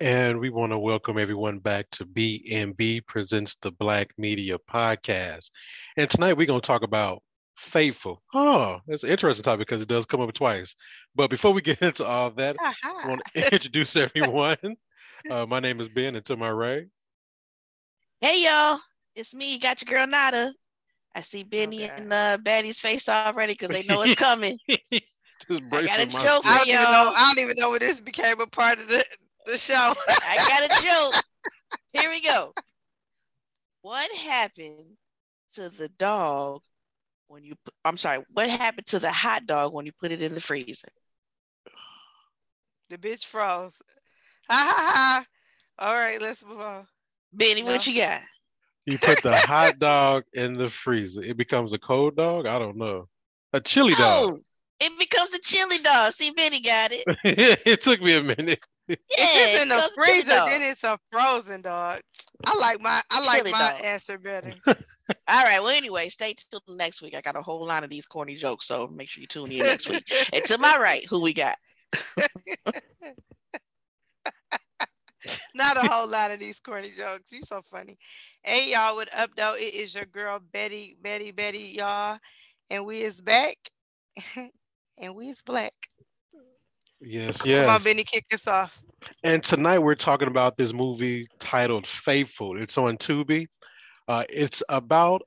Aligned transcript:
And 0.00 0.40
we 0.40 0.50
want 0.50 0.72
to 0.72 0.78
welcome 0.78 1.16
everyone 1.18 1.60
back 1.60 1.88
to 1.92 2.04
BNB 2.04 3.06
Presents 3.06 3.56
the 3.62 3.70
Black 3.70 4.10
Media 4.18 4.58
Podcast. 4.58 5.50
And 5.96 6.10
tonight 6.10 6.36
we're 6.36 6.46
going 6.46 6.60
to 6.60 6.66
talk 6.66 6.82
about 6.82 7.22
Faithful. 7.56 8.22
Oh, 8.34 8.80
that's 8.86 9.04
an 9.04 9.10
interesting 9.10 9.44
topic 9.44 9.66
because 9.66 9.80
it 9.80 9.88
does 9.88 10.04
come 10.04 10.20
up 10.20 10.32
twice. 10.32 10.74
But 11.14 11.30
before 11.30 11.52
we 11.52 11.62
get 11.62 11.80
into 11.82 12.04
all 12.04 12.30
that, 12.30 12.56
I 12.60 13.08
want 13.08 13.22
to 13.34 13.40
introduce 13.52 13.96
everyone. 13.96 14.58
Uh, 15.30 15.46
my 15.46 15.60
name 15.60 15.78
is 15.78 15.88
Ben, 15.88 16.16
and 16.16 16.24
to 16.24 16.36
my 16.36 16.50
right. 16.50 16.86
Hey, 18.20 18.42
y'all. 18.42 18.80
It's 19.14 19.32
me. 19.32 19.56
Got 19.56 19.80
your 19.80 19.94
girl 19.94 20.06
Nada. 20.08 20.52
I 21.14 21.20
see 21.20 21.42
Benny 21.42 21.84
okay. 21.84 21.92
and 21.96 22.12
uh, 22.12 22.38
Batty's 22.42 22.78
face 22.78 23.08
already 23.08 23.52
because 23.52 23.68
they 23.68 23.82
know 23.82 24.02
it's 24.02 24.14
coming. 24.16 24.58
Just 24.70 25.62
I 25.72 25.86
got 25.86 26.00
a 26.00 26.06
joke, 26.06 26.42
I 26.44 26.58
don't, 26.58 26.68
even 26.68 26.82
know, 26.82 27.12
I 27.14 27.32
don't 27.34 27.42
even 27.42 27.56
know 27.58 27.70
when 27.70 27.80
this 27.80 28.00
became 28.00 28.40
a 28.40 28.46
part 28.46 28.78
of 28.78 28.88
the, 28.88 29.04
the 29.46 29.58
show. 29.58 29.94
I 30.08 30.36
got 30.36 30.80
a 30.80 30.82
joke. 31.12 31.24
Here 31.92 32.10
we 32.10 32.20
go. 32.20 32.54
What 33.82 34.10
happened 34.12 34.96
to 35.54 35.68
the 35.68 35.88
dog 35.88 36.62
when 37.26 37.44
you 37.44 37.54
put, 37.64 37.74
I'm 37.84 37.98
sorry, 37.98 38.24
what 38.32 38.48
happened 38.48 38.86
to 38.88 38.98
the 38.98 39.10
hot 39.10 39.46
dog 39.46 39.72
when 39.72 39.86
you 39.86 39.92
put 39.92 40.12
it 40.12 40.22
in 40.22 40.34
the 40.34 40.40
freezer? 40.40 40.88
The 42.90 42.98
bitch 42.98 43.24
froze. 43.24 43.74
Ha 44.48 44.54
ha 44.54 44.92
ha. 44.94 45.24
All 45.78 45.94
right, 45.94 46.20
let's 46.20 46.44
move 46.44 46.60
on. 46.60 46.86
Benny, 47.32 47.62
no. 47.62 47.72
what 47.72 47.86
you 47.86 47.96
got? 47.96 48.20
You 48.86 48.98
put 48.98 49.22
the 49.22 49.36
hot 49.36 49.78
dog 49.78 50.24
in 50.32 50.52
the 50.54 50.68
freezer. 50.68 51.22
It 51.22 51.36
becomes 51.36 51.72
a 51.72 51.78
cold 51.78 52.16
dog? 52.16 52.46
I 52.46 52.58
don't 52.58 52.76
know. 52.76 53.08
A 53.52 53.60
chili 53.60 53.94
dog. 53.94 54.34
Oh, 54.34 54.40
it 54.80 54.98
becomes 54.98 55.34
a 55.34 55.38
chili 55.38 55.78
dog. 55.78 56.12
See, 56.12 56.30
Benny 56.30 56.60
got 56.60 56.92
it. 56.92 57.04
it 57.66 57.82
took 57.82 58.00
me 58.00 58.16
a 58.16 58.22
minute. 58.22 58.60
Yeah, 58.88 58.96
if 59.10 59.54
it's 59.54 59.62
in 59.62 59.68
the 59.68 59.90
freezer, 59.94 60.26
then 60.26 60.62
it's 60.62 60.82
a 60.82 60.98
frozen 61.10 61.62
dog. 61.62 62.00
I 62.44 62.58
like 62.58 62.80
my 62.80 63.00
I 63.10 63.24
like 63.24 63.38
chili 63.38 63.52
my 63.52 63.72
dog. 63.72 63.84
answer 63.84 64.18
better. 64.18 64.54
All 64.66 65.44
right. 65.44 65.60
Well, 65.60 65.68
anyway, 65.68 66.08
stay 66.08 66.34
till 66.34 66.62
next 66.68 67.00
week. 67.00 67.14
I 67.14 67.20
got 67.20 67.36
a 67.36 67.42
whole 67.42 67.64
line 67.64 67.84
of 67.84 67.90
these 67.90 68.06
corny 68.06 68.34
jokes, 68.34 68.66
so 68.66 68.88
make 68.88 69.08
sure 69.08 69.20
you 69.20 69.28
tune 69.28 69.52
in 69.52 69.58
next 69.58 69.88
week. 69.88 70.04
and 70.32 70.44
to 70.44 70.58
my 70.58 70.76
right, 70.78 71.06
who 71.08 71.20
we 71.20 71.32
got? 71.32 71.56
Not 75.54 75.76
a 75.76 75.88
whole 75.88 76.08
lot 76.08 76.30
of 76.30 76.40
these 76.40 76.60
corny 76.60 76.90
jokes. 76.90 77.32
You 77.32 77.42
so 77.42 77.62
funny. 77.70 77.96
Hey 78.42 78.72
y'all, 78.72 78.96
what 78.96 79.08
up 79.14 79.30
though? 79.36 79.54
It 79.54 79.74
is 79.74 79.94
your 79.94 80.06
girl 80.06 80.40
Betty, 80.52 80.96
Betty, 81.02 81.30
Betty, 81.30 81.74
y'all, 81.76 82.18
and 82.70 82.84
we 82.84 83.02
is 83.02 83.20
back. 83.20 83.56
and 85.00 85.14
we 85.14 85.28
is 85.28 85.42
black. 85.42 85.74
Yes, 87.00 87.44
yes. 87.44 87.66
Come 87.66 87.74
on, 87.76 87.82
Benny, 87.82 88.04
kick 88.04 88.26
us 88.32 88.46
off. 88.46 88.80
And 89.24 89.42
tonight 89.42 89.80
we're 89.80 89.96
talking 89.96 90.28
about 90.28 90.56
this 90.56 90.72
movie 90.72 91.26
titled 91.40 91.86
Faithful. 91.86 92.60
It's 92.60 92.78
on 92.78 92.96
Tubi. 92.96 93.46
Uh, 94.06 94.24
it's 94.28 94.62
about 94.68 95.22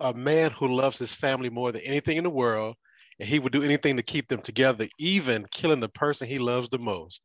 a 0.00 0.14
man 0.14 0.50
who 0.50 0.68
loves 0.68 0.98
his 0.98 1.14
family 1.14 1.50
more 1.50 1.72
than 1.72 1.82
anything 1.82 2.16
in 2.16 2.24
the 2.24 2.30
world, 2.30 2.76
and 3.20 3.28
he 3.28 3.38
would 3.38 3.52
do 3.52 3.62
anything 3.62 3.96
to 3.96 4.02
keep 4.02 4.28
them 4.28 4.40
together, 4.40 4.86
even 4.98 5.46
killing 5.50 5.80
the 5.80 5.88
person 5.88 6.28
he 6.28 6.38
loves 6.38 6.68
the 6.68 6.78
most. 6.78 7.22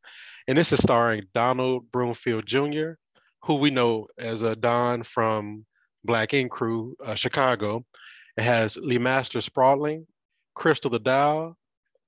And 0.48 0.58
this 0.58 0.72
is 0.72 0.82
starring 0.82 1.24
Donald 1.34 1.92
Brumfield 1.92 2.46
Jr., 2.46 2.94
who 3.44 3.56
we 3.56 3.70
know 3.70 4.08
as 4.18 4.42
a 4.42 4.56
Don 4.56 5.04
from 5.04 5.66
Black 6.04 6.34
Ink 6.34 6.52
Crew, 6.52 6.96
uh, 7.04 7.16
Chicago. 7.16 7.86
It 8.38 8.44
has 8.44 8.78
LeMastor 8.78 9.48
Spratling, 9.48 10.06
Crystal 10.56 10.90
the 10.90 11.00
Doll, 11.00 11.56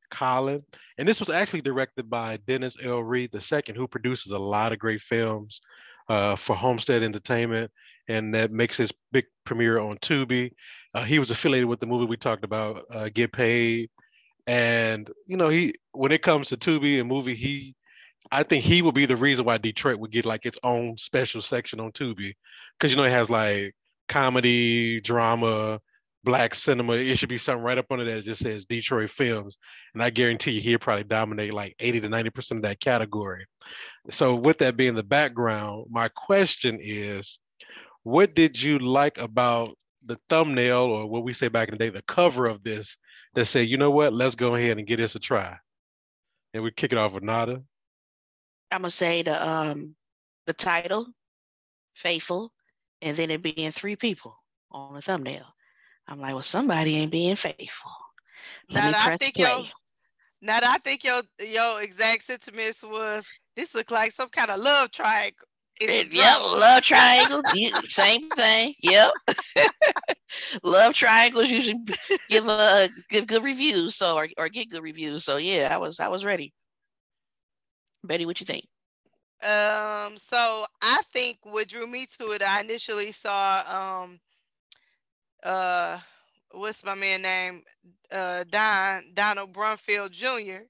Colin. 0.10 0.64
And 0.98 1.08
this 1.08 1.20
was 1.20 1.30
actually 1.30 1.62
directed 1.62 2.10
by 2.10 2.38
Dennis 2.48 2.78
L. 2.84 3.04
Reed 3.04 3.32
II, 3.34 3.76
who 3.76 3.88
produces 3.88 4.32
a 4.32 4.40
lot 4.40 4.72
of 4.72 4.80
great 4.80 5.02
films 5.02 5.62
uh, 6.08 6.36
for 6.36 6.56
Homestead 6.56 7.04
Entertainment, 7.04 7.72
and 8.08 8.34
that 8.34 8.52
makes 8.52 8.78
his 8.78 8.92
big 9.12 9.26
premiere 9.46 9.80
on 9.80 9.98
Tubi. 9.98 10.52
Uh, 10.94 11.04
he 11.04 11.20
was 11.20 11.32
affiliated 11.32 11.68
with 11.68 11.80
the 11.80 11.88
movie 11.88 12.06
we 12.06 12.18
talked 12.18 12.44
about, 12.44 12.86
uh, 12.90 13.10
Get 13.14 13.32
Paid. 13.32 13.90
And, 14.48 15.10
you 15.26 15.38
know, 15.38 15.50
he 15.50 15.74
when 15.92 16.12
it 16.12 16.22
comes 16.22 16.50
to 16.50 16.58
Tubi 16.58 17.00
and 17.00 17.10
movie, 17.10 17.34
he 17.34 17.76
I 18.32 18.44
think 18.44 18.64
he 18.64 18.82
would 18.82 18.96
be 18.96 19.06
the 19.06 19.16
reason 19.16 19.46
why 19.46 19.58
Detroit 19.58 20.00
would 20.00 20.12
get 20.12 20.26
like 20.26 20.46
its 20.46 20.60
own 20.64 20.98
special 20.98 21.42
section 21.42 21.80
on 21.80 21.92
Tubi. 21.92 22.34
Cause 22.80 22.92
you 22.92 22.98
know, 22.98 23.04
it 23.04 23.12
has 23.12 23.30
like 23.30 23.76
comedy, 24.08 25.02
drama, 25.02 25.80
black 26.26 26.54
cinema. 26.56 26.94
It 26.94 27.18
should 27.18 27.30
be 27.30 27.38
something 27.38 27.64
right 27.64 27.78
up 27.78 27.86
under 27.90 28.04
that 28.06 28.16
that 28.16 28.26
just 28.26 28.42
says 28.42 28.66
Detroit 28.66 29.10
films. 29.10 29.58
And 29.94 30.04
I 30.04 30.10
guarantee 30.10 30.52
you 30.52 30.62
he'll 30.62 30.80
probably 30.80 31.06
dominate 31.06 31.54
like 31.54 31.76
80 31.80 32.02
to 32.02 32.10
90% 32.10 32.52
of 32.58 32.62
that 32.64 32.82
category. 32.82 33.46
So 34.10 34.36
with 34.36 34.58
that 34.58 34.76
being 34.76 34.96
the 34.96 35.04
background, 35.04 35.86
my 35.90 36.10
question 36.10 36.80
is 36.82 37.40
what 38.04 38.36
did 38.36 38.62
you 38.62 38.80
like 38.80 39.18
about 39.20 39.78
the 40.06 40.20
thumbnail 40.30 40.84
or 40.84 41.08
what 41.08 41.24
we 41.24 41.34
say 41.34 41.48
back 41.48 41.70
in 41.70 41.74
the 41.74 41.80
day, 41.80 41.90
the 41.90 42.04
cover 42.04 42.46
of 42.46 42.64
this 42.64 42.98
that 43.34 43.46
said, 43.46 43.68
you 43.68 43.78
know 43.78 43.92
what, 43.92 44.14
let's 44.14 44.36
go 44.36 44.56
ahead 44.56 44.78
and 44.78 44.88
get 44.88 44.98
this 44.98 45.16
a 45.16 45.20
try. 45.20 45.58
And 46.54 46.64
we 46.64 46.72
kick 46.72 46.92
it 46.92 46.98
off 46.98 47.14
with 47.14 47.24
Nada. 47.24 47.62
I'm 48.72 48.82
gonna 48.82 48.92
say 48.92 49.22
the 49.22 49.48
um 49.48 49.96
the 50.48 50.54
title, 50.54 51.08
Faithful, 51.96 52.52
and 53.02 53.16
then 53.16 53.32
it 53.32 53.42
being 53.42 53.72
three 53.72 53.96
people 53.96 54.36
on 54.72 54.94
the 54.94 55.02
thumbnail. 55.02 55.46
I'm 56.08 56.20
like, 56.20 56.34
well, 56.34 56.44
somebody 56.44 56.96
ain't 56.98 57.12
being 57.12 57.36
faithful. 57.36 57.84
Let 58.64 58.84
now 58.84 58.92
I 58.94 59.10
think 59.18 59.34
play. 59.34 59.40
your 59.40 59.64
now 60.42 60.60
I 60.64 60.78
think 60.80 61.04
your 61.04 61.22
your 61.40 61.82
exact 61.82 62.24
sentiments 62.26 62.84
was 62.84 63.26
this 63.56 63.74
looked 63.76 63.92
like 63.92 64.12
some 64.14 64.30
kind 64.30 64.50
of 64.52 64.60
love 64.60 64.92
triangle. 64.92 65.48
Yep, 65.88 66.38
love 66.42 66.84
triangle, 66.84 67.44
same 67.88 68.22
thing. 68.24 68.74
Yep, 68.82 69.12
love 70.64 70.94
triangles 70.94 71.50
usually 71.50 71.80
give 72.30 72.48
a 72.48 72.82
give 73.10 73.20
good 73.28 73.44
reviews, 73.44 73.90
so 73.96 74.16
or, 74.18 74.22
or 74.38 74.50
get 74.50 74.70
good 74.70 74.78
reviews. 74.84 75.24
So 75.24 75.38
yeah, 75.38 75.70
I 75.72 75.78
was 75.78 76.00
I 76.00 76.08
was 76.08 76.24
ready. 76.26 76.54
Betty, 78.04 78.26
what 78.26 78.40
you 78.40 78.46
think? 78.46 78.66
Um, 79.44 80.18
so 80.18 80.66
I 80.82 81.02
think 81.14 81.40
what 81.44 81.68
drew 81.70 81.88
me 81.88 82.06
to 82.18 82.32
it, 82.32 82.42
I 82.42 82.62
initially 82.62 83.12
saw 83.12 83.64
um 84.04 84.20
uh 85.46 86.00
what's 86.52 86.84
my 86.84 86.96
man 86.96 87.22
name? 87.22 87.64
Uh 88.12 88.44
Don 88.50 89.04
Donald 89.14 89.54
Brumfield 89.54 90.12
Jr. 90.12 90.64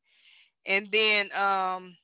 And 0.66 0.88
then 0.91 1.25
um 1.34 1.96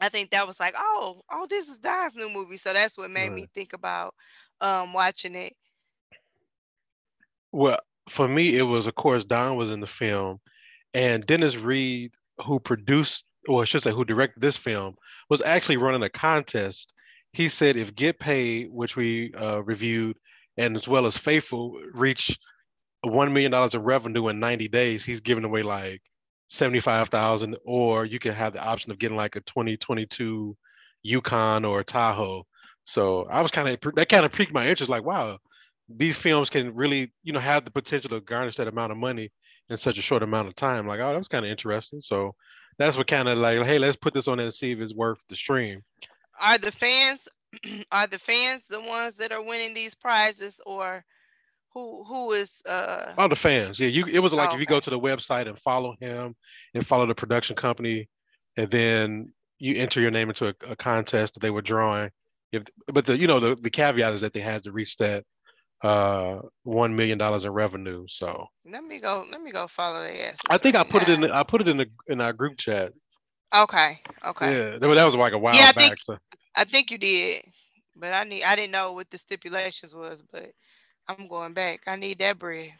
I 0.00 0.08
think 0.08 0.30
that 0.30 0.46
was 0.48 0.58
like, 0.58 0.74
oh, 0.76 1.22
oh, 1.30 1.46
this 1.48 1.68
is 1.68 1.76
Don's 1.78 2.16
new 2.16 2.28
movie. 2.30 2.56
So 2.56 2.72
that's 2.72 2.98
what 2.98 3.10
made 3.10 3.28
right. 3.28 3.36
me 3.36 3.48
think 3.54 3.72
about 3.72 4.14
um 4.60 4.92
watching 4.92 5.34
it. 5.34 5.54
Well, 7.52 7.78
for 8.08 8.28
me, 8.28 8.56
it 8.56 8.62
was 8.62 8.86
of 8.86 8.94
course 8.94 9.24
Don 9.24 9.56
was 9.56 9.70
in 9.70 9.80
the 9.80 9.86
film, 9.86 10.40
and 10.94 11.24
Dennis 11.26 11.56
Reed, 11.56 12.12
who 12.44 12.60
produced 12.60 13.26
or 13.48 13.62
I 13.62 13.64
should 13.64 13.82
say 13.82 13.90
who 13.92 14.04
directed 14.04 14.40
this 14.40 14.56
film, 14.56 14.96
was 15.28 15.42
actually 15.42 15.76
running 15.76 16.02
a 16.02 16.08
contest. 16.08 16.92
He 17.32 17.48
said 17.48 17.76
if 17.76 17.94
Get 17.94 18.18
Paid, 18.18 18.70
which 18.70 18.96
we 18.96 19.32
uh, 19.34 19.62
reviewed, 19.62 20.16
and 20.56 20.76
as 20.76 20.86
well 20.86 21.06
as 21.06 21.16
Faithful, 21.16 21.78
reach 21.92 22.38
one 23.02 23.32
million 23.32 23.50
dollars 23.50 23.74
in 23.74 23.82
revenue 23.82 24.28
in 24.28 24.40
90 24.40 24.68
days, 24.68 25.04
he's 25.04 25.20
giving 25.20 25.44
away 25.44 25.62
like 25.62 26.02
75,000, 26.48 27.56
or 27.64 28.04
you 28.04 28.18
can 28.18 28.32
have 28.32 28.52
the 28.52 28.64
option 28.64 28.92
of 28.92 28.98
getting 28.98 29.16
like 29.16 29.36
a 29.36 29.40
2022 29.40 30.56
Yukon 31.02 31.64
or 31.64 31.82
Tahoe. 31.82 32.46
So 32.84 33.26
I 33.30 33.42
was 33.42 33.50
kind 33.50 33.68
of 33.68 33.94
that 33.94 34.08
kind 34.08 34.24
of 34.24 34.32
piqued 34.32 34.52
my 34.52 34.68
interest. 34.68 34.90
Like, 34.90 35.04
wow, 35.04 35.38
these 35.88 36.16
films 36.16 36.50
can 36.50 36.74
really, 36.74 37.12
you 37.22 37.32
know, 37.32 37.40
have 37.40 37.64
the 37.64 37.70
potential 37.70 38.10
to 38.10 38.20
garnish 38.20 38.56
that 38.56 38.68
amount 38.68 38.92
of 38.92 38.98
money 38.98 39.30
in 39.68 39.76
such 39.76 39.98
a 39.98 40.02
short 40.02 40.22
amount 40.22 40.48
of 40.48 40.54
time. 40.54 40.86
Like, 40.86 41.00
oh, 41.00 41.10
that 41.12 41.18
was 41.18 41.28
kind 41.28 41.44
of 41.44 41.50
interesting. 41.50 42.00
So 42.00 42.34
that's 42.78 42.96
what 42.96 43.06
kind 43.06 43.28
of 43.28 43.38
like, 43.38 43.60
hey, 43.62 43.78
let's 43.78 43.96
put 43.96 44.14
this 44.14 44.28
on 44.28 44.38
there 44.38 44.46
and 44.46 44.54
see 44.54 44.72
if 44.72 44.80
it's 44.80 44.94
worth 44.94 45.22
the 45.28 45.36
stream. 45.36 45.82
Are 46.40 46.58
the 46.58 46.72
fans 46.72 47.28
are 47.92 48.06
the 48.06 48.18
fans 48.18 48.62
the 48.68 48.80
ones 48.80 49.14
that 49.14 49.32
are 49.32 49.42
winning 49.42 49.74
these 49.74 49.94
prizes 49.94 50.60
or 50.66 51.04
who 51.74 52.04
who 52.04 52.32
is 52.32 52.60
uh 52.68 53.12
all 53.16 53.28
the 53.28 53.36
fans 53.36 53.78
yeah 53.78 53.88
you 53.88 54.04
it 54.06 54.18
was 54.18 54.32
like 54.32 54.50
oh, 54.50 54.54
if 54.54 54.60
you 54.60 54.66
go 54.66 54.80
to 54.80 54.90
the 54.90 54.98
website 54.98 55.46
and 55.46 55.58
follow 55.58 55.94
him 56.00 56.34
and 56.74 56.86
follow 56.86 57.06
the 57.06 57.14
production 57.14 57.56
company 57.56 58.08
and 58.56 58.70
then 58.70 59.32
you 59.58 59.76
enter 59.76 60.00
your 60.00 60.10
name 60.10 60.28
into 60.28 60.48
a, 60.48 60.54
a 60.68 60.76
contest 60.76 61.34
that 61.34 61.40
they 61.40 61.50
were 61.50 61.62
drawing 61.62 62.10
if 62.52 62.64
but 62.86 63.06
the 63.06 63.18
you 63.18 63.26
know 63.26 63.40
the, 63.40 63.54
the 63.56 63.70
caveat 63.70 64.12
is 64.12 64.20
that 64.20 64.32
they 64.32 64.40
had 64.40 64.62
to 64.62 64.72
reach 64.72 64.96
that 64.98 65.24
uh 65.82 66.38
one 66.62 66.94
million 66.94 67.18
dollars 67.18 67.44
in 67.44 67.50
revenue. 67.50 68.04
So 68.08 68.46
let 68.64 68.84
me 68.84 69.00
go. 69.00 69.24
Let 69.30 69.42
me 69.42 69.50
go 69.50 69.66
follow 69.66 70.04
the 70.04 70.32
I 70.48 70.58
think 70.58 70.76
I 70.76 70.84
put 70.84 71.02
it 71.02 71.08
in. 71.08 71.22
The, 71.22 71.34
I 71.34 71.42
put 71.42 71.60
it 71.60 71.68
in 71.68 71.76
the 71.76 71.86
in 72.06 72.20
our 72.20 72.32
group 72.32 72.56
chat. 72.56 72.92
Okay. 73.54 73.98
Okay. 74.24 74.54
Yeah, 74.54 74.78
that 74.78 75.04
was 75.04 75.16
like 75.16 75.32
a 75.32 75.38
while 75.38 75.56
yeah, 75.56 75.70
I 75.70 75.72
back. 75.72 75.88
Think, 75.88 75.98
so. 76.06 76.18
I 76.54 76.64
think 76.64 76.90
you 76.90 76.98
did, 76.98 77.44
but 77.96 78.12
I 78.12 78.24
need. 78.24 78.42
I 78.44 78.56
didn't 78.56 78.72
know 78.72 78.92
what 78.92 79.10
the 79.10 79.18
stipulations 79.18 79.94
was, 79.94 80.22
but 80.32 80.50
I'm 81.08 81.26
going 81.26 81.52
back. 81.52 81.80
I 81.86 81.96
need 81.96 82.18
that 82.18 82.38
bread. 82.38 82.72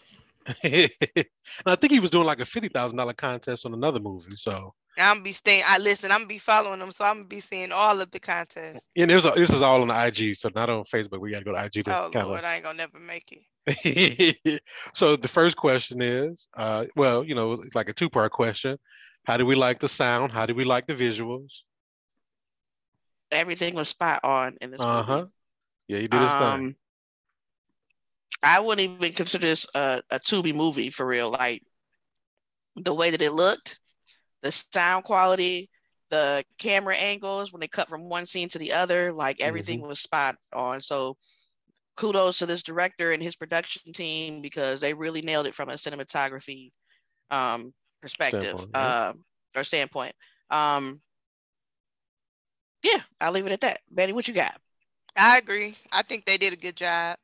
I 0.65 1.77
think 1.77 1.93
he 1.93 2.01
was 2.01 2.11
doing 2.11 2.27
like 2.27 2.41
a 2.41 2.45
fifty 2.45 2.69
thousand 2.69 2.99
dollar 2.99 3.13
contest 3.13 3.65
on 3.67 3.75
another 3.75 4.01
movie. 4.01 4.37
So 4.37 4.75
I'm 4.99 5.23
be 5.23 5.33
staying. 5.33 5.63
I 5.67 5.79
listen. 5.79 6.11
I'm 6.11 6.27
be 6.27 6.39
following 6.39 6.81
them, 6.81 6.91
so 6.91 7.05
I'm 7.05 7.17
gonna 7.19 7.29
be 7.29 7.41
seeing 7.41 7.73
all 7.73 8.01
of 8.01 8.11
the 8.11 8.21
contests. 8.21 8.85
and 8.97 9.11
there's 9.11 9.25
a, 9.25 9.31
this 9.31 9.51
is 9.51 9.63
all 9.63 9.81
on 9.83 9.89
the 9.89 10.07
IG, 10.07 10.37
so 10.37 10.51
not 10.55 10.69
on 10.69 10.85
Facebook. 10.85 11.21
We 11.21 11.33
gotta 11.33 11.45
go 11.45 11.53
to 11.53 11.65
IG. 11.65 11.85
To 11.85 11.97
Oh 11.97 12.11
kinda- 12.11 12.27
Lord, 12.27 12.45
I 12.45 12.57
ain't 12.57 12.65
gonna 12.65 12.79
never 12.79 12.99
make 12.99 13.33
it. 13.33 13.43
so 14.95 15.17
the 15.17 15.29
first 15.29 15.57
question 15.57 16.03
is, 16.03 16.49
uh, 16.57 16.87
well, 16.97 17.23
you 17.25 17.35
know, 17.35 17.53
it's 17.53 17.75
like 17.75 17.89
a 17.89 17.93
two 17.93 18.11
part 18.11 18.33
question. 18.33 18.77
How 19.25 19.37
do 19.37 19.47
we 19.47 19.55
like 19.55 19.79
the 19.79 19.89
sound? 19.89 20.33
How 20.33 20.47
do 20.47 20.55
we 20.55 20.65
like 20.65 20.87
the 20.89 20.95
visuals? 20.95 21.61
Everything 23.33 23.75
was 23.75 23.89
spot 23.89 24.21
on 24.25 24.57
in 24.61 24.71
this 24.71 24.87
Uh 24.87 25.03
huh. 25.03 25.27
Yeah, 25.89 25.99
you 25.99 26.09
did 26.09 26.23
his 26.23 26.35
thing. 26.37 26.65
Um, 26.65 26.77
I 28.43 28.61
wouldn't 28.61 29.01
even 29.01 29.15
consider 29.15 29.47
this 29.49 29.67
a, 29.75 30.03
a 30.11 30.21
Tubi 30.21 30.55
movie 30.55 30.91
for 30.91 31.07
real. 31.07 31.31
Like 31.31 31.63
the 32.77 32.95
way 32.95 33.11
that 33.11 33.23
it 33.23 33.33
looked, 33.33 33.79
the 34.43 34.53
sound 34.53 35.05
quality, 35.05 35.71
the 36.11 36.45
camera 36.59 36.95
angles 36.97 37.53
when 37.53 37.61
they 37.61 37.69
cut 37.69 37.89
from 37.89 38.09
one 38.09 38.27
scene 38.27 38.49
to 38.51 38.59
the 38.59 38.73
other, 38.73 39.13
like 39.13 39.41
everything 39.41 39.81
Mm-hmm. 39.81 39.83
was 39.83 40.01
spot 40.01 40.37
on. 40.53 40.81
So 40.81 41.17
kudos 41.97 42.39
to 42.39 42.47
this 42.47 42.63
director 42.63 43.13
and 43.13 43.23
his 43.23 43.37
production 43.37 43.93
team 43.93 44.43
because 44.43 44.81
they 44.81 44.95
really 44.95 45.23
nailed 45.23 45.47
it 45.47 45.55
from 45.55 45.71
a 45.71 45.75
cinematography 45.75 46.73
um, 47.31 47.73
perspective 48.03 48.59
Standpoint, 48.59 48.71
yeah. 48.75 48.93
uh, 48.93 49.13
or 49.57 49.65
standpoint. 49.65 50.15
Um, 50.51 51.01
yeah, 52.83 53.01
I'll 53.21 53.33
leave 53.33 53.47
it 53.47 53.53
at 53.53 53.61
that. 53.63 53.81
Betty, 53.91 54.13
what 54.13 54.29
you 54.29 54.35
got? 54.35 54.61
I 55.17 55.39
agree. 55.39 55.77
I 55.93 56.03
think 56.03 56.25
they 56.25 56.37
did 56.39 56.53
a 56.53 56.57
good 56.57 56.77
job. 56.77 57.19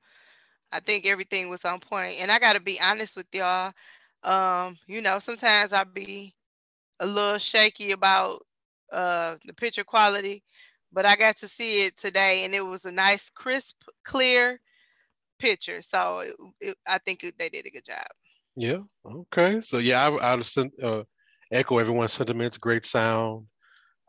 I 0.72 0.80
think 0.80 1.06
everything 1.06 1.48
was 1.48 1.64
on 1.64 1.80
point. 1.80 2.16
And 2.20 2.30
I 2.30 2.38
gotta 2.38 2.60
be 2.60 2.80
honest 2.80 3.16
with 3.16 3.26
y'all. 3.34 3.72
Um, 4.22 4.76
you 4.86 5.00
know, 5.02 5.18
sometimes 5.18 5.72
I 5.72 5.84
be 5.84 6.34
a 7.00 7.06
little 7.06 7.38
shaky 7.38 7.92
about 7.92 8.42
uh 8.92 9.36
the 9.46 9.52
picture 9.54 9.84
quality, 9.84 10.42
but 10.92 11.06
I 11.06 11.16
got 11.16 11.36
to 11.38 11.48
see 11.48 11.84
it 11.86 11.96
today 11.96 12.44
and 12.44 12.54
it 12.54 12.60
was 12.62 12.84
a 12.84 12.92
nice, 12.92 13.30
crisp, 13.30 13.82
clear 14.04 14.60
picture. 15.38 15.82
So 15.82 16.20
it, 16.20 16.34
it, 16.60 16.76
I 16.86 16.98
think 16.98 17.24
it- 17.24 17.38
they 17.38 17.48
did 17.50 17.66
a 17.66 17.70
good 17.70 17.84
job. 17.86 18.06
Yeah. 18.56 18.80
Okay. 19.04 19.60
So 19.60 19.78
yeah, 19.78 20.08
I, 20.08 20.32
I 20.32 20.36
would 20.36 20.72
uh, 20.82 21.02
echo 21.50 21.78
everyone's 21.78 22.12
sentiments. 22.12 22.58
Great 22.58 22.84
sound, 22.86 23.46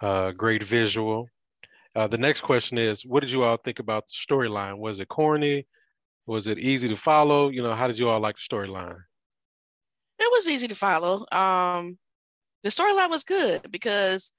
uh, 0.02 0.32
great 0.32 0.64
visual. 0.64 1.28
Uh, 2.00 2.08
the 2.08 2.18
next 2.18 2.40
question 2.40 2.78
is, 2.78 3.06
what 3.06 3.20
did 3.20 3.30
you 3.30 3.44
all 3.44 3.58
think 3.58 3.80
about 3.80 4.08
the 4.08 4.14
storyline? 4.14 4.78
Was 4.78 5.02
it 5.02 5.10
corny? 5.10 5.68
Was 6.28 6.48
it 6.48 6.58
easy 6.58 6.88
to 6.88 6.96
follow? 6.96 7.50
You 7.50 7.62
know, 7.62 7.74
how 7.74 7.90
did 7.90 8.00
you 8.00 8.08
all 8.08 8.22
like 8.22 8.38
the 8.38 8.56
storyline? 8.56 8.96
It 10.18 10.32
was 10.32 10.48
easy 10.48 10.70
to 10.70 10.76
follow. 10.76 11.26
Um, 11.30 11.98
the 12.64 12.70
storyline 12.70 13.10
was 13.10 13.26
good 13.26 13.70
because, 13.70 14.32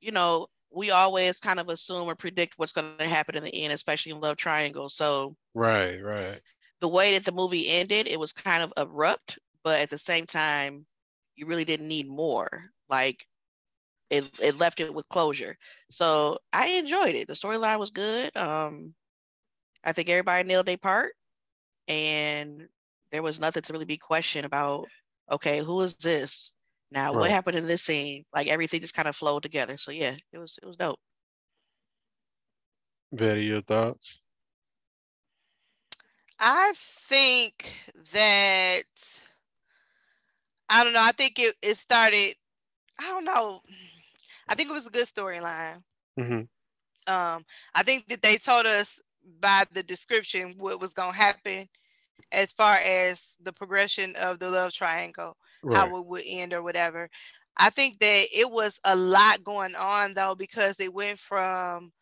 you 0.00 0.12
know, 0.12 0.46
we 0.74 0.90
always 0.90 1.38
kind 1.40 1.60
of 1.60 1.68
assume 1.68 2.08
or 2.08 2.14
predict 2.14 2.54
what's 2.56 2.72
going 2.72 2.96
to 2.96 3.06
happen 3.06 3.36
in 3.36 3.44
the 3.44 3.54
end, 3.54 3.74
especially 3.74 4.12
in 4.12 4.20
Love 4.22 4.38
Triangle. 4.38 4.88
So 4.88 5.36
Right. 5.52 6.02
Right. 6.02 6.40
the 6.80 6.88
way 6.88 7.12
that 7.12 7.26
the 7.26 7.32
movie 7.32 7.68
ended, 7.68 8.06
it 8.06 8.18
was 8.18 8.32
kind 8.32 8.62
of 8.62 8.72
abrupt, 8.78 9.38
but 9.62 9.78
at 9.78 9.90
the 9.90 9.98
same 9.98 10.24
time, 10.24 10.86
you 11.36 11.44
really 11.44 11.66
didn't 11.66 11.88
need 11.88 12.08
more. 12.08 12.62
Like 12.88 13.26
it, 14.10 14.24
it 14.40 14.58
left 14.58 14.80
it 14.80 14.92
with 14.92 15.08
closure. 15.08 15.56
So 15.90 16.38
I 16.52 16.68
enjoyed 16.68 17.14
it. 17.14 17.26
The 17.28 17.34
storyline 17.34 17.78
was 17.78 17.90
good. 17.90 18.36
Um, 18.36 18.94
I 19.84 19.92
think 19.92 20.08
everybody 20.08 20.46
nailed 20.46 20.66
their 20.66 20.76
part, 20.78 21.14
and 21.86 22.68
there 23.12 23.22
was 23.22 23.40
nothing 23.40 23.62
to 23.62 23.72
really 23.72 23.84
be 23.84 23.98
questioned 23.98 24.46
about. 24.46 24.88
Okay, 25.30 25.60
who 25.60 25.80
is 25.82 25.96
this? 25.96 26.52
Now, 26.90 27.12
what 27.12 27.30
happened 27.30 27.58
in 27.58 27.66
this 27.66 27.82
scene? 27.82 28.24
Like 28.34 28.48
everything 28.48 28.80
just 28.80 28.94
kind 28.94 29.08
of 29.08 29.16
flowed 29.16 29.42
together. 29.42 29.76
So 29.76 29.90
yeah, 29.90 30.16
it 30.32 30.38
was 30.38 30.58
it 30.62 30.66
was 30.66 30.76
dope. 30.76 30.98
Betty, 33.12 33.44
your 33.44 33.62
thoughts? 33.62 34.20
I 36.38 36.72
think 36.76 37.72
that 38.12 38.82
I 40.68 40.84
don't 40.84 40.92
know. 40.92 41.02
I 41.02 41.12
think 41.12 41.38
it, 41.38 41.54
it 41.62 41.76
started. 41.76 42.34
I 42.98 43.08
don't 43.08 43.24
know. 43.24 43.62
I 44.48 44.54
think 44.54 44.70
it 44.70 44.74
was 44.74 44.86
a 44.86 44.90
good 44.90 45.06
storyline. 45.08 45.82
hmm 46.18 46.42
Um, 47.06 47.44
I 47.74 47.82
think 47.84 48.08
that 48.08 48.22
they 48.22 48.36
told 48.38 48.66
us 48.66 49.00
by 49.40 49.66
the 49.72 49.82
description 49.82 50.54
what 50.58 50.80
was 50.80 50.92
gonna 50.92 51.12
happen 51.14 51.68
as 52.32 52.52
far 52.52 52.74
as 52.76 53.22
the 53.40 53.52
progression 53.52 54.14
of 54.16 54.38
the 54.38 54.50
love 54.50 54.72
triangle, 54.72 55.36
Right. 55.62 55.68
how 55.68 55.96
it 55.96 56.06
would 56.06 56.24
end 56.26 56.52
or 56.52 56.62
whatever. 56.62 57.08
I 57.56 57.70
think 57.70 58.00
that 58.00 58.26
it 58.32 58.50
was 58.50 58.80
a 58.84 58.96
lot 58.96 59.44
going 59.44 59.74
on 59.76 60.14
though 60.14 60.34
because 60.34 60.80
it 60.80 60.92
went 60.92 61.18
from 61.18 61.92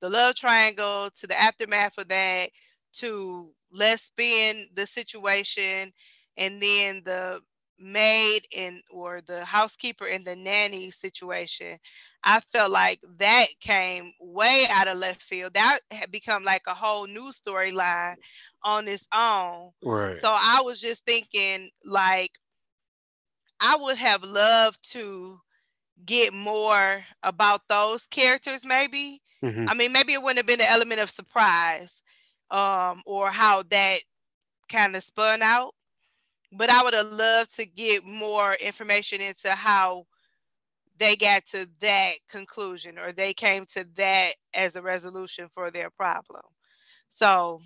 the 0.00 0.10
love 0.10 0.34
triangle 0.36 1.10
to 1.18 1.26
the 1.26 1.38
aftermath 1.38 1.98
of 1.98 2.08
that 2.08 2.50
to 2.94 3.52
let's 3.70 4.04
spin 4.04 4.68
the 4.74 4.86
situation 4.86 5.92
and 6.36 6.62
then 6.62 7.02
the 7.04 7.40
maid 7.78 8.46
and 8.56 8.82
or 8.90 9.20
the 9.22 9.44
housekeeper 9.44 10.06
and 10.06 10.24
the 10.24 10.36
nanny 10.36 10.90
situation 10.90 11.78
i 12.22 12.40
felt 12.52 12.70
like 12.70 13.00
that 13.18 13.46
came 13.60 14.12
way 14.20 14.64
out 14.70 14.88
of 14.88 14.96
left 14.98 15.22
field 15.22 15.52
that 15.54 15.78
had 15.90 16.10
become 16.10 16.44
like 16.44 16.62
a 16.66 16.74
whole 16.74 17.06
new 17.06 17.32
storyline 17.32 18.14
on 18.64 18.86
its 18.88 19.06
own 19.14 19.70
Right. 19.82 20.22
so 20.22 20.28
i 20.30 20.60
was 20.64 20.80
just 20.80 21.04
thinking 21.04 21.70
like 21.84 22.30
i 23.60 23.76
would 23.76 23.96
have 23.98 24.22
loved 24.24 24.78
to 24.92 25.40
get 26.04 26.32
more 26.32 27.04
about 27.22 27.60
those 27.68 28.06
characters 28.06 28.64
maybe 28.64 29.22
Mhm. 29.42 29.68
I 29.68 29.74
mean, 29.74 29.92
maybe 29.92 30.12
it 30.12 30.22
wouldn't 30.22 30.38
have 30.38 30.46
been 30.46 30.60
an 30.60 30.72
element 30.72 31.00
of 31.00 31.10
surprise, 31.10 32.02
um, 32.50 33.02
or 33.06 33.30
how 33.30 33.62
that 33.64 34.00
kind 34.68 34.94
of 34.96 35.02
spun 35.04 35.42
out. 35.42 35.74
But 36.52 36.70
I 36.70 36.84
would 36.84 36.94
have 36.94 37.06
loved 37.08 37.50
to 37.56 37.60
get 37.60 37.98
more 37.98 38.48
information 38.54 39.20
into 39.20 39.50
how 39.50 40.06
they 40.98 41.16
got 41.16 41.46
to 41.46 41.68
that 41.80 42.14
conclusion 42.28 42.98
or 42.98 43.12
they 43.12 43.34
came 43.34 43.66
to 43.66 43.84
that 43.96 44.32
as 44.54 44.76
a 44.76 44.82
resolution 44.82 45.48
for 45.54 45.70
their 45.70 45.90
problem. 45.90 46.42
So 47.08 47.60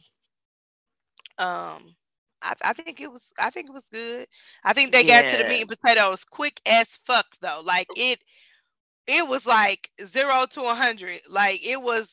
um 1.39 1.97
I, 2.43 2.55
I 2.65 2.73
think 2.75 2.95
it 2.95 3.05
was 3.05 3.23
I 3.33 3.45
think 3.51 3.63
it 3.63 3.67
was 3.67 3.81
good. 3.93 4.21
I 4.59 4.73
think 4.73 4.93
they 4.93 5.05
got 5.05 5.27
to 5.27 5.37
the 5.37 5.45
meat 5.45 5.61
and 5.61 5.69
potatoes 5.69 6.25
quick 6.25 6.61
as 6.67 6.87
fuck 7.07 7.27
though. 7.41 7.61
Like 7.65 7.89
it 7.95 8.19
it 9.07 9.27
was 9.29 9.47
like 9.47 9.91
zero 10.05 10.47
to 10.51 10.63
a 10.65 10.75
hundred. 10.75 11.21
Like 11.29 11.65
it 11.67 11.81
was 11.81 12.11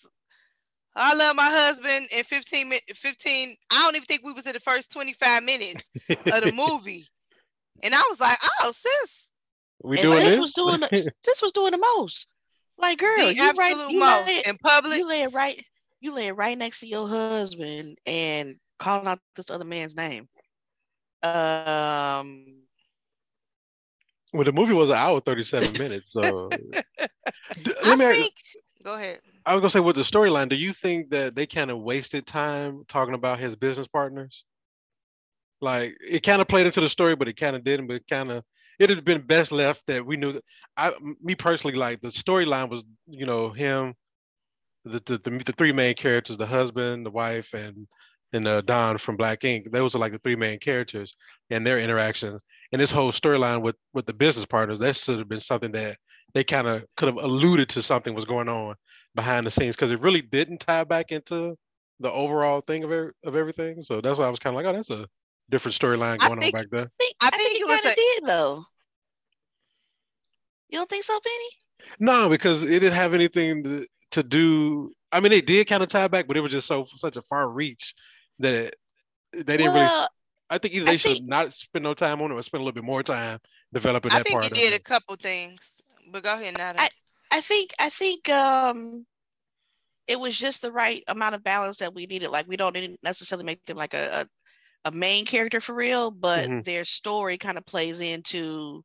I 0.96 1.16
love 1.16 1.36
my 1.36 1.48
husband 1.50 2.08
in 2.12 2.24
15 2.24 2.70
min 2.70 2.80
15. 2.94 3.56
I 3.72 3.82
don't 3.84 3.96
even 3.96 4.06
think 4.06 4.24
we 4.24 4.34
was 4.34 4.46
in 4.46 4.54
the 4.54 4.60
first 4.60 4.92
25 4.92 5.44
minutes 5.44 5.90
of 6.32 6.44
the 6.44 6.52
movie. 6.56 7.08
And 7.82 7.96
I 7.96 8.04
was 8.10 8.20
like, 8.20 8.38
oh 8.62 8.72
sis, 8.72 9.30
we 9.84 9.98
and 9.98 10.04
doing 10.04 10.20
sis 10.20 10.26
this? 10.26 10.40
was 10.40 10.54
doing 10.54 10.80
the, 10.82 10.88
sis 11.24 11.42
was 11.42 11.52
doing 11.52 11.72
the 11.72 11.78
most. 11.80 12.28
Like 12.78 13.00
girl, 13.00 13.18
the 13.30 13.36
you 13.36 13.52
right, 13.58 13.72
absolute 13.72 13.92
you 13.92 14.00
most 14.00 14.28
lay, 14.28 14.42
in 14.46 14.58
public. 14.58 14.98
you 15.00 15.08
lay 15.08 15.24
it 15.24 15.34
right, 15.34 15.64
you 16.02 16.14
lay 16.14 16.28
it 16.28 16.34
right 16.34 16.58
next 16.58 16.80
to 16.82 16.88
your 16.88 17.08
husband 17.08 17.98
and 18.06 18.56
calling 18.80 19.08
out 19.08 19.20
this 19.36 19.50
other 19.50 19.66
man's 19.66 19.96
name. 19.96 20.28
Um, 21.24 22.46
well, 24.34 24.44
the 24.44 24.52
movie 24.52 24.74
was 24.74 24.90
an 24.90 24.96
hour 24.98 25.20
thirty 25.22 25.44
seven 25.44 25.74
minutes. 25.78 26.06
So 26.12 26.50
D- 27.64 27.74
I 27.84 27.88
let 27.88 27.98
me 27.98 28.06
ask- 28.06 28.16
think 28.18 28.34
go 28.84 28.94
ahead. 28.96 29.20
I 29.46 29.54
was 29.56 29.62
gonna 29.62 29.70
say 29.70 29.80
with 29.80 29.96
the 29.96 30.04
storyline, 30.04 30.50
do 30.50 30.56
you 30.56 30.74
think 30.74 31.10
that 31.10 31.36
they 31.36 31.46
kind 31.46 31.70
of 31.70 31.80
wasted 31.80 32.26
time 32.26 32.84
talking 32.88 33.14
about 33.14 33.40
his 33.40 33.56
business 33.56 33.88
partners? 33.88 34.46
Like 35.62 35.98
it 36.02 36.24
kind 36.24 36.42
of 36.42 36.48
played 36.48 36.66
into 36.66 36.82
the 36.82 36.90
story, 36.90 37.16
but 37.16 37.28
it 37.28 37.38
kind 37.38 37.56
of 37.56 37.64
didn't. 37.64 37.88
But 37.88 37.98
it 37.98 38.08
kind 38.10 38.32
of 38.32 38.44
it 38.80 38.90
had 38.90 39.04
been 39.06 39.22
best 39.22 39.52
left 39.52 39.86
that 39.88 40.06
we 40.06 40.18
knew 40.18 40.34
that. 40.34 40.44
I, 40.78 40.94
me 41.22 41.36
personally, 41.36 41.78
like 41.78 42.02
the 42.02 42.10
storyline 42.10 42.70
was, 42.70 42.84
you 43.08 43.26
know, 43.26 43.50
him, 43.50 43.94
the 44.86 45.02
the, 45.06 45.18
the 45.18 45.44
the 45.46 45.54
three 45.54 45.72
main 45.72 45.96
characters, 45.96 46.38
the 46.38 46.46
husband, 46.46 47.06
the 47.06 47.12
wife, 47.12 47.54
and 47.54 47.88
and 48.32 48.48
uh, 48.48 48.62
Don 48.62 48.98
from 48.98 49.18
Black 49.18 49.44
Ink. 49.44 49.72
Those 49.72 49.94
are 49.94 50.00
like 50.00 50.14
the 50.14 50.20
three 50.20 50.36
main 50.36 50.60
characters 50.60 51.16
and 51.50 51.66
their 51.66 51.80
interaction. 51.80 52.40
And 52.72 52.82
this 52.82 52.92
whole 52.92 53.12
storyline 53.12 53.62
with 53.62 53.76
with 53.94 54.06
the 54.06 54.14
business 54.14 54.46
partners, 54.46 54.80
that 54.80 54.96
should 54.96 55.20
have 55.20 55.30
been 55.30 55.40
something 55.40 55.72
that 55.74 55.98
they 56.34 56.44
kind 56.44 56.68
of 56.68 56.84
could 56.98 57.08
have 57.10 57.18
alluded 57.18 57.70
to 57.70 57.82
something 57.82 58.14
was 58.16 58.26
going 58.26 58.50
on 58.50 58.76
behind 59.16 59.46
the 59.46 59.52
scenes 59.52 59.76
because 59.76 59.92
it 59.92 60.00
really 60.02 60.22
didn't 60.22 60.60
tie 60.60 60.84
back 60.84 61.12
into 61.12 61.56
the 62.00 62.12
overall 62.12 62.62
thing 62.62 62.84
of 62.84 62.92
er- 62.92 63.14
of 63.24 63.36
everything. 63.36 63.82
So 63.84 64.02
that's 64.02 64.20
why 64.20 64.26
I 64.26 64.30
was 64.30 64.40
kind 64.40 64.56
of 64.56 64.58
like, 64.58 64.66
oh, 64.66 64.74
that's 64.74 64.90
a 64.90 65.08
different 65.50 65.78
storyline 65.78 66.20
going 66.20 66.40
think- 66.40 66.56
on 66.56 66.62
back 66.62 66.70
there. 66.72 66.92
think, 67.00 67.16
I 67.22 67.28
I 67.28 67.30
think 67.32 67.42
think 67.50 67.60
it 67.60 67.62
it 67.62 67.68
was 67.68 67.82
kind 67.82 67.86
of 67.86 67.92
a- 67.92 67.96
did 67.96 68.26
though. 68.26 68.66
You 70.70 70.80
don't 70.80 70.90
think 70.90 71.04
so, 71.04 71.20
Penny? 71.20 71.96
No, 72.00 72.30
because 72.30 72.64
it 72.64 72.80
didn't 72.80 72.94
have 72.94 73.14
anything 73.14 73.64
to, 73.64 73.88
to 74.12 74.24
do. 74.24 74.92
I 75.12 75.20
mean, 75.20 75.32
it 75.32 75.46
did 75.46 75.68
kind 75.68 75.84
of 75.84 75.90
tie 75.90 76.08
back, 76.08 76.28
but 76.28 76.38
it 76.38 76.40
was 76.42 76.52
just 76.52 76.68
so 76.68 76.86
such 76.86 77.18
a 77.18 77.22
far 77.22 77.48
reach 77.50 77.94
that 78.40 78.54
it, 78.56 78.76
They 79.34 79.58
didn't 79.58 79.74
really. 79.74 79.90
I 80.50 80.58
think 80.58 80.74
either 80.76 80.88
I 80.88 80.92
they 80.92 80.98
should 80.98 81.14
think- 81.18 81.28
not 81.28 81.54
spend 81.54 81.84
no 81.84 81.94
time 81.94 82.22
on 82.22 82.32
it 82.32 82.36
or 82.36 82.42
spend 82.42 82.62
a 82.62 82.64
little 82.64 82.74
bit 82.76 82.84
more 82.84 83.04
time 83.04 83.40
developing 83.74 84.10
that 84.10 84.16
part. 84.16 84.16
I 84.16 84.20
that 84.20 84.24
think 84.24 84.34
part. 84.42 84.46
it 84.46 84.52
of 84.52 84.58
did 84.58 84.74
a 84.74 84.84
couple 84.84 85.16
things. 85.16 85.60
But 86.12 86.24
go 86.24 86.34
ahead, 86.34 86.58
Nada. 86.58 86.82
I- 86.82 86.90
I 87.34 87.42
think 87.42 87.74
I 87.80 87.90
think 87.90 88.30
um 88.30 89.06
it 90.08 90.20
was 90.20 90.38
just 90.38 90.62
the 90.62 90.72
right 90.72 91.04
amount 91.08 91.36
of 91.36 91.44
balance 91.44 91.78
that 91.78 91.94
we 91.94 92.06
needed. 92.06 92.30
Like 92.30 92.48
we 92.48 92.58
don't 92.58 92.74
need 92.74 92.98
necessarily 93.04 93.46
make 93.46 93.64
them 93.66 93.78
like 93.78 93.94
a 93.94 94.28
a, 94.86 94.90
a 94.90 94.92
main 94.92 95.26
character 95.26 95.62
for 95.62 95.76
real, 95.76 96.12
but 96.12 96.50
Mhm. 96.50 96.66
their 96.66 96.86
story 96.86 97.38
kind 97.38 97.58
of 97.58 97.66
plays 97.66 98.00
into 98.02 98.84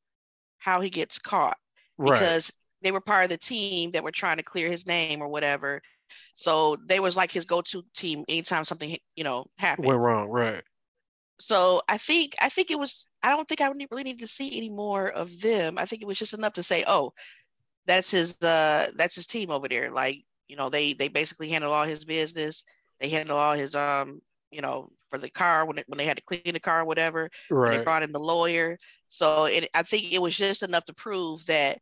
how 0.58 0.80
he 0.80 0.90
gets 0.90 1.18
caught 1.20 1.58
Right. 1.98 2.34
because 2.34 2.52
they 2.82 2.92
were 2.92 3.00
part 3.02 3.24
of 3.24 3.30
the 3.30 3.38
team 3.38 3.92
that 3.92 4.04
were 4.04 4.12
trying 4.12 4.38
to 4.38 4.44
clear 4.44 4.70
his 4.70 4.86
name 4.86 5.22
or 5.22 5.28
whatever. 5.28 5.82
So 6.36 6.78
they 6.86 7.00
was 7.00 7.16
like 7.16 7.32
his 7.32 7.46
go-to 7.46 7.84
team 7.96 8.24
anytime 8.28 8.64
something 8.66 8.98
you 9.16 9.24
know 9.24 9.46
happened. 9.58 9.86
Went 9.86 10.00
wrong. 10.00 10.28
Right. 10.28 10.62
So 11.40 11.82
I 11.88 11.98
think 11.98 12.34
I 12.40 12.48
think 12.48 12.70
it 12.70 12.78
was 12.78 13.06
I 13.22 13.30
don't 13.30 13.48
think 13.48 13.60
I 13.60 13.68
really 13.68 14.04
needed 14.04 14.20
to 14.20 14.26
see 14.28 14.56
any 14.56 14.70
more 14.70 15.08
of 15.08 15.40
them. 15.40 15.78
I 15.78 15.86
think 15.86 16.02
it 16.02 16.06
was 16.08 16.18
just 16.18 16.34
enough 16.34 16.54
to 16.54 16.62
say, 16.62 16.84
oh, 16.86 17.12
that's 17.88 18.10
his 18.12 18.36
uh 18.42 18.90
that's 18.94 19.16
his 19.16 19.26
team 19.26 19.50
over 19.50 19.66
there. 19.66 19.90
Like, 19.90 20.22
you 20.46 20.54
know, 20.56 20.68
they 20.70 20.92
they 20.92 21.08
basically 21.08 21.48
handle 21.48 21.72
all 21.72 21.84
his 21.84 22.04
business. 22.04 22.62
They 23.00 23.08
handle 23.08 23.36
all 23.36 23.54
his 23.54 23.74
um, 23.74 24.22
you 24.52 24.60
know, 24.60 24.90
for 25.10 25.18
the 25.18 25.28
car 25.30 25.64
when 25.66 25.78
it, 25.78 25.84
when 25.88 25.98
they 25.98 26.04
had 26.04 26.18
to 26.18 26.22
clean 26.22 26.42
the 26.52 26.60
car 26.60 26.82
or 26.82 26.84
whatever. 26.84 27.30
And 27.50 27.72
they 27.72 27.82
brought 27.82 28.02
in 28.04 28.12
the 28.12 28.20
lawyer. 28.20 28.78
So 29.08 29.46
it, 29.46 29.68
I 29.74 29.82
think 29.82 30.12
it 30.12 30.22
was 30.22 30.36
just 30.36 30.62
enough 30.62 30.84
to 30.86 30.94
prove 30.94 31.44
that 31.46 31.80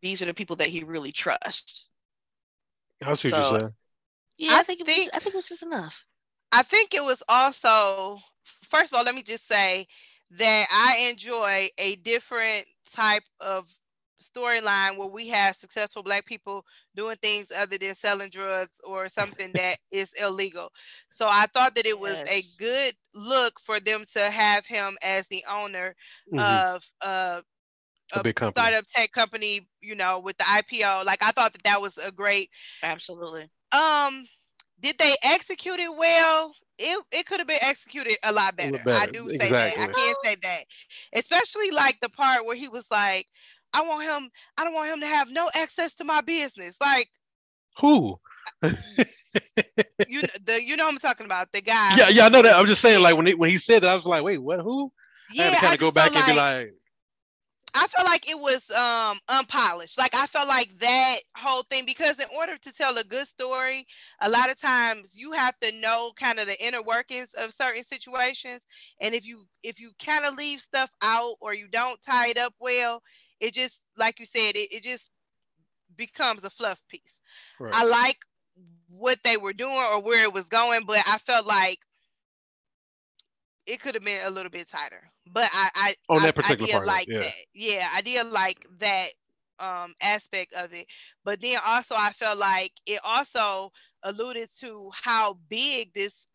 these 0.00 0.20
are 0.22 0.26
the 0.26 0.34
people 0.34 0.56
that 0.56 0.68
he 0.68 0.82
really 0.84 1.12
trusts. 1.12 1.86
I 3.04 3.14
see 3.14 3.30
what 3.30 3.36
So- 3.44 3.50
you're 3.50 3.60
saying. 3.60 3.72
Yeah, 4.38 4.52
I, 4.54 4.60
I 4.60 4.62
think, 4.64 4.80
it 4.80 4.86
think- 4.86 4.98
was, 4.98 5.10
I 5.14 5.18
think 5.20 5.34
it 5.34 5.38
was 5.38 5.48
just 5.48 5.62
enough. 5.62 6.04
I 6.50 6.62
think 6.62 6.94
it 6.94 7.04
was 7.04 7.22
also, 7.28 8.18
first 8.70 8.92
of 8.92 8.96
all, 8.98 9.04
let 9.04 9.14
me 9.14 9.22
just 9.22 9.46
say 9.46 9.86
that 10.38 10.66
I 10.70 11.08
enjoy 11.10 11.68
a 11.78 11.96
different 11.96 12.66
type 12.94 13.22
of 13.40 13.68
storyline 14.22 14.96
where 14.96 15.08
we 15.08 15.28
have 15.28 15.56
successful 15.56 16.02
black 16.02 16.26
people 16.26 16.64
doing 16.94 17.16
things 17.16 17.48
other 17.56 17.78
than 17.78 17.94
selling 17.94 18.30
drugs 18.30 18.80
or 18.86 19.08
something 19.08 19.52
that 19.54 19.78
is 19.92 20.12
illegal. 20.14 20.70
So 21.12 21.26
I 21.28 21.46
thought 21.46 21.74
that 21.76 21.86
it 21.86 21.98
was 21.98 22.22
a 22.30 22.42
good 22.58 22.94
look 23.14 23.60
for 23.60 23.80
them 23.80 24.04
to 24.14 24.20
have 24.30 24.66
him 24.66 24.96
as 25.02 25.26
the 25.28 25.44
owner 25.50 25.94
Mhm. 26.32 26.62
of 26.62 26.84
uh 27.02 27.42
A 28.14 28.20
a 28.20 28.24
big 28.24 28.36
company. 28.36 28.70
startup 28.70 28.84
tech 28.94 29.12
company, 29.12 29.68
you 29.80 29.94
know, 29.94 30.18
with 30.20 30.36
the 30.38 30.44
IPO. 30.48 31.02
Like 31.04 31.22
I 31.22 31.32
thought 31.32 31.52
that 31.52 31.64
that 31.64 31.80
was 31.82 31.96
a 31.98 32.10
great 32.12 32.50
Absolutely. 32.82 33.50
um 33.72 34.24
did 34.80 34.96
they 34.98 35.14
execute 35.22 35.78
it 35.78 35.94
well 35.96 36.52
it, 36.78 37.04
it 37.12 37.26
could 37.26 37.38
have 37.40 37.48
been 37.48 37.58
executed 37.62 38.16
a 38.22 38.32
lot 38.32 38.56
A 38.60 38.64
better, 38.64 38.84
i 38.92 39.06
do 39.06 39.28
say 39.30 39.52
that 39.52 39.74
i 39.82 39.88
can't 39.88 40.18
say 40.18 40.36
that 40.42 40.64
especially 41.14 41.70
like 41.70 42.00
the 42.00 42.08
part 42.10 42.44
where 42.46 42.56
he 42.56 42.68
was 42.68 42.86
like 42.90 43.26
i 43.74 43.82
want 43.82 44.02
him 44.04 44.30
i 44.58 44.64
don't 44.64 44.74
want 44.74 44.92
him 44.92 45.00
to 45.00 45.06
have 45.06 45.30
no 45.30 45.48
access 45.54 45.94
to 45.94 46.04
my 46.04 46.20
business 46.20 46.76
like 46.80 47.08
Who? 47.80 48.18
you 48.62 50.22
the 50.44 50.62
you 50.64 50.76
know 50.76 50.88
i'm 50.88 50.98
talking 50.98 51.26
about 51.26 51.50
the 51.52 51.60
guy 51.60 51.96
yeah, 51.96 52.08
yeah, 52.08 52.26
I 52.26 52.28
know 52.28 52.42
that. 52.42 52.56
I'm 52.56 52.66
just 52.66 52.80
saying, 52.82 53.02
like 53.02 53.16
when 53.16 53.26
he, 53.26 53.34
when 53.34 53.50
he 53.50 53.58
said 53.58 53.82
that, 53.82 53.90
I 53.90 53.94
was 53.94 54.04
like, 54.06 54.22
wait, 54.22 54.38
what? 54.38 54.60
Who? 54.60 54.92
yeah 55.32 55.44
I 55.44 55.46
had 55.46 55.54
to 55.54 55.60
kind 55.60 55.74
of 55.74 55.80
go 55.80 55.90
back 55.90 56.10
felt 56.12 56.24
and 56.24 56.34
be 56.34 56.40
like- 56.40 56.66
like, 56.66 56.74
I 57.74 57.86
felt 57.86 58.06
like 58.06 58.28
it 58.28 58.38
was 58.38 58.70
um 58.72 59.18
unpolished. 59.28 59.98
Like 59.98 60.14
I 60.14 60.26
felt 60.26 60.46
like 60.46 60.68
that 60.80 61.16
whole 61.36 61.62
thing 61.62 61.84
because 61.86 62.18
in 62.20 62.26
order 62.36 62.58
to 62.58 62.72
tell 62.72 62.98
a 62.98 63.04
good 63.04 63.26
story, 63.26 63.86
a 64.20 64.28
lot 64.28 64.50
of 64.50 64.60
times 64.60 65.12
you 65.14 65.32
have 65.32 65.58
to 65.60 65.72
know 65.80 66.12
kind 66.16 66.38
of 66.38 66.46
the 66.46 66.62
inner 66.62 66.82
workings 66.82 67.28
of 67.38 67.52
certain 67.54 67.84
situations. 67.84 68.60
And 69.00 69.14
if 69.14 69.26
you 69.26 69.44
if 69.62 69.80
you 69.80 69.92
kind 70.04 70.26
of 70.26 70.34
leave 70.36 70.60
stuff 70.60 70.90
out 71.00 71.36
or 71.40 71.54
you 71.54 71.66
don't 71.68 72.02
tie 72.02 72.28
it 72.28 72.36
up 72.36 72.52
well, 72.60 73.02
it 73.42 73.54
just 73.54 73.82
like 73.98 74.20
you 74.20 74.26
said, 74.26 74.56
it, 74.56 74.72
it 74.72 74.84
just 74.84 75.10
becomes 75.96 76.44
a 76.44 76.50
fluff 76.50 76.82
piece. 76.88 77.20
right. 77.58 77.78
I 77.78 77.84
like 77.84 78.18
what 78.88 79.18
they 79.24 79.36
were 79.36 79.54
doing 79.54 79.76
or 79.76 80.00
where 80.02 80.22
it 80.24 80.32
was 80.34 80.48
going, 80.48 80.84
but 80.86 80.98
I 81.06 81.18
felt 81.18 81.46
like 81.46 81.80
it 83.66 83.80
could 83.80 83.94
have 83.94 84.04
been 84.04 84.26
a 84.26 84.30
little 84.30 84.50
bit 84.50 84.68
tighter. 84.68 85.10
But 85.30 85.48
I, 85.52 85.70
I 85.74 85.94
On 86.08 86.22
I, 86.22 86.30
that 86.30 86.36
particular 86.36 86.68
I 86.68 86.74
did 86.74 86.82
part 86.82 86.88
of 86.88 86.94
it, 86.94 87.02
like 87.02 87.10
yeah. 87.10 87.30
that. 87.30 87.34
Yeah, 87.54 87.88
I 87.94 88.02
did 88.02 88.26
like 88.26 88.66
that 88.78 89.08
um 89.60 89.94
aspect 90.02 90.52
of 90.54 90.72
it. 90.72 90.86
But 91.24 91.40
then 91.40 91.58
also 91.64 91.94
I 91.96 92.12
felt 92.12 92.38
like 92.38 92.72
it 92.86 93.00
also 93.04 93.72
alluded 94.02 94.48
to 94.60 94.90
how 94.92 95.34
big 95.48 95.92
this 95.94 96.28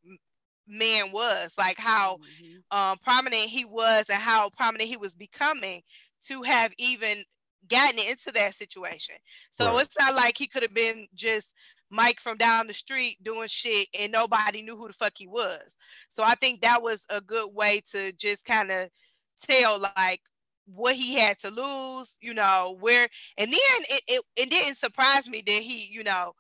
man 0.68 1.12
was, 1.12 1.54
like 1.58 1.78
how 1.78 2.18
Mhm. 2.18 2.64
um, 2.72 2.98
prominent 3.04 3.44
he 3.44 3.66
was 3.66 4.06
and 4.10 4.20
how 4.20 4.50
prominent 4.50 4.90
he 4.90 4.98
was 4.98 5.16
becoming 5.16 5.82
to 6.26 6.42
have 6.44 6.74
even 6.78 7.24
gotten 7.68 8.00
into 8.00 8.32
that 8.34 8.56
situation. 8.56 9.16
So 9.52 9.76
Right. 9.76 9.82
it's 9.82 9.96
not 10.00 10.16
like 10.16 10.38
he 10.38 10.48
could 10.48 10.64
have 10.64 10.74
been 10.74 11.08
just 11.16 11.50
Mike 11.90 12.20
from 12.20 12.38
down 12.38 12.68
the 12.68 12.74
street 12.74 13.18
doing 13.24 13.48
shit 13.48 13.88
and 13.98 14.12
nobody 14.12 14.62
knew 14.62 14.76
who 14.76 14.88
the 14.88 14.94
fuck 14.94 15.14
he 15.16 15.28
was. 15.28 15.64
So 16.12 16.24
I 16.24 16.36
think 16.36 16.62
that 16.62 16.82
was 16.82 17.04
a 17.10 17.22
good 17.22 17.54
way 17.54 17.82
to 17.92 18.12
just 18.14 18.46
kind 18.46 18.72
of 18.72 18.90
tell 19.42 19.80
like 19.80 20.22
what 20.66 20.96
he 20.96 21.16
had 21.16 21.40
to 21.40 21.50
lose, 21.50 22.14
you 22.22 22.34
know, 22.34 22.76
where 22.80 23.08
and 23.38 23.52
then 23.52 23.60
it, 23.90 24.02
it 24.08 24.24
it 24.36 24.50
didn't 24.50 24.78
surprise 24.78 25.28
me 25.28 25.42
that 25.46 25.52
he, 25.62 25.86
you 25.86 26.04
know, 26.04 26.34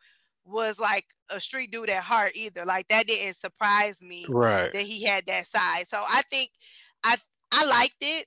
was 0.46 0.79
like 0.79 1.05
a 1.29 1.39
street 1.39 1.72
dude 1.72 1.89
at 1.89 2.03
heart 2.03 2.31
either. 2.36 2.65
Like 2.65 2.88
that 2.89 3.07
didn't 3.07 3.38
surprise 3.38 4.01
me 4.01 4.25
right. 4.29 4.72
that 4.74 4.84
he 4.84 5.03
had 5.03 5.25
that 5.27 5.48
side. 5.48 5.88
So 5.89 5.98
I 5.98 6.22
think 6.29 6.50
I 7.03 7.17
I 7.51 7.65
liked 7.65 7.98
it, 8.01 8.25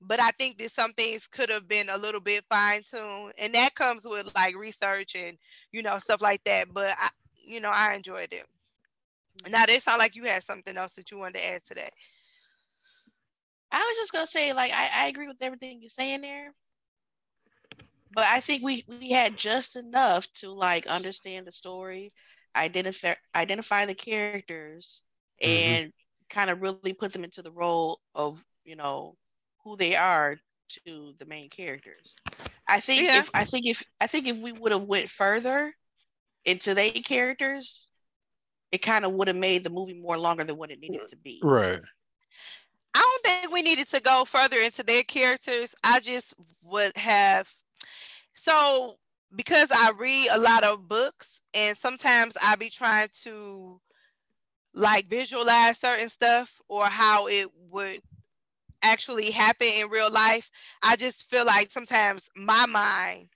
but 0.00 0.20
I 0.20 0.30
think 0.32 0.58
that 0.58 0.72
some 0.72 0.92
things 0.92 1.26
could 1.26 1.50
have 1.50 1.68
been 1.68 1.88
a 1.88 1.98
little 1.98 2.20
bit 2.20 2.44
fine 2.50 2.80
tuned, 2.90 3.32
and 3.38 3.54
that 3.54 3.74
comes 3.74 4.04
with 4.04 4.30
like 4.34 4.50
research 4.56 5.08
and 5.08 5.30
you 5.66 5.76
know 5.76 5.92
stuff 5.92 6.16
like 6.16 6.42
that. 6.44 6.66
But 6.72 6.90
I, 6.96 7.08
you 7.36 7.60
know, 7.60 7.70
I 7.72 7.94
enjoyed 7.94 8.32
it. 8.32 8.44
Now, 9.48 9.64
it 9.68 9.82
sound 9.82 9.98
like 9.98 10.14
you 10.16 10.24
had 10.24 10.42
something 10.42 10.76
else 10.76 10.94
that 10.94 11.10
you 11.10 11.18
wanted 11.18 11.38
to 11.38 11.46
add 11.46 11.64
to 11.66 11.74
that. 11.74 11.92
I 13.72 13.78
was 13.78 13.96
just 13.96 14.12
gonna 14.12 14.26
say, 14.26 14.52
like, 14.52 14.72
I, 14.72 15.04
I 15.04 15.08
agree 15.08 15.28
with 15.28 15.42
everything 15.42 15.80
you're 15.80 15.88
saying 15.90 16.20
there. 16.22 16.52
But 18.12 18.24
I 18.26 18.40
think 18.40 18.62
we 18.62 18.84
we 18.88 19.10
had 19.10 19.36
just 19.36 19.76
enough 19.76 20.30
to 20.34 20.50
like 20.50 20.86
understand 20.86 21.46
the 21.46 21.52
story, 21.52 22.10
identify 22.56 23.14
identify 23.34 23.86
the 23.86 23.94
characters, 23.94 25.02
Mhm. 25.44 25.78
and 25.78 25.92
kind 26.28 26.50
of 26.50 26.60
really 26.60 26.82
put 26.82 27.00
them 27.00 27.14
into 27.14 27.30
the 27.30 27.40
role 27.52 28.00
of 28.14 28.44
you 28.64 28.76
know 28.76 29.16
who 29.66 29.76
they 29.76 29.96
are 29.96 30.36
to 30.86 31.14
the 31.18 31.26
main 31.26 31.50
characters. 31.50 32.14
I 32.68 32.80
think 32.80 33.02
Yeah. 33.04 33.18
if 33.18 33.30
I 33.34 33.44
think 33.44 33.66
if 33.66 33.84
I 34.00 34.06
think 34.06 34.28
if 34.28 34.38
we 34.38 34.52
would 34.52 34.72
have 34.72 34.82
went 34.84 35.08
further 35.08 35.74
into 36.44 36.74
their 36.74 36.92
characters, 36.92 37.88
it 38.72 38.78
kind 38.78 39.04
of 39.04 39.12
would 39.12 39.28
have 39.28 39.36
made 39.36 39.64
the 39.64 39.70
movie 39.70 39.94
more 39.94 40.18
longer 40.18 40.44
than 40.44 40.56
what 40.56 40.70
it 40.70 40.80
needed 40.80 41.08
to 41.08 41.16
be. 41.16 41.40
Right. 41.42 41.80
I 42.94 43.00
don't 43.00 43.24
think 43.24 43.52
we 43.52 43.62
needed 43.62 43.88
to 43.90 44.00
go 44.00 44.24
further 44.24 44.58
into 44.58 44.82
their 44.84 45.02
characters. 45.02 45.74
I 45.82 46.00
just 46.00 46.34
would 46.62 46.96
have 46.96 47.50
so 48.34 48.98
because 49.34 49.70
I 49.72 49.92
read 49.98 50.28
a 50.32 50.38
lot 50.38 50.64
of 50.64 50.88
books 50.88 51.42
and 51.54 51.76
sometimes 51.76 52.34
I 52.42 52.56
be 52.56 52.70
trying 52.70 53.08
to 53.24 53.80
like 54.74 55.08
visualize 55.08 55.78
certain 55.78 56.08
stuff 56.08 56.60
or 56.68 56.86
how 56.86 57.28
it 57.28 57.48
would 57.70 58.00
actually 58.82 59.30
happen 59.30 59.66
in 59.68 59.88
real 59.90 60.10
life. 60.10 60.50
I 60.82 60.96
just 60.96 61.28
feel 61.30 61.44
like 61.44 61.70
sometimes 61.70 62.28
my 62.36 62.66
mind 62.66 63.28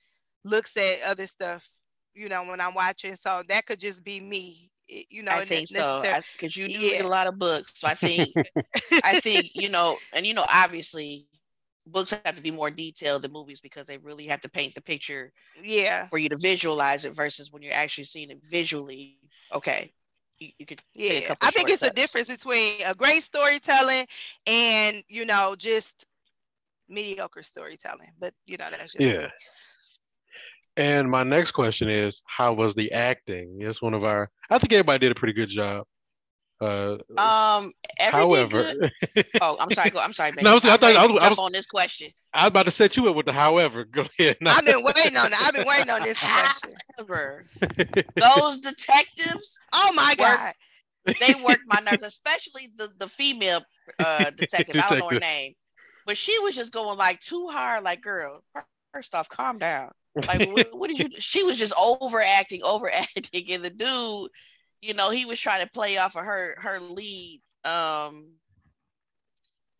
looks 0.44 0.76
at 0.76 1.02
other 1.02 1.26
stuff, 1.26 1.68
you 2.14 2.28
know, 2.28 2.44
when 2.44 2.60
I'm 2.60 2.74
watching. 2.74 3.16
So 3.16 3.42
that 3.48 3.66
could 3.66 3.80
just 3.80 4.04
be 4.04 4.20
me. 4.20 4.70
you 4.88 5.22
know, 5.22 5.32
I 5.32 5.40
think 5.40 5.68
so 5.68 6.08
because 6.36 6.56
you 6.56 6.68
do 6.68 6.88
Yeah. 6.88 6.98
read 6.98 7.04
a 7.04 7.08
lot 7.08 7.28
of 7.28 7.38
books. 7.38 7.74
So 7.74 7.86
I 7.88 7.94
think 7.94 8.36
I 9.02 9.14
think 9.14 9.52
you 9.54 9.68
know, 9.68 10.00
and 10.12 10.26
you 10.26 10.34
know, 10.34 10.46
obviously, 10.48 11.28
books 11.86 12.10
have 12.12 12.36
to 12.36 12.42
be 12.42 12.50
more 12.50 12.70
detailed 12.70 13.22
than 13.22 13.32
movies 13.32 13.60
because 13.60 13.86
they 13.86 13.98
really 13.98 14.26
have 14.26 14.40
to 14.42 14.48
paint 14.50 14.74
the 14.74 14.82
picture 14.82 15.32
yeah. 15.62 16.08
for 16.08 16.18
you 16.18 16.28
to 16.30 16.36
visualize 16.36 17.04
it 17.04 17.14
versus 17.14 17.50
when 17.52 17.62
you're 17.62 17.72
actually 17.74 18.04
seeing 18.04 18.30
it 18.30 18.40
visually. 18.44 19.18
Okay, 19.52 19.92
you, 20.40 20.50
you 20.58 20.66
could 20.66 20.82
Yeah, 20.94 21.20
couple 21.20 21.46
I 21.46 21.50
think 21.50 21.70
it's 21.70 21.82
a 21.82 21.90
difference 21.90 22.28
between 22.28 22.82
a 22.84 22.94
great 22.94 23.22
storytelling 23.22 24.06
and 24.46 25.04
you 25.08 25.24
know 25.24 25.54
just 25.56 26.06
mediocre 26.88 27.42
storytelling. 27.42 28.10
But 28.18 28.34
you 28.46 28.56
know 28.56 28.66
that's 28.70 28.92
just 28.92 29.04
Yeah. 29.04 29.28
And 30.76 31.10
my 31.10 31.24
next 31.24 31.50
question 31.50 31.90
is, 31.90 32.22
how 32.26 32.54
was 32.54 32.74
the 32.74 32.92
acting? 32.92 33.58
It's 33.60 33.82
one 33.82 33.94
of 33.94 34.04
our. 34.04 34.30
I 34.48 34.58
think 34.58 34.72
everybody 34.72 34.98
did 34.98 35.12
a 35.12 35.14
pretty 35.14 35.34
good 35.34 35.48
job. 35.48 35.86
Uh, 36.60 36.98
Um, 37.16 37.72
however. 37.98 38.90
Oh, 39.40 39.56
I'm 39.58 39.70
sorry. 39.72 39.90
Go. 39.90 39.98
I'm 40.00 40.12
sorry. 40.12 40.32
Baby. 40.32 40.42
No, 40.44 40.50
I 40.52 40.54
was- 40.54 40.66
I 40.66 40.72
I'm 40.74 40.78
thought- 40.78 40.96
I 40.96 41.06
was- 41.06 41.22
I 41.22 41.28
was- 41.30 41.38
on 41.38 41.52
this 41.52 41.66
question. 41.66 42.10
I 42.34 42.42
was 42.44 42.48
about 42.48 42.64
to 42.66 42.70
set 42.70 42.96
you 42.96 43.08
up 43.08 43.16
with 43.16 43.26
the 43.26 43.32
however. 43.32 43.84
Go 43.90 44.04
ahead. 44.18 44.36
No. 44.40 44.50
I've 44.50 44.64
been 44.64 44.82
waiting 44.82 45.16
on 45.16 45.32
it. 45.32 45.40
I've 45.40 45.54
been 45.54 45.66
waiting 45.66 45.90
on 45.90 46.02
this 46.02 46.18
question. 46.18 46.72
However, 46.98 47.44
those 48.16 48.58
detectives 48.58 49.58
Oh 49.72 49.92
my 49.94 50.10
Work- 50.10 50.18
god. 50.18 50.54
They 51.18 51.34
worked 51.42 51.62
my 51.66 51.80
nerves, 51.80 52.02
especially 52.02 52.70
the 52.76 52.90
the 52.98 53.08
female 53.08 53.62
uh, 53.98 54.30
detective. 54.30 54.76
I 54.76 54.90
don't 54.90 54.98
know 54.98 55.08
her 55.08 55.18
name, 55.18 55.54
but 56.06 56.18
she 56.18 56.38
was 56.40 56.54
just 56.54 56.72
going 56.72 56.98
like 56.98 57.20
too 57.20 57.48
hard. 57.48 57.82
Like, 57.84 58.02
girl, 58.02 58.44
first 58.92 59.14
off, 59.14 59.28
calm 59.30 59.58
down. 59.58 59.90
Like, 60.26 60.50
what, 60.50 60.68
what 60.76 60.88
did 60.90 60.98
you? 60.98 61.08
She 61.18 61.42
was 61.42 61.56
just 61.56 61.72
overacting, 61.78 62.62
overacting, 62.62 63.50
and 63.50 63.64
the 63.64 63.70
dude, 63.70 64.30
you 64.80 64.94
know, 64.94 65.10
he 65.10 65.24
was 65.24 65.38
trying 65.38 65.64
to 65.64 65.70
play 65.70 65.98
off 65.98 66.16
of 66.16 66.24
her 66.24 66.56
her 66.58 66.80
lead. 66.80 67.42
Um, 67.64 68.32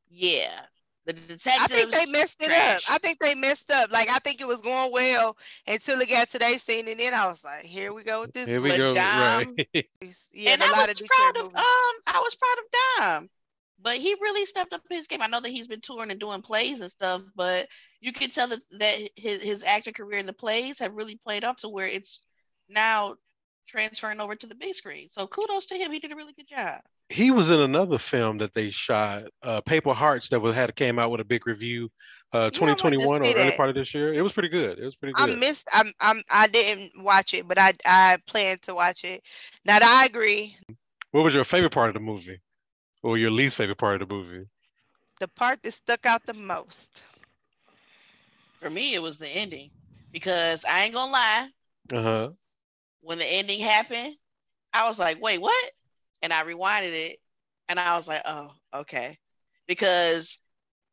yeah, 0.08 0.60
the 1.06 1.12
detectives. 1.12 1.48
I 1.60 1.66
think 1.68 1.90
they 1.92 2.06
messed 2.06 2.42
it 2.42 2.46
trash. 2.46 2.76
up. 2.76 2.82
I 2.88 2.98
think 2.98 3.18
they 3.20 3.34
messed 3.34 3.70
up. 3.70 3.92
Like 3.92 4.08
I 4.10 4.18
think 4.18 4.40
it 4.40 4.48
was 4.48 4.58
going 4.58 4.92
well 4.92 5.36
until 5.66 6.00
it 6.00 6.08
got 6.08 6.28
to 6.30 6.38
their 6.38 6.58
scene, 6.58 6.88
and 6.88 7.00
then 7.00 7.14
I 7.14 7.26
was 7.26 7.42
like, 7.44 7.64
"Here 7.64 7.92
we 7.92 8.02
go 8.04 8.22
with 8.22 8.32
this." 8.32 8.46
Here 8.48 8.60
we 8.60 8.76
go. 8.76 8.94
Dom- 8.94 9.56
Right. 9.64 9.68
Yeah, 10.32 10.52
and 10.52 10.62
a 10.62 10.64
I 10.64 10.72
lot 10.72 10.88
was 10.88 10.88
of 10.88 10.96
Detroit 10.96 11.34
proud 11.34 11.36
of 11.36 11.46
um. 11.46 11.94
I 12.06 12.20
was 12.20 12.34
proud 12.34 12.58
of 12.58 13.18
Don, 13.20 13.30
but 13.80 13.96
he 13.98 14.14
really 14.20 14.46
stepped 14.46 14.72
up 14.72 14.82
his 14.90 15.06
game. 15.06 15.22
I 15.22 15.26
know 15.26 15.40
that 15.40 15.50
he's 15.50 15.68
been 15.68 15.80
touring 15.80 16.10
and 16.10 16.18
doing 16.20 16.42
plays 16.42 16.80
and 16.80 16.90
stuff, 16.90 17.22
but 17.34 17.68
you 18.00 18.12
can 18.12 18.30
tell 18.30 18.48
that 18.48 18.62
that 18.78 18.98
his 19.16 19.42
his 19.42 19.64
acting 19.64 19.94
career 19.94 20.18
in 20.18 20.26
the 20.26 20.32
plays 20.32 20.78
have 20.78 20.94
really 20.94 21.16
played 21.16 21.44
up 21.44 21.58
to 21.58 21.68
where 21.68 21.86
it's 21.86 22.20
now 22.68 23.16
transferring 23.70 24.20
over 24.20 24.34
to 24.34 24.46
the 24.46 24.54
big 24.54 24.74
screen. 24.74 25.08
So 25.08 25.26
kudos 25.26 25.66
to 25.66 25.76
him. 25.76 25.92
He 25.92 25.98
did 26.00 26.12
a 26.12 26.16
really 26.16 26.32
good 26.34 26.48
job. 26.48 26.80
he 27.08 27.30
was 27.30 27.50
in 27.50 27.60
another 27.60 27.98
film 27.98 28.38
that 28.38 28.54
they 28.54 28.70
shot, 28.70 29.24
uh, 29.42 29.60
Paper 29.62 29.92
Hearts, 29.92 30.28
that 30.30 30.40
was 30.40 30.54
had 30.54 30.74
came 30.76 30.98
out 30.98 31.10
with 31.10 31.20
a 31.20 31.24
big 31.24 31.46
review, 31.46 31.90
uh, 32.32 32.50
Yeah, 32.52 32.72
I 32.72 32.76
wanted 32.82 32.98
to 32.98 33.08
2021 33.08 33.22
or 33.22 33.24
see 33.24 33.34
early 33.34 33.50
that. 33.50 33.56
part 33.56 33.68
of 33.68 33.74
this 33.74 33.94
year. 33.94 34.14
It 34.14 34.22
was 34.22 34.32
pretty 34.32 34.48
good. 34.48 34.78
It 34.78 34.84
was 34.84 34.96
pretty 34.96 35.14
good. 35.14 35.30
I 35.30 35.34
missed. 35.34 35.66
I'm. 35.72 35.92
I'm. 36.00 36.22
I 36.30 36.46
didn't 36.46 37.02
watch 37.02 37.34
it, 37.34 37.48
but 37.48 37.58
I. 37.58 37.72
I 37.84 38.18
plan 38.26 38.58
to 38.62 38.74
watch 38.74 39.04
it. 39.04 39.22
Now 39.64 39.78
I 39.82 40.06
agree. 40.06 40.56
what 41.10 41.24
was 41.24 41.34
your 41.34 41.44
favorite 41.44 41.72
part 41.72 41.88
of 41.88 41.94
the 41.94 42.00
movie, 42.00 42.40
or 43.02 43.18
your 43.18 43.30
least 43.30 43.56
favorite 43.56 43.78
part 43.78 44.00
of 44.00 44.08
the 44.08 44.14
movie? 44.14 44.46
The 45.18 45.28
part 45.28 45.62
that 45.62 45.72
stuck 45.74 46.06
out 46.06 46.24
the 46.26 46.34
most. 46.34 47.02
For 48.60 48.70
me, 48.70 48.94
it 48.94 49.02
was 49.02 49.16
the 49.18 49.28
ending 49.28 49.70
because 50.12 50.64
I 50.64 50.84
ain't 50.84 50.94
gonna 50.94 51.10
lie. 51.12 51.48
Uh 51.92 52.02
huh. 52.02 52.30
When 53.02 53.18
the 53.18 53.26
ending 53.26 53.60
happened, 53.60 54.16
I 54.72 54.88
was 54.88 54.98
like, 54.98 55.20
"Wait, 55.22 55.40
what?" 55.40 55.72
And 56.22 56.32
I 56.34 56.44
rewinded 56.44 56.92
it, 56.92 57.18
and 57.68 57.80
I 57.80 57.96
was 57.96 58.08
like, 58.08 58.22
"Oh, 58.26 58.52
okay," 58.74 59.18
because 59.68 60.38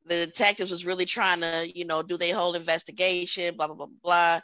the 0.05 0.25
detectives 0.27 0.71
was 0.71 0.85
really 0.85 1.05
trying 1.05 1.41
to, 1.41 1.71
you 1.75 1.85
know, 1.85 2.03
do 2.03 2.17
their 2.17 2.35
whole 2.35 2.55
investigation, 2.55 3.57
blah 3.57 3.67
blah 3.67 3.75
blah 3.77 3.87
blah. 4.03 4.41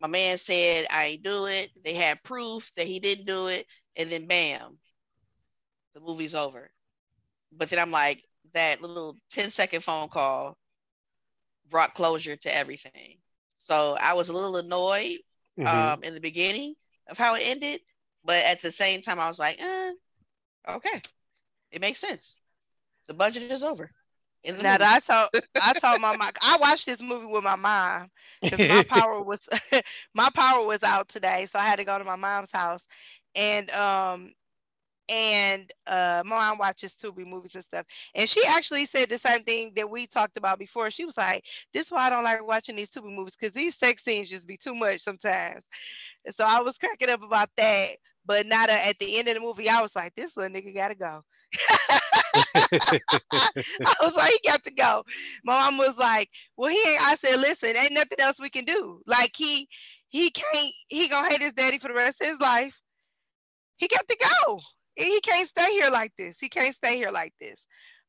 My 0.00 0.08
man 0.08 0.38
said, 0.38 0.86
"I 0.90 1.06
ain't 1.06 1.22
do 1.24 1.46
it." 1.46 1.70
They 1.84 1.94
had 1.94 2.22
proof 2.24 2.72
that 2.76 2.86
he 2.88 3.00
didn't 3.00 3.26
do 3.26 3.48
it, 3.48 3.66
and 3.96 4.10
then 4.12 4.26
bam, 4.28 4.78
the 5.94 6.00
movie's 6.00 6.34
over. 6.34 6.70
But 7.52 7.70
then 7.70 7.78
I'm 7.80 7.90
like, 7.92 8.24
that 8.54 8.82
little 8.82 9.18
10 9.30 9.50
second 9.50 9.82
phone 9.82 10.08
call 10.08 10.58
brought 11.68 11.94
closure 11.94 12.36
to 12.36 12.54
everything. 12.54 13.18
So 13.58 13.96
I 14.00 14.14
was 14.14 14.28
a 14.28 14.32
little 14.32 14.56
annoyed 14.56 15.18
Mhm. 15.56 15.94
um, 15.94 16.02
in 16.02 16.14
the 16.14 16.20
beginning 16.20 16.74
of 17.08 17.18
how 17.18 17.34
it 17.34 17.42
ended, 17.44 17.80
but 18.24 18.44
at 18.44 18.60
the 18.60 18.72
same 18.72 19.02
time, 19.02 19.20
I 19.20 19.28
was 19.28 19.38
like, 19.38 19.60
eh, 19.60 19.92
okay, 20.68 21.02
it 21.72 21.80
makes 21.80 22.00
sense. 22.00 22.36
The 23.08 23.14
budget 23.14 23.44
is 23.44 23.56
over. 23.56 23.90
The 24.44 24.52
Now. 24.62 24.76
I 24.80 25.00
told. 25.00 25.28
I 25.58 25.74
told 25.74 26.00
my 26.00 26.12
mom. 26.12 26.28
I 26.42 26.56
watched 26.60 26.86
this 26.86 27.00
movie 27.00 27.26
with 27.26 27.42
my 27.42 27.56
mom 27.56 28.10
because 28.44 28.64
my 28.64 28.82
power 28.88 29.20
was. 29.22 29.40
my 30.14 30.30
power 30.30 30.64
was 30.66 30.82
out 30.82 31.08
today, 31.08 31.46
so 31.50 31.58
I 31.58 31.64
had 31.64 31.76
to 31.78 31.84
go 31.84 31.98
to 31.98 32.04
my 32.04 32.16
mom's 32.16 32.50
house, 32.52 32.80
and 33.34 33.70
um, 33.70 34.32
and 35.08 35.70
uh, 35.86 36.22
my 36.24 36.36
mom 36.36 36.58
watches 36.58 36.94
Tubi 36.94 37.26
movies 37.26 37.54
and 37.54 37.64
stuff, 37.64 37.86
and 38.14 38.28
she 38.28 38.42
actually 38.48 38.86
said 38.86 39.08
the 39.08 39.18
same 39.18 39.42
thing 39.44 39.72
that 39.76 39.90
we 39.90 40.06
talked 40.06 40.36
about 40.38 40.58
before. 40.58 40.90
She 40.90 41.04
was 41.04 41.16
like, 41.16 41.44
"This 41.72 41.86
is 41.86 41.90
why 41.92 42.06
I 42.06 42.10
don't 42.10 42.24
like 42.24 42.46
watching 42.46 42.76
these 42.76 42.90
Tubi 42.90 43.14
movies 43.14 43.36
because 43.38 43.52
these 43.52 43.76
sex 43.76 44.02
scenes 44.04 44.30
just 44.30 44.46
be 44.46 44.56
too 44.56 44.74
much 44.74 45.00
sometimes." 45.00 45.64
And 46.26 46.34
so 46.34 46.44
I 46.44 46.60
was 46.60 46.78
cracking 46.78 47.10
up 47.10 47.22
about 47.22 47.50
that. 47.56 47.96
But 48.26 48.46
not 48.46 48.68
at 48.68 48.98
the 48.98 49.18
end 49.18 49.28
of 49.28 49.34
the 49.34 49.40
movie, 49.40 49.68
I 49.68 49.80
was 49.80 49.94
like, 49.94 50.14
"This 50.16 50.36
little 50.36 50.54
nigga 50.54 50.74
gotta 50.74 50.96
go." 50.96 51.22
I 52.34 53.94
was 54.02 54.14
like, 54.14 54.32
he 54.32 54.40
got 54.48 54.64
to 54.64 54.72
go. 54.72 55.04
My 55.44 55.54
mom 55.54 55.78
was 55.78 55.96
like, 55.96 56.30
well, 56.56 56.70
he 56.70 56.78
ain't. 56.88 57.02
I 57.02 57.16
said, 57.16 57.40
listen, 57.40 57.76
ain't 57.76 57.92
nothing 57.92 58.20
else 58.20 58.40
we 58.40 58.50
can 58.50 58.64
do. 58.64 59.00
Like 59.06 59.32
he, 59.36 59.68
he 60.08 60.30
can't. 60.30 60.72
He 60.88 61.08
gonna 61.08 61.28
hate 61.28 61.42
his 61.42 61.52
daddy 61.52 61.78
for 61.78 61.88
the 61.88 61.94
rest 61.94 62.20
of 62.20 62.28
his 62.28 62.40
life. 62.40 62.80
He 63.76 63.88
got 63.88 64.06
to 64.08 64.16
go. 64.46 64.58
He 64.96 65.20
can't 65.20 65.48
stay 65.48 65.70
here 65.72 65.90
like 65.90 66.12
this. 66.18 66.36
He 66.40 66.48
can't 66.48 66.74
stay 66.74 66.96
here 66.96 67.10
like 67.10 67.34
this. 67.40 67.56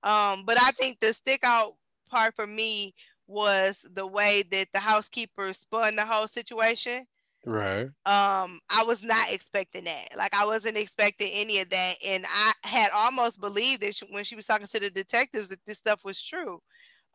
Um, 0.03 0.43
but 0.45 0.57
I 0.61 0.71
think 0.71 0.99
the 0.99 1.13
stick 1.13 1.41
out 1.43 1.73
part 2.09 2.35
for 2.35 2.47
me 2.47 2.93
was 3.27 3.77
the 3.93 4.07
way 4.07 4.43
that 4.51 4.69
the 4.73 4.79
housekeeper 4.79 5.51
spun 5.53 5.95
the 5.95 6.05
whole 6.05 6.27
situation 6.27 7.05
right. 7.45 7.89
um 8.05 8.59
i 8.69 8.83
was 8.85 9.03
not 9.03 9.31
expecting 9.33 9.85
that. 9.85 10.09
Like 10.17 10.33
i 10.35 10.45
wasn't 10.45 10.77
expecting 10.77 11.31
any 11.33 11.59
of 11.59 11.69
that. 11.69 11.95
And 12.05 12.25
i 12.27 12.53
had 12.63 12.89
almost 12.95 13.39
believed 13.41 13.81
that 13.83 13.95
she, 13.95 14.05
when 14.11 14.23
she 14.23 14.35
was 14.35 14.45
talking 14.45 14.67
to 14.67 14.79
the 14.79 14.89
detectives 14.89 15.49
that 15.49 15.59
this 15.65 15.77
stuff 15.77 16.03
was 16.05 16.21
true. 16.21 16.61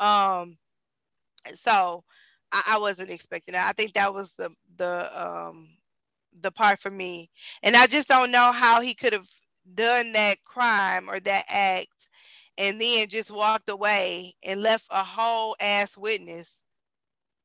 Um 0.00 0.58
so 1.56 2.04
I, 2.52 2.62
I 2.74 2.78
wasn't 2.78 3.11
expecting 3.11 3.52
that. 3.54 3.68
I 3.68 3.72
think 3.72 3.94
that 3.94 4.14
was 4.14 4.32
the 4.38 4.50
the 4.76 5.11
um 5.50 5.68
the 6.40 6.52
part 6.52 6.80
for 6.80 6.90
me. 6.90 7.30
And 7.62 7.76
i 7.76 7.87
just 7.87 8.08
don't 8.08 8.32
know 8.32 8.52
how 8.52 8.80
he 8.80 8.94
could 8.94 9.12
have 9.12 9.28
done 9.74 10.12
that 10.12 10.37
crime 10.44 11.08
or 11.11 11.20
that 11.20 11.44
act 11.48 12.08
and 12.58 12.80
then 12.80 13.08
just 13.08 13.30
walked 13.30 13.68
away 13.70 14.35
and 14.44 14.61
left 14.62 14.87
a 14.90 15.04
whole 15.04 15.56
ass 15.61 15.96
witness 15.96 16.48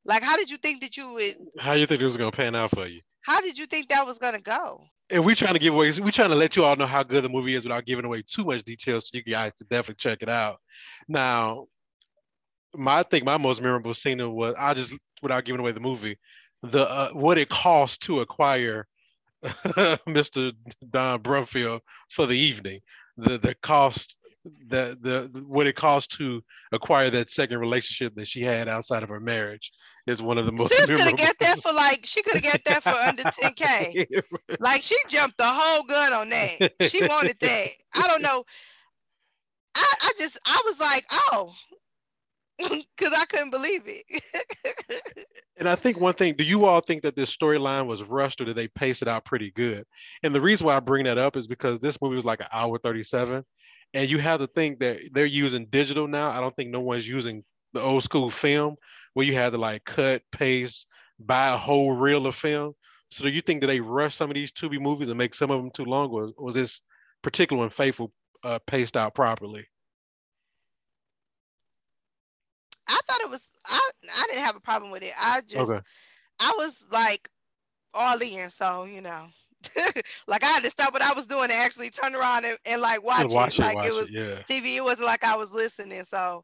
like 0.07 0.23
how 0.23 0.37
did 0.37 0.49
you 0.49 0.57
think 0.57 0.81
that 0.81 0.97
you 0.97 1.11
would 1.13 1.35
How 1.59 1.73
you 1.73 1.85
think 1.85 2.01
it 2.01 2.05
was 2.05 2.17
gonna 2.17 2.31
pan 2.31 2.55
out 2.55 2.71
for 2.71 2.87
you? 2.87 3.01
how 3.21 3.41
did 3.41 3.57
you 3.57 3.65
think 3.67 3.89
that 3.89 4.05
was 4.05 4.17
gonna 4.17 4.41
go 4.41 4.83
And 5.11 5.25
we're 5.25 5.35
trying 5.35 5.53
to 5.53 5.59
give 5.59 5.73
away. 5.73 5.91
we're 5.99 6.11
trying 6.11 6.29
to 6.29 6.35
let 6.35 6.55
you 6.55 6.63
all 6.63 6.75
know 6.75 6.85
how 6.85 7.03
good 7.03 7.23
the 7.23 7.29
movie 7.29 7.55
is 7.55 7.63
without 7.65 7.85
giving 7.85 8.05
away 8.05 8.23
too 8.23 8.43
much 8.45 8.63
detail, 8.63 8.99
so 9.01 9.09
you 9.13 9.23
guys 9.23 9.51
can 9.57 9.67
definitely 9.69 9.95
check 9.99 10.23
it 10.23 10.29
out. 10.29 10.57
Now, 11.07 11.67
my 12.75 12.99
I 12.99 13.03
think 13.03 13.23
my 13.25 13.37
most 13.37 13.61
memorable 13.61 13.93
scene 13.93 14.19
was 14.33 14.55
I 14.57 14.73
just 14.73 14.93
without 15.21 15.45
giving 15.45 15.59
away 15.61 15.71
the 15.71 15.79
movie, 15.79 16.17
the 16.63 16.83
uh, 16.89 17.09
what 17.11 17.37
it 17.37 17.49
cost 17.49 18.01
to 18.03 18.19
acquire 18.19 18.87
Mr. 19.43 20.51
Don 20.89 21.21
Brumfield 21.21 21.81
for 22.09 22.25
the 22.25 22.37
evening. 22.37 22.79
The 23.17 23.37
the 23.37 23.55
cost 23.61 24.17
the 24.67 24.97
the 25.01 25.43
what 25.45 25.67
it 25.67 25.75
cost 25.75 26.11
to 26.17 26.43
acquire 26.71 27.09
that 27.09 27.31
second 27.31 27.59
relationship 27.59 28.15
that 28.15 28.27
she 28.27 28.41
had 28.41 28.67
outside 28.67 29.03
of 29.03 29.09
her 29.09 29.19
marriage 29.19 29.71
is 30.07 30.21
one 30.21 30.37
of 30.37 30.45
the 30.45 30.51
most 30.51 30.73
She 30.73 30.85
could 30.85 30.99
have 30.99 31.17
got 31.17 31.35
that 31.39 31.61
for 31.61 31.73
like 31.73 32.05
she 32.05 32.23
could 32.23 32.35
have 32.35 32.53
got 32.53 32.63
that 32.65 32.83
for 32.83 32.89
under 32.89 33.23
10k. 33.23 34.23
Like 34.59 34.81
she 34.81 34.95
jumped 35.07 35.37
the 35.37 35.45
whole 35.47 35.83
gun 35.83 36.13
on 36.13 36.29
that. 36.29 36.73
She 36.89 37.03
wanted 37.05 37.37
that. 37.41 37.67
I 37.93 38.07
don't 38.07 38.21
know. 38.21 38.43
I, 39.75 39.93
I 40.01 40.11
just 40.17 40.39
I 40.45 40.61
was 40.65 40.79
like, 40.79 41.05
oh, 41.11 41.53
because 42.97 43.13
I 43.13 43.25
couldn't 43.25 43.51
believe 43.51 43.83
it. 43.85 44.23
And 45.59 45.67
I 45.67 45.75
think 45.75 45.99
one 45.99 46.13
thing, 46.13 46.35
do 46.35 46.43
you 46.43 46.65
all 46.65 46.81
think 46.81 47.01
that 47.01 47.15
this 47.15 47.35
storyline 47.35 47.87
was 47.87 48.03
rushed 48.03 48.41
or 48.41 48.45
did 48.45 48.55
they 48.55 48.67
pace 48.67 49.01
it 49.01 49.07
out 49.07 49.25
pretty 49.25 49.51
good? 49.51 49.85
And 50.23 50.33
the 50.33 50.41
reason 50.41 50.67
why 50.67 50.75
I 50.75 50.79
bring 50.79 51.05
that 51.05 51.17
up 51.17 51.35
is 51.35 51.47
because 51.47 51.79
this 51.79 51.99
movie 52.01 52.15
was 52.15 52.25
like 52.25 52.41
an 52.41 52.47
hour 52.51 52.77
37. 52.77 53.43
And 53.93 54.09
you 54.09 54.17
have 54.19 54.39
to 54.41 54.47
think 54.47 54.79
that 54.79 54.99
they're 55.13 55.25
using 55.25 55.65
digital 55.67 56.07
now. 56.07 56.29
I 56.29 56.39
don't 56.41 56.55
think 56.55 56.69
no 56.69 56.81
one's 56.81 57.07
using 57.07 57.43
the 57.73 57.81
old 57.81 58.03
school 58.03 58.29
film 58.29 58.75
where 59.13 59.25
you 59.25 59.33
had 59.33 59.51
to 59.53 59.57
like 59.57 59.85
cut, 59.85 60.21
paste, 60.31 60.87
buy 61.19 61.49
a 61.53 61.57
whole 61.57 61.93
reel 61.93 62.27
of 62.27 62.35
film. 62.35 62.73
So 63.09 63.23
do 63.23 63.29
you 63.29 63.41
think 63.41 63.61
that 63.61 63.67
they 63.67 63.79
rush 63.79 64.15
some 64.15 64.29
of 64.29 64.35
these 64.35 64.51
Tubi 64.51 64.79
movies 64.79 65.09
and 65.09 65.17
make 65.17 65.33
some 65.33 65.49
of 65.49 65.61
them 65.61 65.71
too 65.71 65.85
long, 65.85 66.09
or 66.09 66.31
was 66.37 66.55
this 66.55 66.81
particular 67.21 67.61
one 67.61 67.69
faithful 67.69 68.11
uh, 68.43 68.59
paced 68.67 68.97
out 68.97 69.15
properly? 69.15 69.65
I 72.87 72.99
thought 73.07 73.21
it 73.21 73.29
was 73.29 73.41
I 73.65 73.89
I 74.13 74.27
didn't 74.27 74.45
have 74.45 74.55
a 74.55 74.61
problem 74.61 74.91
with 74.91 75.03
it. 75.03 75.13
I 75.19 75.41
just 75.41 75.69
Okay. 75.69 75.79
I 76.39 76.53
was 76.57 76.83
like 76.91 77.29
all 77.93 78.19
in, 78.21 78.51
so 78.51 78.83
you 78.83 79.01
know. 79.01 79.27
like 80.27 80.43
I 80.43 80.47
had 80.47 80.63
to 80.63 80.69
stop 80.69 80.93
what 80.93 81.01
I 81.01 81.13
was 81.13 81.25
doing 81.25 81.45
and 81.45 81.53
actually 81.53 81.89
turn 81.89 82.15
around 82.15 82.45
and, 82.45 82.57
and 82.65 82.81
like 82.81 83.03
watch, 83.03 83.27
Watch 83.31 83.59
it. 83.59 83.59
it, 83.59 83.61
Like 83.61 83.75
watch 83.75 83.85
it 83.85 83.93
was 83.93 84.09
it, 84.09 84.13
yeah. 84.13 84.41
TV. 84.49 84.75
It 84.75 84.83
wasn't 84.83 85.05
like 85.07 85.23
I 85.23 85.35
was 85.35 85.51
listening. 85.51 86.03
So, 86.03 86.43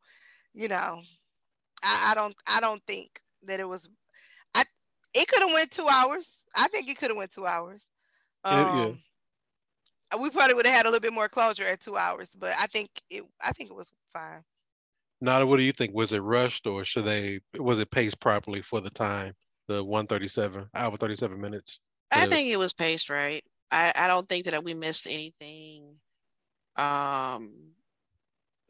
you 0.53 0.67
know, 0.67 1.01
I, 1.83 2.11
I 2.11 2.15
don't 2.15 2.35
I 2.47 2.59
don't 2.59 2.81
think 2.87 3.21
that 3.43 3.59
it 3.59 3.67
was 3.67 3.87
I 4.55 4.63
it 5.13 5.27
could 5.27 5.41
have 5.41 5.53
went 5.53 5.71
two 5.71 5.87
hours. 5.87 6.37
I 6.55 6.67
think 6.67 6.89
it 6.89 6.97
could 6.97 7.09
have 7.09 7.17
went 7.17 7.31
two 7.31 7.45
hours. 7.45 7.85
Um 8.43 8.99
yeah. 10.13 10.17
we 10.19 10.29
probably 10.29 10.55
would 10.55 10.65
have 10.65 10.75
had 10.75 10.85
a 10.85 10.89
little 10.89 11.01
bit 11.01 11.13
more 11.13 11.29
closure 11.29 11.63
at 11.63 11.81
two 11.81 11.97
hours, 11.97 12.29
but 12.37 12.53
I 12.59 12.67
think 12.67 12.89
it 13.09 13.23
I 13.41 13.51
think 13.51 13.69
it 13.69 13.75
was 13.75 13.91
fine. 14.13 14.43
Nada, 15.21 15.45
what 15.45 15.57
do 15.57 15.63
you 15.63 15.71
think? 15.71 15.93
Was 15.93 16.11
it 16.11 16.19
rushed 16.19 16.67
or 16.67 16.83
should 16.83 17.05
they 17.05 17.39
was 17.57 17.79
it 17.79 17.91
paced 17.91 18.19
properly 18.19 18.61
for 18.61 18.81
the 18.81 18.89
time? 18.89 19.33
The 19.67 19.81
137, 19.83 20.69
hour 20.75 20.97
37 20.97 21.39
minutes. 21.39 21.79
I 22.13 22.27
think 22.27 22.49
it 22.49 22.57
was 22.57 22.73
paced 22.73 23.09
right. 23.09 23.43
I, 23.71 23.93
I 23.95 24.07
don't 24.07 24.27
think 24.29 24.45
that 24.45 24.63
we 24.63 24.73
missed 24.73 25.07
anything. 25.07 25.95
Um, 26.77 27.73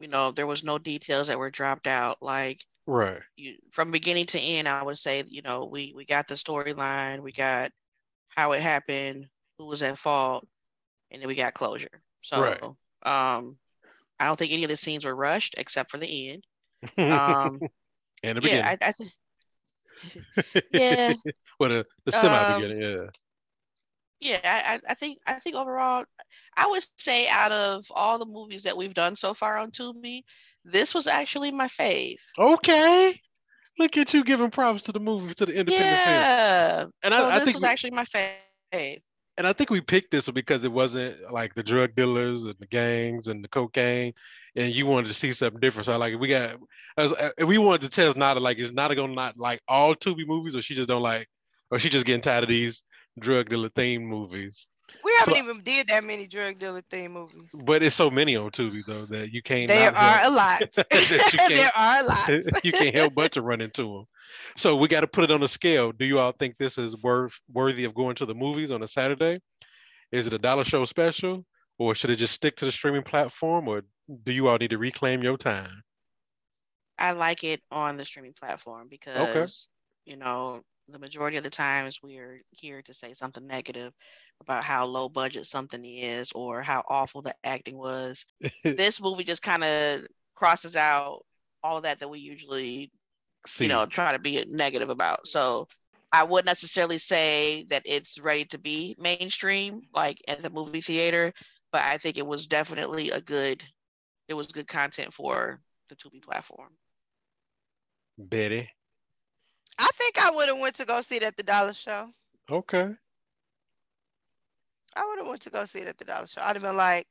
you 0.00 0.08
know, 0.08 0.30
there 0.32 0.46
was 0.46 0.62
no 0.64 0.78
details 0.78 1.28
that 1.28 1.38
were 1.38 1.50
dropped 1.50 1.86
out. 1.86 2.18
Like 2.22 2.60
Right. 2.86 3.22
you 3.36 3.56
from 3.72 3.90
beginning 3.92 4.26
to 4.28 4.40
end, 4.40 4.68
I 4.68 4.82
would 4.84 4.98
say, 4.98 5.24
you 5.28 5.42
know, 5.42 5.66
we 5.66 5.92
we 5.96 6.04
got 6.06 6.28
the 6.28 6.34
storyline, 6.36 7.20
we 7.22 7.32
got 7.32 7.72
how 8.28 8.52
it 8.52 8.62
happened, 8.62 9.28
who 9.58 9.66
was 9.66 9.82
at 9.82 9.98
fault, 9.98 10.46
and 11.10 11.22
then 11.22 11.28
we 11.28 11.34
got 11.36 11.54
closure. 11.54 12.02
So 12.22 12.36
Right. 12.36 12.60
um 13.04 13.58
I 14.20 14.26
don't 14.26 14.38
think 14.38 14.52
any 14.52 14.64
of 14.64 14.70
the 14.70 14.76
scenes 14.78 15.04
were 15.04 15.16
rushed 15.16 15.56
except 15.58 15.90
for 15.92 15.98
the 15.98 16.30
end. 16.32 16.44
Um 17.10 17.64
and 18.22 18.38
the 18.38 18.42
yeah, 18.42 18.62
I, 18.64 18.78
I 18.82 18.92
think 18.92 19.12
yeah. 20.72 21.14
well, 21.60 21.70
the, 21.70 21.86
the 22.04 22.12
semi 22.12 22.42
Um, 22.42 22.44
beginning, 22.44 22.80
yeah. 22.80 23.06
Yeah, 24.20 24.40
I, 24.44 24.80
I 24.88 24.94
think 24.94 25.18
I 25.26 25.34
think 25.34 25.56
overall, 25.56 26.04
I 26.56 26.66
would 26.66 26.84
say 26.98 27.28
out 27.28 27.52
of 27.52 27.86
all 27.90 28.18
the 28.18 28.26
movies 28.26 28.62
that 28.62 28.76
we've 28.76 28.94
done 28.94 29.16
so 29.16 29.34
far 29.34 29.56
on 29.56 29.70
Tubi, 29.70 30.22
this 30.64 30.94
was 30.94 31.06
actually 31.06 31.50
my 31.50 31.68
fave. 31.68 32.18
Okay. 32.38 33.20
Look 33.78 33.96
at 33.96 34.14
you 34.14 34.24
giving 34.24 34.50
props 34.50 34.82
to 34.82 34.92
the 34.92 35.00
movie, 35.00 35.34
to 35.34 35.46
the 35.46 35.54
independent 35.58 36.00
film. 36.00 36.16
Yeah, 36.16 36.84
And 37.02 37.14
so 37.14 37.28
I, 37.28 37.36
I 37.36 37.38
this 37.38 37.44
think 37.44 37.54
was 37.54 37.62
we, 37.62 37.68
actually 37.68 37.90
my 37.90 38.04
fave. 38.04 39.02
and 39.36 39.46
I 39.46 39.52
think 39.52 39.70
we 39.70 39.80
picked 39.80 40.10
this 40.12 40.30
because 40.30 40.64
it 40.64 40.72
wasn't 40.72 41.30
like 41.32 41.54
the 41.54 41.62
drug 41.62 41.94
dealers 41.96 42.44
and 42.44 42.54
the 42.58 42.66
gangs 42.66 43.26
and 43.26 43.42
the 43.42 43.48
cocaine, 43.48 44.12
and 44.54 44.72
you 44.74 44.86
wanted 44.86 45.08
to 45.08 45.14
see 45.14 45.32
something 45.32 45.60
different. 45.60 45.86
So 45.86 45.98
like 45.98 46.18
we 46.18 46.28
got, 46.28 46.56
as 46.96 47.12
and 47.36 47.48
we 47.48 47.58
wanted 47.58 47.82
to 47.82 47.88
test 47.88 48.16
Nada 48.16 48.40
like 48.40 48.58
is 48.58 48.72
Nada 48.72 48.94
gonna 48.94 49.14
not 49.14 49.36
like 49.36 49.60
all 49.66 49.94
Tubi 49.94 50.26
movies, 50.26 50.54
or 50.54 50.62
she 50.62 50.74
just 50.74 50.88
don't 50.88 51.02
like, 51.02 51.26
or 51.70 51.78
she 51.78 51.88
just 51.88 52.06
getting 52.06 52.22
tired 52.22 52.44
of 52.44 52.48
these 52.48 52.84
drug 53.18 53.48
dealer 53.48 53.68
themed 53.70 54.02
movies. 54.04 54.66
We 55.02 55.14
haven't 55.18 55.34
So- 55.34 55.42
even 55.42 55.62
did 55.62 55.88
that 55.88 56.04
many 56.04 56.26
drug 56.26 56.58
dealer 56.58 56.82
theme 56.90 57.12
movies. 57.12 57.48
But 57.54 57.82
it's 57.82 57.96
so 57.96 58.10
many 58.10 58.36
on 58.36 58.50
Tubi 58.50 58.82
though 58.86 59.06
that 59.06 59.32
you 59.32 59.42
can't. 59.42 59.68
There 59.68 59.88
are 59.94 60.18
help- 60.18 60.32
a 60.32 60.36
lot. 60.36 60.60
you 60.76 60.84
can't- 61.38 61.54
there 61.54 61.72
are 61.74 62.00
a 62.00 62.02
lot. 62.04 62.30
you 62.64 62.72
can't 62.72 62.94
help 62.94 63.14
but 63.14 63.32
to 63.32 63.42
run 63.42 63.60
into 63.62 63.82
them. 63.82 64.04
So 64.56 64.76
we 64.76 64.88
got 64.88 65.00
to 65.00 65.06
put 65.06 65.24
it 65.24 65.30
on 65.30 65.42
a 65.42 65.48
scale. 65.48 65.92
Do 65.92 66.04
you 66.04 66.18
all 66.18 66.32
think 66.32 66.56
this 66.58 66.76
is 66.76 67.00
worth 67.02 67.38
worthy 67.52 67.84
of 67.84 67.94
going 67.94 68.16
to 68.16 68.26
the 68.26 68.34
movies 68.34 68.70
on 68.70 68.82
a 68.82 68.86
Saturday? 68.86 69.40
Is 70.12 70.26
it 70.26 70.32
a 70.34 70.38
dollar 70.38 70.64
show 70.64 70.84
special, 70.84 71.44
or 71.78 71.94
should 71.94 72.10
it 72.10 72.16
just 72.16 72.34
stick 72.34 72.56
to 72.56 72.66
the 72.66 72.72
streaming 72.72 73.02
platform, 73.02 73.68
or 73.68 73.82
do 74.22 74.32
you 74.32 74.48
all 74.48 74.58
need 74.58 74.70
to 74.70 74.78
reclaim 74.78 75.22
your 75.22 75.36
time? 75.38 75.82
I 76.98 77.12
like 77.12 77.42
it 77.42 77.62
on 77.70 77.96
the 77.96 78.04
streaming 78.04 78.34
platform 78.34 78.88
because 78.88 79.68
you 80.04 80.16
know 80.16 80.62
the 80.88 80.98
majority 80.98 81.36
of 81.36 81.44
the 81.44 81.50
times 81.50 82.00
we're 82.02 82.42
here 82.50 82.82
to 82.82 82.94
say 82.94 83.14
something 83.14 83.46
negative 83.46 83.92
about 84.40 84.64
how 84.64 84.84
low 84.84 85.08
budget 85.08 85.46
something 85.46 85.84
is 85.84 86.30
or 86.34 86.60
how 86.60 86.82
awful 86.88 87.22
the 87.22 87.34
acting 87.44 87.76
was. 87.76 88.26
this 88.64 89.00
movie 89.00 89.24
just 89.24 89.42
kind 89.42 89.64
of 89.64 90.02
crosses 90.34 90.76
out 90.76 91.24
all 91.62 91.78
of 91.78 91.84
that 91.84 91.98
that 92.00 92.08
we 92.08 92.18
usually 92.18 92.90
See, 93.46 93.64
you 93.64 93.68
know 93.68 93.86
try 93.86 94.12
to 94.12 94.18
be 94.18 94.44
negative 94.48 94.88
about 94.88 95.26
so 95.26 95.68
i 96.12 96.22
wouldn't 96.22 96.46
necessarily 96.46 96.98
say 96.98 97.66
that 97.68 97.82
it's 97.84 98.18
ready 98.18 98.44
to 98.46 98.58
be 98.58 98.96
mainstream 98.98 99.82
like 99.94 100.18
at 100.28 100.42
the 100.42 100.48
movie 100.48 100.80
theater 100.80 101.32
but 101.70 101.82
i 101.82 101.98
think 101.98 102.16
it 102.16 102.26
was 102.26 102.46
definitely 102.46 103.10
a 103.10 103.20
good 103.20 103.62
it 104.28 104.34
was 104.34 104.46
good 104.46 104.66
content 104.66 105.12
for 105.12 105.60
the 105.90 105.96
Tubi 105.96 106.22
platform 106.22 106.70
Betty. 108.16 108.68
I 109.78 109.90
think 109.94 110.18
I 110.18 110.30
would 110.30 110.48
have 110.48 110.58
went 110.58 110.76
to 110.76 110.84
go 110.86 111.00
see 111.02 111.16
it 111.16 111.22
at 111.22 111.36
the 111.36 111.42
dollar 111.42 111.74
show. 111.74 112.10
Okay. 112.50 112.94
I 114.96 115.06
would 115.06 115.18
have 115.18 115.26
went 115.26 115.42
to 115.42 115.50
go 115.50 115.64
see 115.64 115.80
it 115.80 115.88
at 115.88 115.98
the 115.98 116.04
dollar 116.04 116.26
show. 116.26 116.40
I'd 116.42 116.56
have 116.56 116.62
been 116.62 116.76
like, 116.76 117.06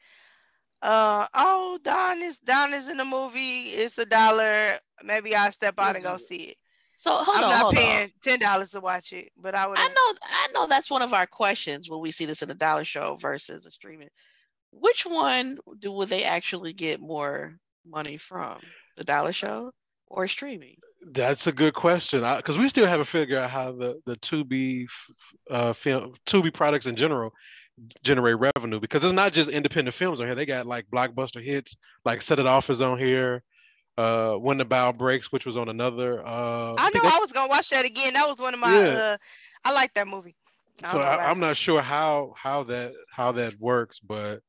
uh, 0.81 1.27
oh, 1.33 1.79
Don 1.83 2.21
is 2.21 2.37
Don 2.39 2.73
is 2.73 2.87
in 2.89 2.97
the 2.97 3.05
movie. 3.05 3.67
It's 3.67 3.97
a 3.97 4.05
dollar. 4.05 4.73
Maybe 5.03 5.35
I'll 5.35 5.51
step 5.51 5.75
out 5.79 5.95
and 5.95 6.03
go 6.03 6.17
see 6.17 6.51
it. 6.51 6.57
so 6.95 7.11
hold 7.11 7.37
I'm 7.37 7.43
on 7.45 7.49
not 7.49 7.61
hold 7.61 7.75
paying 7.75 8.03
on 8.03 8.11
ten 8.23 8.39
dollars 8.39 8.69
to 8.69 8.79
watch 8.81 9.13
it, 9.13 9.31
but 9.37 9.55
I 9.55 9.67
would. 9.67 9.77
i 9.79 9.87
know 9.87 10.13
i 10.23 10.47
know 10.53 10.67
that's 10.67 10.89
one 10.91 11.01
of 11.01 11.13
our 11.13 11.25
questions 11.25 11.89
when 11.89 11.99
we 12.01 12.11
see 12.11 12.25
this 12.25 12.41
in 12.41 12.47
the 12.49 12.53
dollar 12.55 12.85
show 12.85 13.15
versus 13.15 13.65
a 13.65 13.71
streaming 13.71 14.09
which 14.71 15.05
one 15.05 15.57
do 15.79 15.91
would 15.91 16.09
they 16.09 16.23
actually 16.23 16.73
get 16.73 16.99
more 16.99 17.57
money 17.85 18.17
from 18.17 18.59
the 18.97 19.03
dollar 19.03 19.33
show 19.33 19.71
or 20.13 20.27
streaming 20.27 20.75
That's 21.11 21.47
a 21.47 21.51
good 21.51 21.73
question 21.73 22.21
because 22.37 22.57
we 22.57 22.69
still 22.69 22.85
haven't 22.87 23.05
figured 23.07 23.39
out 23.39 23.49
how 23.49 23.71
the 23.73 23.99
the 24.05 24.15
Tubi 24.17 24.85
uh, 25.49 25.73
film 25.73 26.13
Tubi 26.25 26.53
products 26.53 26.85
in 26.85 26.95
general 26.95 27.31
generate 28.03 28.37
revenue 28.39 28.79
because 28.79 29.03
it's 29.03 29.13
not 29.13 29.33
just 29.33 29.49
independent 29.49 29.95
films 29.95 30.21
on 30.21 30.27
here. 30.27 30.35
They 30.35 30.45
got 30.45 30.65
like 30.67 30.85
blockbuster 30.93 31.43
hits 31.43 31.75
like 32.05 32.21
Set 32.21 32.37
It 32.39 32.45
Off 32.45 32.69
is 32.69 32.81
on 32.81 32.97
here. 32.99 33.43
Uh, 33.97 34.35
When 34.35 34.57
the 34.57 34.65
Bough 34.65 34.91
Breaks, 34.93 35.31
which 35.31 35.45
was 35.45 35.57
on 35.57 35.69
another. 35.69 36.21
Uh, 36.23 36.75
I 36.77 36.89
know 36.93 37.01
they- 37.01 37.07
I 37.09 37.17
was 37.19 37.31
gonna 37.31 37.49
watch 37.49 37.69
that 37.71 37.85
again. 37.85 38.13
That 38.13 38.27
was 38.27 38.37
one 38.37 38.53
of 38.53 38.59
my. 38.59 38.71
Yeah. 38.71 38.87
Uh, 38.93 39.17
I 39.65 39.73
like 39.73 39.93
that 39.95 40.07
movie. 40.07 40.35
I 40.83 40.91
so 40.91 40.99
I, 40.99 41.29
I'm 41.29 41.39
not 41.39 41.57
sure 41.57 41.81
how 41.81 42.33
how 42.37 42.63
that 42.65 42.93
how 43.09 43.31
that 43.33 43.59
works, 43.59 43.99
but 43.99 44.41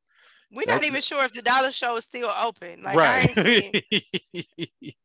We're 0.52 0.64
not 0.66 0.84
even 0.84 1.00
sure 1.02 1.24
if 1.24 1.32
the 1.32 1.42
dollar 1.42 1.72
show 1.72 1.96
is 1.96 2.04
still 2.04 2.30
open. 2.42 2.82
Like 2.82 2.96
I 2.98 3.20
ain't 3.20 3.36
right. 3.36 4.94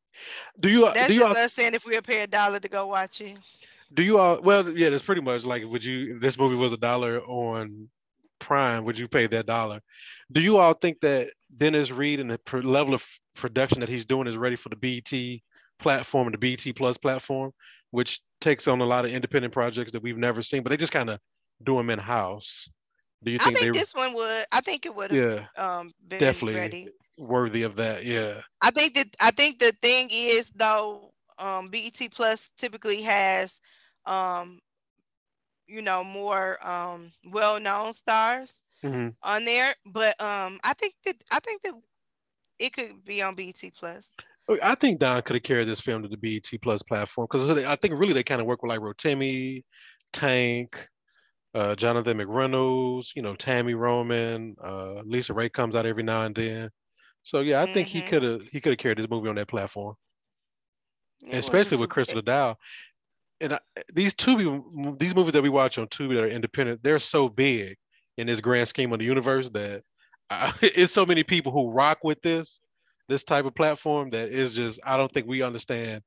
do 0.60 0.70
you 0.70 0.86
That's 0.94 1.08
do 1.08 1.14
you 1.14 1.22
just 1.22 1.38
all 1.38 1.44
us 1.46 1.54
saying 1.54 1.74
if 1.74 1.86
we'll 1.86 2.02
pay 2.02 2.22
a 2.22 2.28
dollar 2.28 2.60
to 2.60 2.68
go 2.68 2.88
watch 2.88 3.22
it. 3.22 3.38
do 3.94 4.04
you 4.04 4.18
all 4.18 4.40
well 4.42 4.70
yeah 4.78 4.90
that's 4.90 5.04
pretty 5.04 5.22
much 5.22 5.46
like 5.46 5.64
would 5.66 5.84
you 5.84 6.16
if 6.16 6.22
this 6.22 6.38
movie 6.38 6.56
was 6.56 6.74
a 6.74 6.78
dollar 6.78 7.22
on 7.22 7.90
prime 8.40 8.86
would 8.86 8.98
you 8.98 9.08
pay 9.08 9.28
that 9.28 9.46
dollar 9.46 9.82
do 10.32 10.42
you 10.42 10.58
all 10.58 10.74
think 10.74 11.00
that 11.02 11.30
dennis 11.58 11.92
reed 11.92 12.20
and 12.20 12.32
the 12.32 12.38
pr- 12.40 12.60
level 12.60 12.94
of 12.94 13.06
production 13.36 13.80
that 13.82 13.90
he's 13.90 14.06
doing 14.06 14.28
is 14.28 14.38
ready 14.38 14.56
for 14.56 14.70
the 14.70 14.76
bt 14.76 15.44
platform 15.80 16.28
and 16.28 16.34
the 16.34 16.38
bt 16.38 16.72
plus 16.74 16.98
platform 16.98 17.52
which 17.92 18.22
takes 18.40 18.68
on 18.68 18.80
a 18.82 18.86
lot 18.86 19.06
of 19.06 19.12
independent 19.12 19.54
projects 19.54 19.92
that 19.92 20.02
we've 20.02 20.18
never 20.18 20.42
seen 20.42 20.64
but 20.64 20.70
they 20.70 20.78
just 20.78 20.94
kind 20.94 21.10
of 21.10 21.20
do 21.64 21.76
them 21.76 21.90
in 21.90 22.00
house 22.00 22.70
do 23.24 23.32
you 23.32 23.38
I 23.42 23.44
think, 23.46 23.58
think 23.58 23.74
they're 23.74 23.82
this 23.82 23.94
one 23.94 24.14
would. 24.14 24.46
I 24.52 24.62
think 24.62 24.86
it 24.86 24.96
would 24.96 25.12
have 25.12 25.46
yeah 25.58 25.78
um 25.78 25.94
been 26.08 26.20
definitely. 26.20 26.56
ready. 26.56 26.90
Worthy 27.20 27.62
of 27.64 27.76
that 27.76 28.04
yeah 28.06 28.42
I 28.62 28.72
think 28.72 28.96
that 28.96 29.08
I 29.20 29.32
think 29.32 29.60
the 29.60 29.72
thing 29.82 30.10
is 30.12 30.50
though, 30.56 31.14
um, 31.38 31.70
BET 31.70 32.00
Plus 32.12 32.50
typically 32.58 33.02
has, 33.04 33.54
um, 34.06 34.60
you 35.68 35.82
know, 35.82 36.04
more 36.04 36.58
um 36.68 37.12
well-known 37.26 37.94
stars 37.94 38.54
hmm 38.84 39.10
on 39.24 39.46
there. 39.46 39.76
But 39.86 40.20
um, 40.22 40.60
I 40.64 40.74
think 40.74 40.96
that 41.06 41.24
I 41.32 41.40
think 41.40 41.64
that 41.64 41.74
it 42.60 42.74
could 42.74 43.04
be 43.06 43.22
on 43.22 43.36
BET 43.36 43.62
Plus. 43.78 44.10
I 44.64 44.76
think 44.76 45.00
Don 45.00 45.22
could 45.22 45.36
have 45.36 45.44
carried 45.44 45.68
this 45.68 45.82
film 45.82 46.02
to 46.04 46.10
the 46.10 46.18
BET 46.18 46.50
Plus 46.62 46.82
platform 46.84 47.28
because 47.32 47.64
I 47.66 47.76
think 47.76 47.94
really 48.00 48.14
they 48.14 48.24
kind 48.24 48.42
of 48.42 48.48
work 48.48 48.64
with 48.64 48.70
like 48.70 48.80
Rotimi, 48.80 49.64
Tank, 50.12 50.88
uh, 51.54 51.76
Jonathan 51.76 52.18
McReynolds, 52.18 53.10
you 53.16 53.22
know, 53.22 53.36
Tami 53.36 53.78
Roman, 53.78 54.56
uh, 54.64 55.04
LisaRaye 55.06 55.54
comes 55.54 55.76
out 55.76 55.86
every 55.86 56.04
now 56.04 56.24
and 56.24 56.36
then. 56.36 56.70
So 57.30 57.42
yeah, 57.42 57.62
I 57.62 57.68
think 57.68 57.90
he 57.90 58.02
Mhm. 58.02 58.06
could 58.08 58.24
have 58.24 58.42
he 58.52 58.60
could 58.60 58.72
have 58.72 58.80
carried 58.80 58.98
this 58.98 59.10
movie 59.10 59.30
on 59.30 59.36
that 59.36 59.48
platform, 59.48 59.96
It 61.32 61.38
especially 61.38 61.78
with 61.78 61.90
Chris 61.90 62.08
bad. 62.26 62.56
And 63.42 63.54
I, 63.54 63.60
these 63.94 64.14
two 64.14 64.36
these 65.00 65.16
movies 65.16 65.34
that 65.34 65.44
we 65.44 65.50
watch 65.50 65.78
on 65.78 65.88
Tubi 65.88 66.16
that 66.16 66.24
are 66.26 66.30
independent, 66.30 66.84
they're 66.84 67.00
so 67.00 67.30
big 67.30 67.78
in 68.18 68.28
this 68.28 68.42
grand 68.42 68.68
scheme 68.68 68.92
of 68.94 69.00
the 69.00 69.06
universe 69.06 69.50
that 69.52 69.84
uh, 70.30 70.52
it's 70.62 70.94
so 70.94 71.06
many 71.06 71.24
people 71.24 71.52
who 71.52 71.72
rock 71.72 72.00
with 72.04 72.22
this 72.22 72.62
this 73.10 73.24
type 73.24 73.46
of 73.46 73.56
platform 73.56 74.10
that 74.12 74.30
is 74.30 74.56
just 74.56 74.80
I 74.86 74.98
don't 74.98 75.12
think 75.12 75.28
we 75.28 75.42
understand 75.44 76.04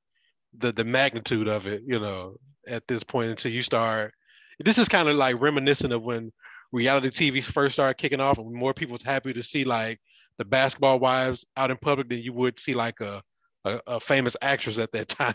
the 0.59 0.73
the 0.73 0.85
magnitude 0.85 1.49
of 1.49 1.67
it, 1.67 1.83
you 1.87 1.99
know, 2.01 2.37
at 2.69 2.87
this 2.89 3.05
point 3.05 3.31
until 3.31 3.53
you 3.53 3.63
start. 3.63 4.15
This 4.61 4.79
is 4.79 4.89
kind 4.89 5.09
of 5.09 5.17
like 5.17 5.41
reminiscent 5.41 5.93
of 5.93 6.03
when 6.03 6.33
reality 6.73 7.11
TV 7.11 7.41
first 7.43 7.75
started 7.75 7.99
kicking 7.99 8.21
off, 8.21 8.39
and 8.39 8.53
more 8.53 8.75
people 8.75 8.93
was 8.93 9.03
happy 9.03 9.33
to 9.35 9.43
see 9.43 9.65
like 9.65 10.01
the 10.39 10.45
basketball 10.45 10.99
wives 10.99 11.45
out 11.57 11.71
in 11.71 11.77
public 11.77 12.09
than 12.09 12.19
you 12.19 12.33
would 12.33 12.59
see 12.59 12.75
like 12.75 13.01
a 13.01 13.23
a, 13.65 13.81
a 13.87 14.01
famous 14.01 14.37
actress 14.43 14.79
at 14.79 14.93
that 14.93 15.09
time. 15.09 15.35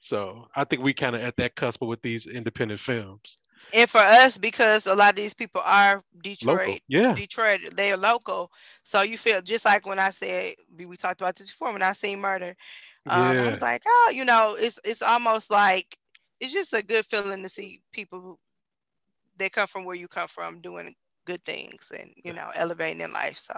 so 0.00 0.46
I 0.54 0.64
think 0.64 0.82
we 0.82 0.92
kind 0.92 1.16
of 1.16 1.22
at 1.22 1.36
that 1.38 1.54
cusp 1.56 1.82
with 1.82 2.02
these 2.02 2.26
independent 2.26 2.80
films. 2.80 3.38
And 3.72 3.88
for 3.88 3.98
us, 3.98 4.36
because 4.36 4.86
a 4.86 4.94
lot 4.94 5.10
of 5.10 5.16
these 5.16 5.32
people 5.32 5.62
are 5.64 6.02
Local, 6.42 6.58
Detroit, 6.66 6.80
yeah, 6.88 7.14
Detroit, 7.14 7.60
they 7.74 7.92
are 7.92 7.96
local. 7.96 8.52
So 8.84 9.02
you 9.02 9.16
feel 9.16 9.40
just 9.40 9.64
like 9.64 9.86
when 9.86 9.98
I 9.98 10.10
said 10.10 10.54
we 10.76 10.96
talked 10.96 11.22
about 11.22 11.36
this 11.36 11.50
before 11.50 11.72
when 11.72 11.82
I 11.82 11.92
seen 11.92 12.20
murder. 12.20 12.54
Um, 13.06 13.38
I 13.38 13.50
was 13.50 13.60
like, 13.60 13.82
oh, 13.86 14.12
you 14.14 14.24
know, 14.24 14.56
it's 14.58 14.78
it's 14.84 15.02
almost 15.02 15.50
like 15.50 15.98
it's 16.40 16.52
just 16.52 16.72
a 16.72 16.82
good 16.82 17.04
feeling 17.06 17.42
to 17.42 17.48
see 17.48 17.80
people 17.92 18.38
they 19.36 19.48
come 19.48 19.66
from 19.66 19.84
where 19.84 19.96
you 19.96 20.08
come 20.08 20.28
from 20.28 20.60
doing 20.60 20.94
good 21.24 21.44
things 21.44 21.90
and 21.98 22.12
you 22.22 22.32
know 22.32 22.50
elevating 22.54 23.00
in 23.00 23.12
life. 23.12 23.38
So 23.38 23.54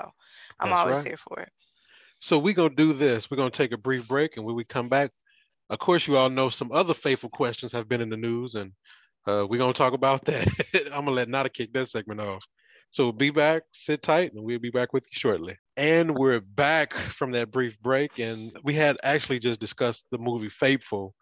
I'm 0.61 0.71
That's 0.71 0.81
always 0.81 0.99
right. 0.99 1.07
here 1.09 1.17
for 1.17 1.41
it. 1.41 1.51
So 2.21 2.39
we're 2.39 2.55
gonna 2.55 2.75
do 2.75 2.93
this. 2.93 3.31
We're 3.31 3.37
gonna 3.37 3.51
take 3.51 3.73
a 3.73 3.79
brief 3.79 4.09
break, 4.09 4.37
and 4.37 4.45
when 4.45 4.57
we 4.57 4.65
come 4.65 4.89
back, 4.89 5.11
of 5.71 5.79
course, 5.79 6.07
you 6.07 6.17
all 6.17 6.31
know 6.31 6.49
some 6.49 6.73
other 6.73 6.95
faithful 6.95 7.31
questions 7.31 7.73
have 7.73 7.89
been 7.89 8.01
in 8.01 8.09
the 8.09 8.17
news, 8.17 8.55
and 8.55 8.73
uh, 9.27 9.47
we're 9.49 9.59
gonna 9.59 9.73
talk 9.73 9.93
about 9.93 10.25
that. 10.27 10.49
I'm 10.87 11.05
gonna 11.05 11.11
let 11.13 11.29
Nada 11.29 11.49
kick 11.49 11.73
that 11.73 11.89
segment 11.89 12.21
off. 12.21 12.45
So 12.91 13.13
be 13.13 13.31
back, 13.31 13.65
sit 13.73 14.03
tight, 14.03 14.33
and 14.33 14.43
we'll 14.43 14.59
be 14.59 14.71
back 14.71 14.93
with 14.93 15.05
you 15.11 15.19
shortly. 15.19 15.57
And 15.77 16.17
we're 16.17 16.41
back 16.41 16.95
from 16.95 17.33
that 17.33 17.51
brief 17.51 17.79
break, 17.81 18.19
and 18.19 18.53
we 18.63 18.75
had 18.75 18.97
actually 19.03 19.39
just 19.39 19.61
discussed 19.61 20.07
the 20.11 20.19
movie 20.19 20.49
Faithful 20.49 21.15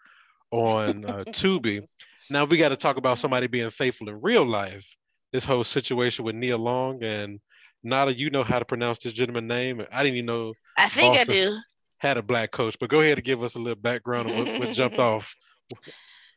on 0.52 1.04
uh, 1.04 1.24
Tubi. 1.36 1.84
Now 2.30 2.44
we 2.44 2.56
got 2.56 2.68
to 2.70 2.76
talk 2.76 2.96
about 2.96 3.18
somebody 3.18 3.48
being 3.48 3.70
faithful 3.70 4.08
in 4.08 4.20
real 4.20 4.44
life. 4.44 4.96
This 5.34 5.44
whole 5.44 5.64
situation 5.64 6.24
with 6.24 6.36
Nia 6.36 6.56
Long 6.56 7.02
and 7.02 7.40
Nada, 7.82 8.14
you 8.14 8.30
know 8.30 8.44
how 8.44 8.60
to 8.60 8.64
pronounce 8.64 8.98
this 9.00 9.12
gentleman's 9.12 9.48
name. 9.48 9.84
I 9.90 10.04
didn't 10.04 10.14
even 10.14 10.26
know. 10.26 10.54
I 10.78 10.88
think 10.88 11.14
Boston 11.14 11.30
I 11.30 11.34
do. 11.34 11.58
Had 11.98 12.18
a 12.18 12.22
black 12.22 12.52
coach, 12.52 12.76
but 12.78 12.88
go 12.88 13.00
ahead 13.00 13.18
and 13.18 13.24
give 13.24 13.42
us 13.42 13.56
a 13.56 13.58
little 13.58 13.74
background 13.74 14.30
of 14.30 14.36
what, 14.36 14.60
what 14.60 14.76
jumped 14.76 14.98
off. 15.00 15.34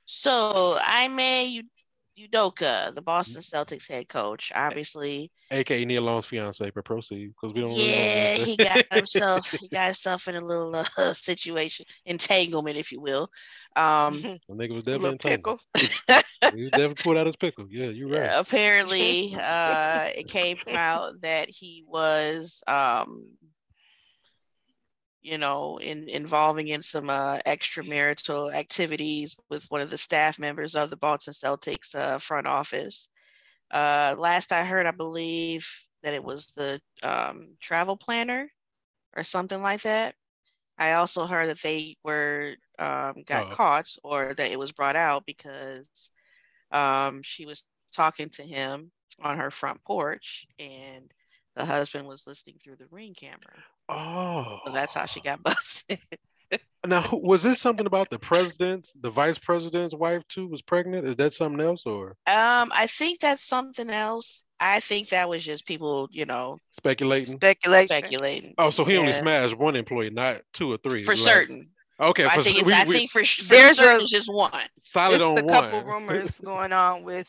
So 0.07 0.79
Ime 0.83 1.69
Udoka, 2.17 2.93
the 2.93 3.01
Boston 3.01 3.41
Celtics 3.41 3.87
head 3.87 4.09
coach, 4.09 4.51
obviously. 4.55 5.31
AKA 5.51 5.85
Nia 5.85 6.01
Long's 6.01 6.25
fiance, 6.25 6.69
but 6.71 6.83
proceed 6.85 7.27
because 7.29 7.53
we 7.53 7.61
don't. 7.61 7.75
Yeah, 7.75 8.33
really 8.33 8.37
know 8.37 8.45
he 8.45 8.57
got 8.57 8.83
himself 8.91 9.49
he 9.59 9.69
got 9.69 9.85
himself 9.87 10.27
in 10.27 10.35
a 10.35 10.41
little 10.45 10.75
uh, 10.75 11.13
situation, 11.13 11.85
entanglement, 12.05 12.77
if 12.77 12.91
you 12.91 13.01
will. 13.01 13.29
Um, 13.75 14.27
the 14.49 14.55
nigga 14.55 14.73
was 14.73 14.83
Little 14.91 15.11
definitely 15.11 15.13
entangled. 15.13 15.57
pickle. 15.75 16.17
He 16.51 16.63
was 16.63 16.71
definitely 16.71 16.95
pulled 17.03 17.17
out 17.17 17.27
his 17.27 17.35
pickle. 17.35 17.67
Yeah, 17.69 17.87
you're 17.89 18.09
right. 18.09 18.35
apparently, 18.39 19.35
uh, 19.35 20.09
it 20.15 20.27
came 20.27 20.57
out 20.73 21.21
that 21.21 21.49
he 21.49 21.83
was, 21.87 22.63
um, 22.67 23.25
you 25.27 25.39
know, 25.39 25.79
in 25.79 26.09
involving 26.09 26.67
in 26.69 26.83
some 26.83 27.09
uh, 27.09 27.39
extramarital 27.45 28.53
activities 28.53 29.37
with 29.49 29.65
one 29.71 29.81
of 29.81 29.91
the 29.91 29.97
staff 29.97 30.39
members 30.39 30.75
of 30.75 30.89
the 30.91 30.97
Boston 30.97 31.33
Celtics 31.33 31.95
uh, 31.95 32.19
front 32.19 32.47
office. 32.47 33.09
Uh, 33.71 34.15
last 34.17 34.53
I 34.53 34.65
heard, 34.65 34.87
I 34.87 34.91
believe 34.91 35.67
that 36.03 36.13
it 36.13 36.23
was 36.23 36.47
the 36.55 36.81
um, 37.03 37.57
travel 37.61 37.97
planner 37.97 38.49
or 39.15 39.23
something 39.23 39.61
like 39.61 39.83
that. 39.83 40.15
I 40.77 40.93
also 40.93 41.25
heard 41.27 41.49
that 41.49 41.61
they 41.61 41.97
were 42.03 42.55
um, 42.79 43.23
got 43.27 43.49
Oh. 43.49 43.57
caught 43.57 43.95
or 44.03 44.33
that 44.33 44.51
it 44.51 44.59
was 44.59 44.71
brought 44.73 44.95
out 44.97 45.25
because 45.25 46.11
um, 46.71 47.21
she 47.23 47.45
was 47.45 47.63
talking 47.93 48.29
to 48.31 48.43
him 48.43 48.91
on 49.21 49.37
her 49.37 49.51
front 49.51 49.83
porch 49.83 50.47
and 50.59 51.11
the 51.55 51.65
husband 51.65 52.07
was 52.07 52.27
listening 52.27 52.57
through 52.63 52.77
the 52.77 52.87
ring 52.91 53.13
camera. 53.15 53.63
Oh, 53.89 54.59
So 54.65 54.73
that's 54.73 54.93
how 54.93 55.05
she 55.05 55.21
got 55.21 55.41
busted. 55.43 55.99
Now, 56.85 57.09
was 57.11 57.43
this 57.43 57.59
something 57.59 57.85
about 57.85 58.09
the 58.09 58.19
president's, 58.19 58.93
the 59.01 59.09
vice 59.09 59.37
president's 59.37 59.93
wife 59.93 60.25
too 60.29 60.47
was 60.47 60.61
pregnant? 60.61 61.05
Is 61.07 61.17
that 61.17 61.33
something 61.33 61.59
else 61.59 61.85
or 61.85 62.09
um, 62.27 62.71
I 62.73 62.87
think 62.87 63.19
that's 63.19 63.43
something 63.43 63.89
else. 63.89 64.43
I 64.59 64.79
think 64.79 65.09
that 65.09 65.27
was 65.27 65.43
just 65.43 65.65
people, 65.65 66.07
you 66.11 66.25
know, 66.25 66.59
speculating? 66.77 67.35
Speculation. 67.35 67.87
Mm. 67.87 67.97
speculating. 67.99 68.53
Oh, 68.57 68.69
so 68.69 68.85
he 68.85 68.95
only 68.97 69.11
smashed 69.11 69.57
one 69.57 69.75
employee, 69.75 70.09
not 70.11 70.41
two 70.53 70.71
or 70.71 70.77
three. 70.77 71.03
for 71.03 71.15
Like- 71.15 71.23
certain. 71.23 71.69
Okay, 71.99 72.25
I 72.25 72.35
for 72.35 72.43
think 72.43 72.57
cer- 72.57 72.61
it's, 72.61 72.67
we, 72.67 72.73
I 72.73 72.83
we 72.85 72.93
think 72.95 73.09
for, 73.11 73.23
sh- 73.25 73.41
for 73.41 73.49
There's 73.55 73.77
certain 73.77 74.05
a- 74.05 74.07
just 74.07 74.31
one. 74.31 74.51
solid 74.83 75.15
It's 75.15 75.21
on 75.23 75.37
a 75.39 75.43
couple 75.47 75.83
rumors 75.83 76.39
going 76.45 76.71
on 76.71 77.03
with 77.03 77.27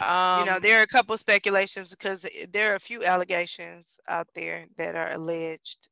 Um, 0.00 0.30
you 0.32 0.44
know 0.44 0.58
there 0.60 0.78
are 0.80 0.82
a 0.82 0.86
couple 0.86 1.16
speculations 1.18 1.90
because 1.90 2.26
there 2.50 2.72
are 2.72 2.76
a 2.76 2.80
few 2.80 3.04
allegations 3.04 3.98
out 4.08 4.28
there 4.34 4.66
that 4.76 4.96
are 4.96 5.10
alleged 5.12 5.88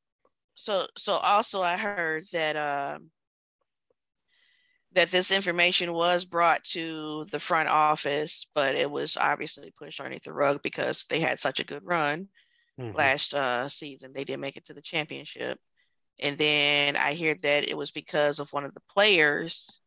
so 0.55 0.87
so 0.97 1.15
also 1.15 1.63
I 1.63 1.77
heard 1.77 2.17
that 2.33 2.47
um 2.57 3.03
that 4.93 5.11
this 5.11 5.31
information 5.31 5.93
was 5.93 6.25
brought 6.25 6.65
to 6.65 7.25
the 7.31 7.39
front 7.41 7.69
office, 7.69 8.47
but 8.55 8.75
it 8.75 8.91
was 8.91 9.17
obviously 9.17 9.71
pushed 9.73 10.01
underneath 10.01 10.23
the 10.25 10.33
rug 10.33 10.63
because 10.63 11.05
they 11.09 11.21
had 11.21 11.39
such 11.39 11.61
a 11.61 11.65
good 11.65 11.85
run 11.85 12.29
Mhm. 12.79 13.11
last 13.11 13.35
uh, 13.35 13.69
season. 13.69 14.13
They 14.15 14.25
didn't 14.25 14.41
make 14.41 14.57
it 14.57 14.67
to 14.67 14.75
the 14.75 14.83
championship. 14.83 15.59
And 16.21 16.39
then 16.39 16.97
I 16.97 17.15
hear 17.15 17.35
that 17.35 17.69
it 17.69 17.77
was 17.77 17.91
because 17.91 18.39
of 18.41 18.53
one 18.53 18.65
of 18.65 18.75
the 18.75 18.81
players 18.91 19.81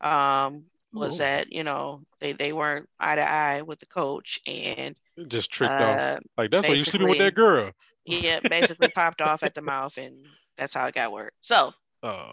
um, 0.00 0.64
was 0.94 1.16
Ooh. 1.16 1.18
that, 1.18 1.52
you 1.52 1.64
know, 1.64 2.02
they, 2.20 2.32
they 2.32 2.52
weren't 2.52 2.88
eye 2.98 3.16
to 3.16 3.28
eye 3.28 3.62
with 3.62 3.80
the 3.80 3.86
coach 3.86 4.40
and 4.46 4.94
Just 5.28 5.50
tricked 5.50 5.72
off. 5.72 5.98
uh, 5.98 6.18
Like 6.38 6.50
that's 6.50 6.66
why 6.68 6.74
you 6.74 6.84
sleeping 6.84 7.08
with 7.08 7.18
that 7.18 7.34
girl. 7.34 7.72
yeah, 8.04 8.40
basically 8.48 8.88
popped 8.88 9.20
off 9.20 9.42
at 9.42 9.54
the 9.54 9.62
mouth 9.62 9.96
and 9.98 10.14
that's 10.56 10.74
how 10.74 10.86
it 10.86 10.94
got 10.94 11.12
worked. 11.12 11.36
So 11.40 11.72
Oh, 12.02 12.30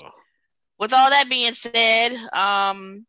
with 0.78 0.94
all 0.94 1.10
that 1.10 1.30
being 1.30 1.54
said, 1.54 2.12
um, 2.34 3.06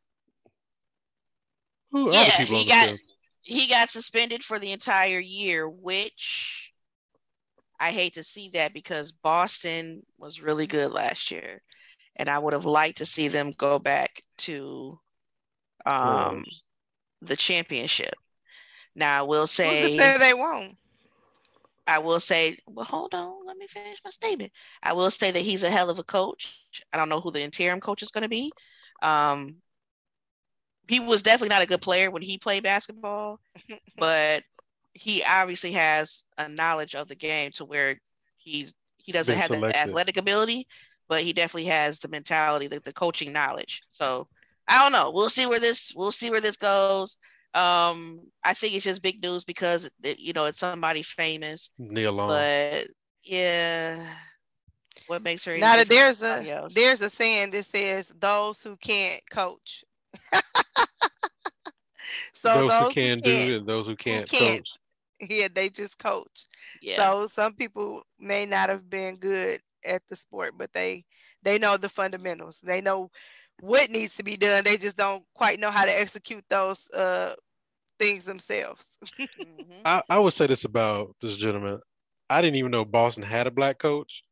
are 1.95 2.13
Yeah, 2.13 2.45
he 2.45 2.65
got- 2.67 2.87
field? 2.89 3.01
he 3.43 3.67
got 3.67 3.91
suspended 3.91 4.45
for 4.45 4.59
the 4.61 4.71
entire 4.73 5.19
year, 5.19 5.69
which 5.69 6.73
I 7.81 7.91
hate 7.91 8.15
to 8.15 8.23
see 8.23 8.51
that 8.51 8.73
because 8.73 9.11
Boston 9.11 10.03
was 10.17 10.41
really 10.41 10.69
good 10.69 10.93
last 10.93 11.33
year, 11.33 11.61
and 12.15 12.31
I 12.31 12.39
would 12.39 12.53
have 12.53 12.65
liked 12.65 12.99
to 12.99 13.05
see 13.05 13.27
them 13.27 13.51
go 13.51 13.81
back 13.81 14.23
to 14.39 15.01
um, 15.87 16.35
Wolves. 16.35 16.63
the 17.23 17.37
championship. 17.37 18.15
Now 18.95 19.21
I 19.21 19.23
will 19.23 19.47
say, 19.47 19.97
say 19.99 20.19
they 20.19 20.35
won't 20.35 20.77
I 21.87 21.99
will 21.99 22.21
say, 22.21 22.59
well, 22.67 22.85
hold 22.85 23.15
on, 23.15 23.47
let 23.47 23.57
me 23.57 23.67
finish 23.67 23.99
my 24.05 24.11
statement. 24.11 24.53
I 24.83 24.93
will 24.93 25.11
say 25.11 25.31
that 25.31 25.41
he's 25.41 25.63
a 25.63 25.71
hell 25.71 25.91
of 25.91 25.99
a 25.99 26.05
coach. 26.05 26.63
I 26.93 26.97
don't 26.97 27.09
know 27.09 27.21
who 27.21 27.31
the 27.31 27.43
interim 27.43 27.81
coach 27.81 28.03
is 28.03 28.11
going 28.11 28.23
to 28.23 28.29
be. 28.29 28.53
Um, 29.03 29.57
he 30.89 31.01
was 31.01 31.23
definitely 31.23 31.49
not 31.49 31.63
a 31.63 31.67
good 31.67 31.83
player 31.83 32.11
when 32.11 32.23
he 32.23 32.39
played 32.39 32.63
basketball, 32.63 33.41
but 33.99 34.45
he 34.93 35.25
obviously 35.25 35.73
has 35.73 36.23
a 36.39 36.49
knowledge 36.49 36.95
of 36.95 37.09
the 37.09 37.15
game 37.15 37.51
to 37.53 37.65
where 37.65 37.99
he 38.37 38.69
he 38.99 39.11
doesn't 39.11 39.35
Been 39.35 39.41
have 39.41 39.51
the 39.51 39.77
athletic 39.77 40.17
ability, 40.17 40.69
but 41.09 41.23
he 41.23 41.33
definitely 41.33 41.65
has 41.65 41.99
the 41.99 42.09
mentality, 42.09 42.69
the, 42.69 42.79
the 42.81 42.93
coaching 42.93 43.33
knowledge. 43.33 43.83
So 43.91 44.29
I 44.69 44.83
don't 44.83 44.93
know. 44.93 45.11
We'll 45.13 45.31
see 45.31 45.47
where 45.47 45.61
this 45.61 45.93
we'll 45.95 46.13
see 46.13 46.31
where 46.31 46.41
this 46.41 46.57
goes. 46.57 47.17
Um, 47.55 48.21
I 48.43 48.55
think 48.55 48.75
it's 48.75 48.85
just 48.85 49.03
big 49.03 49.23
news 49.23 49.45
because 49.45 49.91
it, 50.03 50.19
you 50.19 50.33
know 50.33 50.47
it's 50.47 50.59
somebody 50.59 51.03
famous. 51.03 51.71
Nia 51.79 52.11
Long. 52.11 52.29
But 52.29 52.89
yeah, 53.25 54.05
what 55.07 55.23
makes 55.23 55.45
her 55.45 55.53
any 55.53 55.61
now 55.61 55.77
that 55.77 55.89
there's 55.89 56.23
a 56.23 56.49
else? 56.51 56.75
there's 56.75 57.03
a 57.03 57.11
saying 57.11 57.51
that 57.51 57.67
says 57.67 58.07
those 58.19 58.63
who 58.63 58.77
can't 58.77 59.21
coach 59.31 59.85
so 62.35 62.43
those, 62.45 62.69
those, 62.69 62.89
who 62.89 62.95
can 62.95 63.19
do 63.19 63.31
can't, 63.31 63.55
and 63.55 63.67
those 63.67 63.87
who 63.87 63.97
can't, 63.97 64.31
can't. 64.31 64.61
coach. 65.21 65.31
yeah 65.31 65.49
they 65.53 65.69
just 65.69 65.99
coach 65.99 66.47
yeah, 66.83 66.97
So 66.97 67.29
some 67.29 67.55
people 67.55 68.03
may 68.19 68.45
not 68.45 68.69
have 68.69 68.91
been 68.91 69.17
good 69.17 69.61
at 69.85 70.03
the 70.09 70.17
sport, 70.17 70.55
but 70.59 70.73
they 70.73 71.05
they 71.43 71.59
know 71.59 71.77
the 71.77 71.89
fundamentals. 71.89 72.59
They 72.63 72.81
know 72.81 73.11
what 73.61 73.91
needs 73.91 74.17
to 74.17 74.25
be 74.25 74.37
done. 74.37 74.65
They 74.65 74.77
just 74.77 74.97
don't 74.97 75.25
quite 75.35 75.61
know 75.61 75.71
how 75.71 75.85
to 75.85 76.01
execute 76.01 76.45
those 76.49 76.85
uh 76.95 77.35
things 77.99 78.25
themselves. 78.25 78.87
Mhm. 79.19 79.83
I, 79.85 80.03
I 80.09 80.19
would 80.19 80.33
say 80.33 80.47
this 80.47 80.65
about 80.65 81.17
this 81.21 81.37
gentleman. 81.37 81.81
I 82.31 82.41
didn't 82.41 82.57
even 82.57 82.71
know 82.71 82.85
Boston 82.85 83.23
had 83.23 83.47
a 83.47 83.51
black 83.51 83.79
coach. 83.79 84.23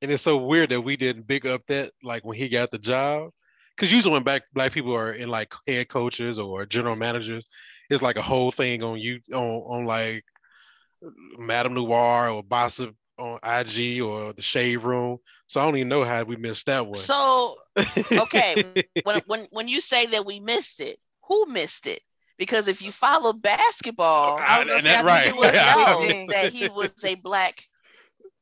And 0.00 0.10
it's 0.10 0.22
so 0.22 0.36
weird 0.36 0.70
that 0.70 0.82
we 0.82 0.96
didn't 0.96 1.26
big 1.26 1.46
up 1.46 1.62
that 1.66 1.92
like 2.02 2.24
when 2.24 2.36
he 2.36 2.48
got 2.48 2.70
the 2.70 2.78
job. 2.78 3.30
Because 3.76 3.90
usually 3.92 4.12
when 4.12 4.22
black 4.22 4.42
black 4.52 4.72
people 4.72 4.94
are 4.94 5.12
in 5.12 5.28
like 5.28 5.52
head 5.66 5.88
coaches 5.88 6.38
or 6.38 6.66
general 6.66 6.96
managers, 6.96 7.46
it's 7.90 8.02
like 8.02 8.16
a 8.16 8.22
whole 8.22 8.50
thing 8.50 8.82
on 8.82 8.98
you 8.98 9.20
on, 9.32 9.40
on 9.40 9.84
like 9.86 10.24
MadameNoire 11.38 12.34
or 12.34 12.42
Gossip 12.44 12.94
on 13.18 13.38
IG 13.42 14.00
or 14.00 14.32
the 14.32 14.42
Shade 14.42 14.78
Room. 14.78 15.18
So 15.48 15.60
I 15.60 15.64
don't 15.66 15.76
even 15.76 15.88
know 15.88 16.04
how 16.04 16.24
we 16.24 16.36
missed 16.36 16.66
that 16.66 16.86
one. 16.86 17.10
So 17.12 17.56
okay, 18.16 18.58
when 19.02 19.20
when 19.26 19.46
when 19.50 19.68
you 19.68 19.80
say 19.80 20.06
that 20.06 20.26
we 20.26 20.40
missed 20.40 20.80
it, 20.80 20.98
who 21.24 21.46
missed 21.46 21.86
it? 21.86 22.02
Because 22.38 22.68
if 22.68 22.82
you 22.82 22.92
follow 22.92 23.32
basketball, 23.32 24.46
I- 24.46 24.58
don't 24.58 24.68
know 24.68 24.76
and 24.76 24.84
if 24.84 24.86
that 24.86 25.02
y'all 25.02 25.04
right. 25.04 25.34
think 25.34 25.38
Yeah. 25.52 25.74
know 25.74 26.14
that 26.30 26.48
he 26.50 26.68
was 26.68 26.96
a 26.96 27.06
black, 27.06 27.54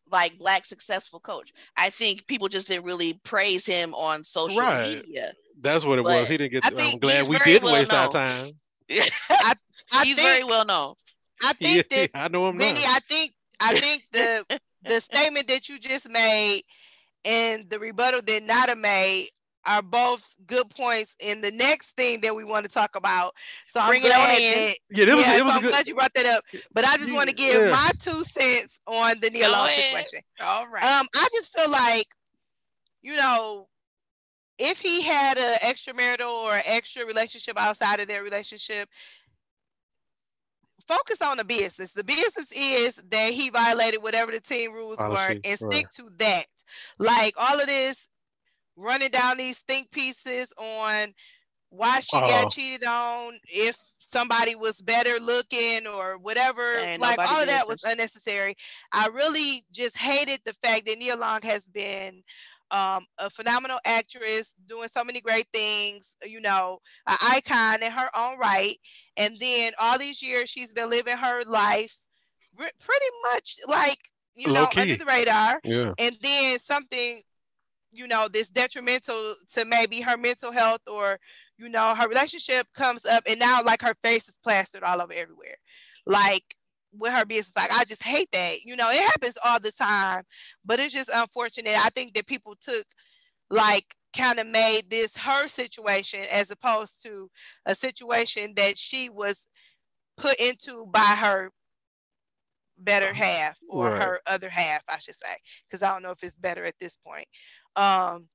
like 0.01 0.39
black 0.39 0.57
successful 0.57 1.13
coach. 1.13 1.47
I 1.77 1.91
think 1.91 2.27
people 2.27 2.49
just 2.49 2.67
didn't 2.69 2.85
really 2.85 3.15
praise 3.15 3.65
him 3.67 3.95
on 3.95 4.25
social 4.25 4.69
Right. 4.69 5.05
media. 5.05 5.33
That's 5.61 5.85
what 5.85 5.99
it 5.99 6.05
But 6.05 6.07
was. 6.07 6.29
He 6.29 6.37
didn't 6.37 6.53
get. 6.53 6.65
I 6.65 6.71
To, 6.71 6.79
think 6.79 6.99
I'm 6.99 6.99
glad 6.99 7.27
we 7.29 7.39
didn't 7.39 7.71
well 7.71 7.85
waste 7.85 7.95
our 7.95 8.09
time. 8.09 8.61
I 9.93 10.05
He's 10.05 10.17
think 10.17 10.21
very 10.21 10.45
well 10.45 10.65
known. 10.65 10.95
I 11.43 11.53
think 11.55 11.89
Yeah, 11.95 12.07
that 12.07 12.11
I 12.15 12.29
know 12.29 12.49
him 12.49 12.57
Vinny. 12.57 12.83
I 12.85 13.01
think 13.09 13.33
I 13.61 13.75
think 13.75 14.05
the 14.13 14.47
the 14.87 15.01
statement 15.01 15.49
that 15.49 15.69
you 15.69 15.79
just 15.79 16.09
made 16.09 16.63
and 17.27 17.71
the 17.71 17.81
rebuttal 17.81 18.23
that 18.27 18.45
Nada 18.45 18.77
made 18.77 19.31
are 19.67 19.83
both 19.83 20.37
good 20.47 20.71
points 20.71 21.17
in 21.21 21.43
the 21.43 21.53
next 21.53 21.97
thing 21.97 22.21
that 22.23 22.35
we 22.37 22.45
want 22.45 22.65
to 22.67 22.73
talk 22.73 22.97
about. 22.97 23.35
So 23.67 23.81
I'm 23.81 23.97
Bring 23.97 24.05
it 24.05 24.13
on 24.13 24.31
glad 24.31 24.35
in. 24.35 24.71
that 24.71 24.77
Yeah, 24.91 25.05
it 25.13 25.17
was. 25.17 25.29
yeah, 25.29 25.37
it 25.37 25.45
so 25.45 25.45
was 25.45 25.57
a 25.57 25.59
I'm 25.59 25.61
good. 25.61 25.75
glad 25.75 25.89
you 25.89 25.95
brought 25.95 26.15
that 26.15 26.27
up. 26.27 26.45
But 26.73 26.85
I 26.87 26.97
just 26.99 27.13
want 27.13 27.29
to 27.29 27.35
Yeah. 27.37 27.37
give 27.37 27.65
my 27.65 27.91
two 28.01 28.25
cents 28.25 28.81
on 28.87 29.21
the 29.21 29.31
Nia 29.31 29.49
Go 29.49 29.51
Long 29.51 29.71
ahead. 29.71 29.85
situation. 29.85 30.21
All 30.41 30.67
right. 30.69 30.93
Um, 31.01 31.07
I 31.15 31.29
just 31.35 31.53
feel 31.57 31.71
like, 31.71 32.07
you 33.03 33.17
know, 33.17 33.69
if 34.59 34.81
he 34.81 35.03
had 35.03 35.39
an 35.39 35.59
extramarital 35.63 36.29
or 36.29 36.53
extra 36.65 37.05
relationship 37.07 37.59
outside 37.59 38.01
of 38.01 38.09
their 38.09 38.23
relationship, 38.23 38.89
focus 40.87 41.23
on 41.23 41.39
the 41.39 41.45
business. 41.45 41.93
The 41.93 42.05
business 42.05 42.51
is 42.53 42.95
that 43.11 43.33
he 43.33 43.51
violated 43.51 44.03
whatever 44.03 44.33
the 44.33 44.41
team 44.41 44.73
rules 44.73 45.05
Policy, 45.05 45.33
were 45.33 45.35
and 45.45 45.59
right. 45.61 45.85
stick 45.85 45.91
to 45.93 46.11
that. 46.19 46.47
Like 46.99 47.35
all 47.37 47.61
of 47.61 47.67
this 47.67 47.97
running 48.77 49.11
down 49.11 49.39
these 49.39 49.59
think 49.61 49.91
pieces 49.91 50.49
on 50.59 51.15
why 51.71 52.01
she 52.01 52.17
uh 52.17 52.27
got 52.27 52.51
cheated 52.51 52.87
on, 52.87 53.39
if 53.49 53.77
somebody 53.99 54.55
was 54.55 54.81
better 54.81 55.19
looking 55.21 55.87
or 55.87 56.19
whatever. 56.19 56.63
like 57.01 57.19
all 57.19 57.41
of 57.41 57.49
that 57.49 57.69
was 57.69 57.83
unnecessary. 57.85 58.57
I 58.93 59.09
really 59.09 59.65
just 59.73 59.97
hated 59.97 60.41
the 60.45 60.55
fact 60.55 60.87
that 60.87 60.99
Nia 60.99 61.17
Long 61.17 61.41
has 61.43 61.67
been 61.67 62.23
um, 62.71 63.05
a 63.19 63.31
phenomenal 63.31 63.79
actress 63.85 64.53
doing 64.67 64.89
so 64.93 65.05
many 65.05 65.21
great 65.21 65.47
things, 65.53 66.17
you 66.25 66.41
know, 66.41 66.79
an 67.07 67.17
icon 67.21 67.83
in 67.83 67.91
her 67.91 68.09
own 68.17 68.39
right. 68.39 68.77
And 69.17 69.37
then 69.39 69.73
all 69.79 69.99
these 69.99 70.23
years 70.23 70.49
she's 70.49 70.73
been 70.73 70.91
living 70.91 71.17
her 71.17 71.45
life 71.45 71.97
pretty 72.57 73.07
much 73.33 73.57
like, 73.69 73.99
you 74.37 74.53
Low 74.53 74.63
know, 74.63 74.67
key. 74.67 74.81
under 74.83 74.97
the 74.97 75.05
radar. 75.05 75.61
Yeah. 75.65 75.93
And 75.99 76.17
then 76.21 76.59
something, 76.61 77.23
you 77.91 78.07
know, 78.07 78.29
this 78.29 78.49
detrimental 78.49 79.35
to 79.55 79.65
maybe 79.65 80.01
her 80.03 80.17
mental 80.17 80.53
health 80.53 80.83
or, 80.87 81.19
you 81.59 81.69
know, 81.69 81.95
her 81.95 82.09
relationship 82.09 82.67
comes 82.75 83.07
up 83.07 83.25
and 83.27 83.41
now 83.41 83.63
like 83.65 83.83
her 83.83 83.95
face 84.03 84.29
is 84.29 84.37
plastered 84.45 84.83
all 84.83 85.01
over 85.01 85.13
everywhere. 85.13 85.57
Like 86.05 86.45
with 86.99 87.13
her 87.13 87.25
business. 87.25 87.53
Like 87.57 87.71
I 87.73 87.85
just 87.85 88.03
hate 88.03 88.31
that. 88.33 88.63
You 88.65 88.77
know, 88.77 88.91
it 88.91 89.01
happens 89.01 89.39
all 89.45 89.61
the 89.61 89.73
time, 89.73 90.23
but 90.65 90.81
it's 90.81 90.95
just 90.95 91.11
unfortunate. 91.13 91.77
I 91.77 91.91
think 91.91 92.15
that 92.15 92.27
people 92.27 92.57
took 92.61 92.85
like 93.51 93.85
kind 94.17 94.39
of 94.39 94.47
made 94.47 94.91
this 94.91 95.17
her 95.17 95.49
situation 95.49 96.21
as 96.33 96.51
opposed 96.51 97.03
to 97.05 97.31
a 97.67 97.75
situation 97.75 98.55
that 98.57 98.79
she 98.79 99.09
was 99.09 99.47
put 100.17 100.37
into 100.37 100.87
by 100.87 101.01
her 101.01 101.51
better 102.79 103.09
uh-huh. 103.09 103.25
half 103.25 103.57
or 103.69 103.91
right. 103.91 104.03
her 104.03 104.21
other 104.27 104.49
half, 104.49 104.83
I 104.89 104.99
should 104.99 105.15
say, 105.15 105.37
because 105.69 105.83
I 105.83 105.93
don't 105.93 106.03
know 106.03 106.11
if 106.11 106.23
it's 106.23 106.35
better 106.35 106.65
at 106.65 106.79
this 106.79 106.97
point. 107.07 107.27
Um, 107.77 108.29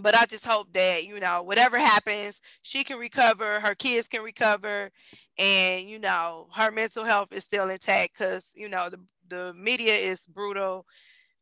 but 0.00 0.16
I 0.16 0.26
just 0.26 0.44
hope 0.44 0.72
that 0.72 1.06
you 1.06 1.20
know 1.20 1.42
whatever 1.42 1.78
happens, 1.78 2.40
she 2.62 2.84
can 2.84 2.98
recover, 2.98 3.60
her 3.60 3.74
kids 3.74 4.08
can 4.08 4.22
recover, 4.22 4.90
and 5.38 5.88
you 5.88 5.98
know 5.98 6.48
her 6.54 6.70
mental 6.70 7.04
health 7.04 7.32
is 7.32 7.44
still 7.44 7.70
intact 7.70 8.18
because 8.18 8.46
you 8.54 8.68
know 8.68 8.90
the 8.90 9.00
the 9.28 9.54
media 9.54 9.94
is 9.94 10.26
brutal 10.26 10.86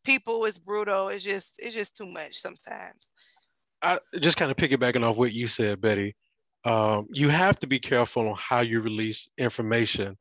people 0.04 0.44
is 0.44 0.58
brutal 0.58 1.08
it's 1.08 1.24
just 1.24 1.52
it's 1.58 1.74
just 1.74 1.96
too 1.96 2.06
much 2.06 2.40
sometimes 2.40 3.08
i 3.82 3.98
just 4.20 4.36
kind 4.36 4.50
of 4.50 4.56
piggybacking 4.56 5.02
off 5.02 5.16
what 5.16 5.32
you 5.32 5.48
said 5.48 5.80
betty 5.80 6.14
um, 6.64 7.08
you 7.10 7.28
have 7.28 7.58
to 7.58 7.66
be 7.66 7.80
careful 7.80 8.28
on 8.28 8.36
how 8.36 8.60
you 8.60 8.80
release 8.80 9.28
information 9.36 10.16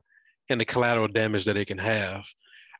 and 0.52 0.60
the 0.60 0.64
collateral 0.64 1.08
damage 1.08 1.44
that 1.44 1.56
it 1.56 1.66
can 1.66 1.78
have 1.78 2.24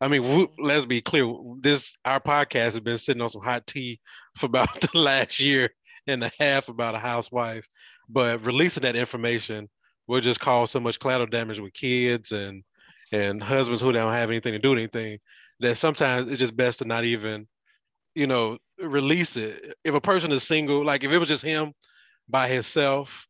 i 0.01 0.09
mean 0.09 0.23
mm-hmm. 0.23 0.65
let's 0.65 0.87
be 0.87 1.01
clear 1.01 1.33
this 1.61 1.97
our 2.05 2.21
podcast 2.21 2.73
has 2.73 2.81
been 2.81 2.99
sitting 2.99 3.23
on 3.23 3.31
some 3.31 3.43
hot 3.43 3.67
tea 3.67 3.99
for 4.37 4.47
about 4.47 4.81
the 4.81 4.99
last 4.99 5.41
year 5.41 5.69
and 6.07 6.23
a 6.23 6.31
half 6.39 6.69
about 6.69 6.95
a 6.95 6.99
housewife 6.99 7.67
but 8.09 8.45
releasing 8.47 8.83
that 8.83 8.97
information 8.97 9.69
will 10.07 10.21
just 10.21 10.41
cause 10.41 10.71
so 10.71 10.81
much 10.81 10.99
collateral 10.99 11.29
damage 11.29 11.61
with 11.61 11.73
kids 11.73 12.33
and 12.33 12.63
and 13.13 13.43
husbands 13.43 13.81
who 13.81 13.93
don't 13.93 14.13
have 14.13 14.31
anything 14.31 14.53
to 14.53 14.59
do 14.59 14.71
with 14.71 14.79
anything 14.79 15.19
that 15.61 15.77
sometimes 15.77 16.31
it's 16.31 16.41
just 16.41 16.57
best 16.57 16.79
to 16.79 16.85
not 16.85 17.05
even 17.05 17.47
you 18.15 18.27
know 18.27 18.59
release 18.81 19.37
it 19.37 19.75
if 19.85 19.95
a 19.95 20.01
person 20.01 20.33
is 20.33 20.43
single 20.43 20.85
like 20.85 21.05
if 21.05 21.13
it 21.13 21.19
was 21.19 21.29
just 21.29 21.45
him 21.45 21.73
by 22.29 22.49
himself 22.49 23.27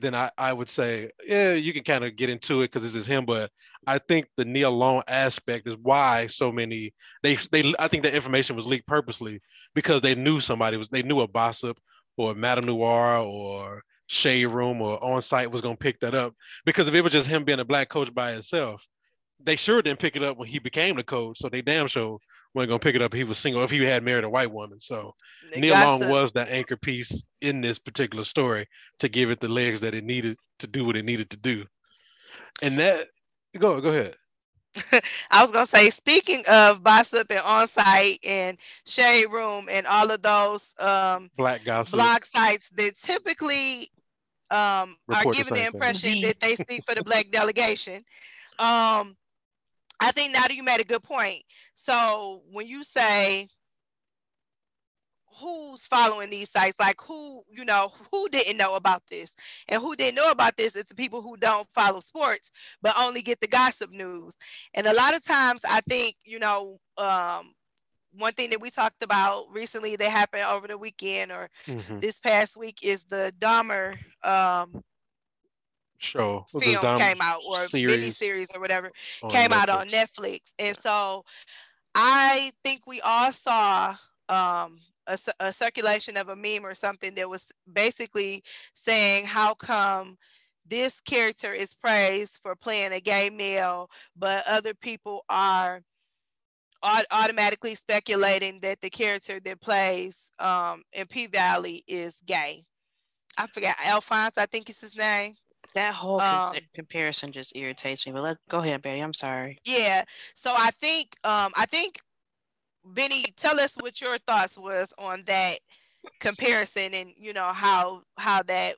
then 0.00 0.14
i, 0.14 0.30
I 0.36 0.52
would 0.52 0.68
say 0.68 1.10
yeah 1.26 1.52
you 1.52 1.72
can 1.72 1.84
kind 1.84 2.04
of 2.04 2.16
get 2.16 2.30
into 2.30 2.62
it 2.62 2.72
because 2.72 2.82
this 2.82 2.94
is 2.94 3.06
him 3.06 3.24
but 3.24 3.50
i 3.86 3.98
think 3.98 4.26
the 4.36 4.44
Nia 4.44 4.70
Long 4.70 5.02
aspect 5.08 5.68
is 5.68 5.76
why 5.76 6.26
so 6.26 6.50
many 6.50 6.92
they 7.22 7.36
they 7.52 7.72
i 7.78 7.88
think 7.88 8.02
that 8.02 8.14
information 8.14 8.56
was 8.56 8.66
leaked 8.66 8.86
purposely 8.86 9.40
because 9.74 10.00
they 10.00 10.14
knew 10.14 10.40
somebody 10.40 10.76
was 10.76 10.88
they 10.88 11.02
knew 11.02 11.20
a 11.20 11.28
gossip 11.28 11.78
or 12.16 12.34
MadameNoire 12.34 13.24
or 13.24 13.82
shade 14.06 14.46
room 14.46 14.82
or 14.82 15.02
on 15.02 15.22
site 15.22 15.50
was 15.50 15.62
to 15.62 15.76
pick 15.76 16.00
that 16.00 16.14
up 16.14 16.34
because 16.64 16.88
if 16.88 16.94
it 16.94 17.02
was 17.02 17.12
just 17.12 17.26
him 17.26 17.44
being 17.44 17.60
a 17.60 17.64
black 17.64 17.88
coach 17.88 18.12
by 18.14 18.32
himself, 18.32 18.86
they 19.42 19.56
sure 19.56 19.82
didn't 19.82 19.98
pick 19.98 20.16
it 20.16 20.22
up 20.22 20.36
when 20.36 20.48
he 20.48 20.58
became 20.58 20.96
the 20.96 21.02
coach. 21.02 21.38
So 21.38 21.48
they 21.48 21.62
damn 21.62 21.86
sure 21.86 22.18
going 22.54 22.68
to 22.68 22.78
pick 22.78 22.94
it 22.94 23.02
up 23.02 23.12
if 23.12 23.18
he 23.18 23.24
was 23.24 23.38
single, 23.38 23.62
if 23.64 23.70
he 23.70 23.84
had 23.84 24.02
married 24.02 24.24
a 24.24 24.28
white 24.28 24.50
woman. 24.50 24.80
So 24.80 25.14
they 25.52 25.60
Nia 25.60 25.72
Long 25.74 26.00
to... 26.00 26.12
was 26.12 26.30
the 26.34 26.42
anchor 26.50 26.76
piece 26.76 27.24
in 27.40 27.60
this 27.60 27.78
particular 27.78 28.24
story 28.24 28.66
to 29.00 29.08
give 29.08 29.30
it 29.30 29.40
the 29.40 29.48
legs 29.48 29.80
that 29.80 29.94
it 29.94 30.04
needed 30.04 30.36
to 30.60 30.66
do 30.66 30.84
what 30.84 30.96
it 30.96 31.04
needed 31.04 31.30
to 31.30 31.36
do. 31.36 31.64
And 32.62 32.78
that, 32.78 33.08
go, 33.58 33.80
go 33.80 33.90
ahead. 33.90 34.16
I 35.30 35.42
was 35.42 35.52
gonna 35.52 35.66
say, 35.66 35.90
speaking 35.90 36.44
of 36.48 36.82
gossip 36.82 37.30
and 37.30 37.40
on-site 37.40 38.18
and 38.24 38.58
shade 38.86 39.26
room 39.26 39.68
and 39.70 39.86
all 39.86 40.10
of 40.10 40.20
those 40.20 40.64
um, 40.80 41.30
black 41.36 41.64
gossip 41.64 41.94
blog 41.94 42.24
sites 42.24 42.70
that 42.70 42.98
typically 43.00 43.88
um, 44.50 44.96
are 45.08 45.24
given 45.32 45.54
the, 45.54 45.60
the 45.60 45.66
impression 45.66 46.20
that 46.22 46.40
they 46.40 46.56
speak 46.56 46.84
for 46.86 46.94
the 46.94 47.04
black 47.04 47.30
delegation. 47.30 48.04
Um, 48.58 49.16
I 50.04 50.12
think 50.12 50.32
now 50.32 50.42
that 50.42 50.54
you 50.54 50.62
made 50.62 50.80
a 50.80 50.84
good 50.84 51.02
point. 51.02 51.42
So 51.74 52.42
when 52.52 52.66
you 52.66 52.84
say 52.84 53.48
who's 55.40 55.84
following 55.86 56.30
these 56.30 56.48
sites 56.48 56.78
like 56.78 56.96
who 57.00 57.42
you 57.50 57.64
know 57.64 57.90
who 58.12 58.28
didn't 58.28 58.56
know 58.56 58.76
about 58.76 59.02
this 59.10 59.32
and 59.68 59.82
who 59.82 59.96
didn't 59.96 60.14
know 60.14 60.30
about 60.30 60.56
this 60.56 60.76
is 60.76 60.84
the 60.84 60.94
people 60.94 61.22
who 61.22 61.36
don't 61.36 61.66
follow 61.74 62.00
sports 62.00 62.52
but 62.82 62.94
only 62.96 63.20
get 63.20 63.40
the 63.40 63.48
gossip 63.48 63.90
news 63.90 64.32
and 64.74 64.86
a 64.86 64.94
lot 64.94 65.12
of 65.12 65.24
times 65.24 65.60
i 65.68 65.80
think 65.88 66.14
you 66.24 66.38
know 66.38 66.78
um, 66.98 67.52
one 68.18 68.32
thing 68.32 68.50
that 68.50 68.60
we 68.60 68.70
talked 68.70 69.02
about 69.02 69.46
recently 69.52 69.96
that 69.96 70.08
happened 70.08 70.44
over 70.44 70.68
the 70.68 70.78
weekend 70.78 71.32
or 71.32 71.50
mm-hmm. 71.66 71.98
this 71.98 72.20
past 72.20 72.56
week 72.56 72.78
is 72.82 73.04
the 73.04 73.32
Dahmer 73.40 73.96
um, 74.22 74.82
show 76.04 76.46
film 76.58 76.98
came 76.98 77.20
out 77.20 77.40
or 77.46 77.68
mini 77.72 78.10
series 78.10 78.48
or 78.54 78.60
whatever 78.60 78.90
came 79.30 79.50
Netflix. 79.50 79.52
out 79.52 79.68
on 79.68 79.88
Netflix. 79.88 80.40
And 80.58 80.76
so 80.80 81.24
I 81.94 82.50
think 82.62 82.86
we 82.86 83.00
all 83.00 83.32
saw 83.32 83.94
um, 84.28 84.78
a, 85.06 85.18
a 85.40 85.52
circulation 85.52 86.16
of 86.16 86.28
a 86.28 86.36
meme 86.36 86.64
or 86.64 86.74
something 86.74 87.14
that 87.14 87.28
was 87.28 87.44
basically 87.72 88.42
saying 88.74 89.24
how 89.24 89.54
come 89.54 90.16
this 90.66 91.00
character 91.00 91.52
is 91.52 91.74
praised 91.74 92.38
for 92.42 92.56
playing 92.56 92.92
a 92.92 93.00
gay 93.00 93.30
male, 93.30 93.90
but 94.16 94.44
other 94.48 94.74
people 94.74 95.24
are 95.28 95.82
automatically 97.10 97.74
speculating 97.74 98.60
that 98.60 98.80
the 98.80 98.90
character 98.90 99.40
that 99.40 99.60
plays 99.60 100.16
um, 100.38 100.82
in 100.92 101.06
P 101.06 101.26
Valley 101.26 101.82
is 101.86 102.14
gay. 102.26 102.62
I 103.36 103.46
forgot 103.46 103.76
Alphonse, 103.84 104.38
I 104.38 104.46
think 104.46 104.70
is 104.70 104.80
his 104.80 104.96
name. 104.96 105.34
That 105.74 105.94
whole 105.94 106.20
um, 106.20 106.54
comparison 106.74 107.32
just 107.32 107.56
irritates 107.56 108.06
me. 108.06 108.12
But 108.12 108.22
let's 108.22 108.38
go 108.48 108.58
ahead, 108.58 108.82
Betty. 108.82 109.00
I'm 109.00 109.14
sorry. 109.14 109.58
Yeah. 109.64 110.04
So 110.34 110.52
I 110.56 110.70
think 110.70 111.16
um, 111.24 111.52
I 111.56 111.66
think 111.66 112.00
Benny, 112.84 113.24
tell 113.36 113.58
us 113.58 113.74
what 113.80 114.00
your 114.00 114.18
thoughts 114.18 114.58
was 114.58 114.92
on 114.98 115.24
that 115.26 115.58
comparison 116.20 116.94
and 116.94 117.10
you 117.16 117.32
know 117.32 117.46
how 117.46 118.02
how 118.18 118.42
that 118.42 118.76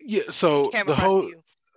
yeah 0.00 0.22
so 0.30 0.70
the 0.86 0.94
whole 0.94 1.30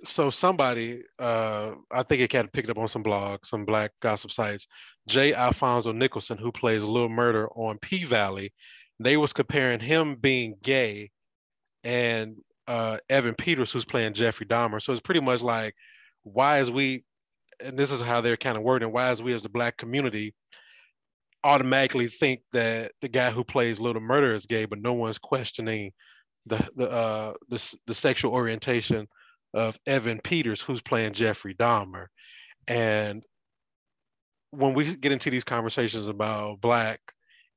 so 0.04 0.30
somebody 0.30 1.02
uh 1.20 1.74
i 1.92 2.04
think 2.04 2.22
it 2.22 2.30
kind 2.30 2.46
of 2.46 2.52
picked 2.52 2.70
up 2.70 2.78
on 2.78 2.88
some 2.88 3.04
blogs 3.04 3.46
some 3.46 3.66
black 3.66 3.92
gossip 4.02 4.32
sites 4.32 4.68
j 5.08 5.34
alphonso 5.34 5.92
nicholson 5.92 6.38
who 6.38 6.52
plays 6.52 6.82
lil 6.84 7.08
murda 7.08 7.48
on 7.56 7.78
p 7.80 8.04
valley 8.04 8.52
they 9.00 9.18
was 9.18 9.34
comparing 9.34 9.80
him 9.80 10.16
being 10.16 10.56
gay 10.64 11.10
and 11.84 12.36
uh 12.68 12.98
evan 13.10 13.36
peters 13.36 13.72
who's 13.72 13.86
playing 13.86 14.14
jeffrey 14.14 14.46
dahmer 14.46 14.82
so 14.82 14.92
it's 14.92 15.02
pretty 15.02 15.22
much 15.22 15.42
like 15.42 15.76
why 16.24 16.60
is 16.60 16.72
we 16.72 17.04
and 17.64 17.78
this 17.78 17.92
is 17.92 18.02
how 18.02 18.22
they're 18.22 18.38
kind 18.38 18.58
of 18.58 18.64
wording 18.64 18.92
why 18.92 19.12
is 19.12 19.22
we 19.22 19.34
as 19.34 19.44
the 19.44 19.50
black 19.50 19.78
community 19.78 20.34
automatically 21.46 22.08
think 22.08 22.42
that 22.52 22.92
the 23.02 23.08
guy 23.08 23.30
who 23.30 23.44
plays 23.44 23.80
Lil 23.80 23.94
Murda 23.94 24.34
is 24.34 24.48
gay, 24.48 24.66
but 24.66 24.82
no 24.82 24.94
one's 24.94 25.20
questioning 25.20 25.94
the 26.48 26.58
the 26.76 26.92
uh, 26.92 27.34
the, 27.50 27.76
the 27.86 27.94
sexual 27.94 28.34
orientation 28.34 29.08
of 29.54 29.78
Evan 29.88 30.20
Peters, 30.22 30.62
who's 30.62 30.82
playing 30.82 31.14
Jeffrey 31.14 31.54
Dahmer. 31.54 32.08
And 32.68 33.24
when 34.50 34.74
we 34.74 34.96
get 34.96 35.12
into 35.12 35.30
these 35.30 35.44
conversations 35.44 36.08
about 36.08 36.60
black, 36.62 37.00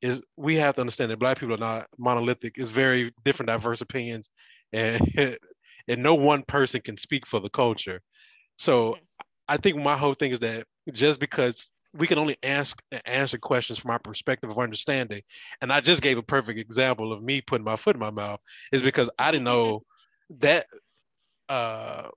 is 0.02 0.22
we 0.36 0.56
have 0.56 0.74
to 0.76 0.82
understand 0.82 1.10
that 1.10 1.18
black 1.18 1.40
people 1.40 1.54
are 1.54 1.58
not 1.58 1.86
monolithic. 1.98 2.54
It's 2.56 2.70
very 2.70 3.10
different, 3.24 3.48
diverse 3.48 3.80
opinions, 3.80 4.28
and 4.72 5.00
and 5.88 6.02
no 6.02 6.14
one 6.14 6.42
person 6.42 6.80
can 6.80 6.96
speak 6.96 7.26
for 7.26 7.40
the 7.40 7.50
culture. 7.50 8.00
So 8.56 8.92
mm-hmm. 8.92 9.02
I 9.48 9.56
think 9.56 9.76
my 9.76 9.96
whole 9.96 10.14
thing 10.14 10.32
is 10.32 10.40
that 10.40 10.66
just 10.92 11.20
because 11.20 11.72
we 11.94 12.06
can 12.06 12.18
only 12.18 12.36
ask 12.42 12.80
and 12.92 13.02
answer 13.06 13.38
questions 13.38 13.78
from 13.78 13.90
our 13.90 13.98
perspective 13.98 14.50
of 14.50 14.58
understanding. 14.58 15.22
And 15.62 15.72
I 15.72 15.80
just 15.80 16.02
gave 16.02 16.18
a 16.18 16.22
perfect 16.22 16.60
example 16.60 17.12
of 17.12 17.22
me 17.22 17.40
putting 17.40 17.64
my 17.64 17.76
foot 17.76 17.96
in 17.96 18.00
my 18.00 18.10
mouth 18.10 18.40
is 18.72 18.82
because 18.82 19.10
I 19.18 19.30
didn't 19.30 19.44
know 19.44 19.82
that 20.40 20.66
uh, 21.48 22.08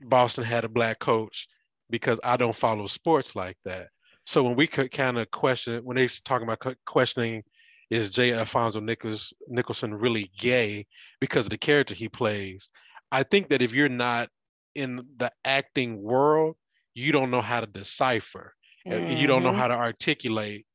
Boston 0.00 0.44
had 0.44 0.64
a 0.64 0.68
black 0.68 1.00
coach 1.00 1.48
because 1.90 2.20
I 2.22 2.36
don't 2.36 2.54
follow 2.54 2.86
sports 2.86 3.34
like 3.34 3.56
that. 3.64 3.88
So 4.24 4.42
when 4.42 4.56
we 4.56 4.66
could 4.66 4.90
kind 4.90 5.18
of 5.18 5.30
question 5.30 5.84
when 5.84 5.96
they 5.96 6.08
talking 6.24 6.48
about 6.48 6.76
questioning 6.84 7.44
is 7.90 8.10
J. 8.10 8.32
Alphonso 8.32 8.80
Nichols, 8.80 9.32
Nicholson 9.48 9.94
really 9.94 10.30
gay 10.38 10.86
because 11.20 11.46
of 11.46 11.50
the 11.50 11.58
character 11.58 11.94
he 11.94 12.08
plays? 12.08 12.70
I 13.12 13.22
think 13.22 13.48
that 13.48 13.62
if 13.62 13.72
you're 13.72 13.88
not 13.88 14.28
in 14.74 15.06
the 15.16 15.30
acting 15.44 16.02
world, 16.02 16.56
you 16.94 17.12
don't 17.12 17.30
know 17.30 17.40
how 17.40 17.60
to 17.60 17.66
decipher. 17.66 18.54
Mm-hmm. 18.86 19.16
You 19.16 19.26
don't 19.26 19.42
know 19.42 19.50
mm-hmm. 19.50 19.58
how 19.58 19.68
to 19.68 19.74
articulate 19.74 20.66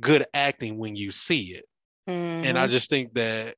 good 0.00 0.24
acting 0.34 0.78
when 0.78 0.96
you 0.96 1.10
see 1.10 1.54
it. 1.54 1.64
Mm-hmm. 2.08 2.46
And 2.46 2.58
I 2.58 2.64
mm-hmm. 2.64 2.72
just 2.72 2.90
think 2.90 3.14
that 3.14 3.54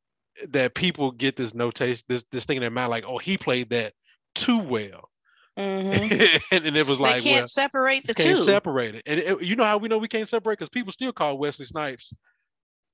that 0.48 0.74
people 0.74 1.10
get 1.12 1.36
this 1.36 1.54
notation, 1.54 2.02
this 2.08 2.24
this 2.30 2.44
thing 2.44 2.56
in 2.56 2.62
their 2.62 2.70
mind, 2.70 2.90
like, 2.90 3.04
oh, 3.06 3.18
he 3.18 3.36
played 3.36 3.70
that 3.70 3.92
too 4.34 4.58
well. 4.58 5.08
Mm-hmm. 5.58 6.38
and, 6.52 6.66
and, 6.66 6.76
it 6.76 6.86
was 6.86 6.98
they 6.98 7.04
like, 7.04 7.22
can't 7.22 7.42
well, 7.42 7.48
separate 7.48 8.06
the 8.06 8.14
can't 8.14 8.38
two. 8.38 8.46
Separate 8.46 8.94
it, 8.96 9.02
and 9.06 9.20
it, 9.20 9.42
you 9.42 9.56
know 9.56 9.64
how 9.64 9.78
we 9.78 9.88
know 9.88 9.98
we 9.98 10.08
can't 10.08 10.28
separate 10.28 10.58
because 10.58 10.68
people 10.68 10.92
still 10.92 11.12
call 11.12 11.38
Wesley 11.38 11.66
Snipes 11.66 12.14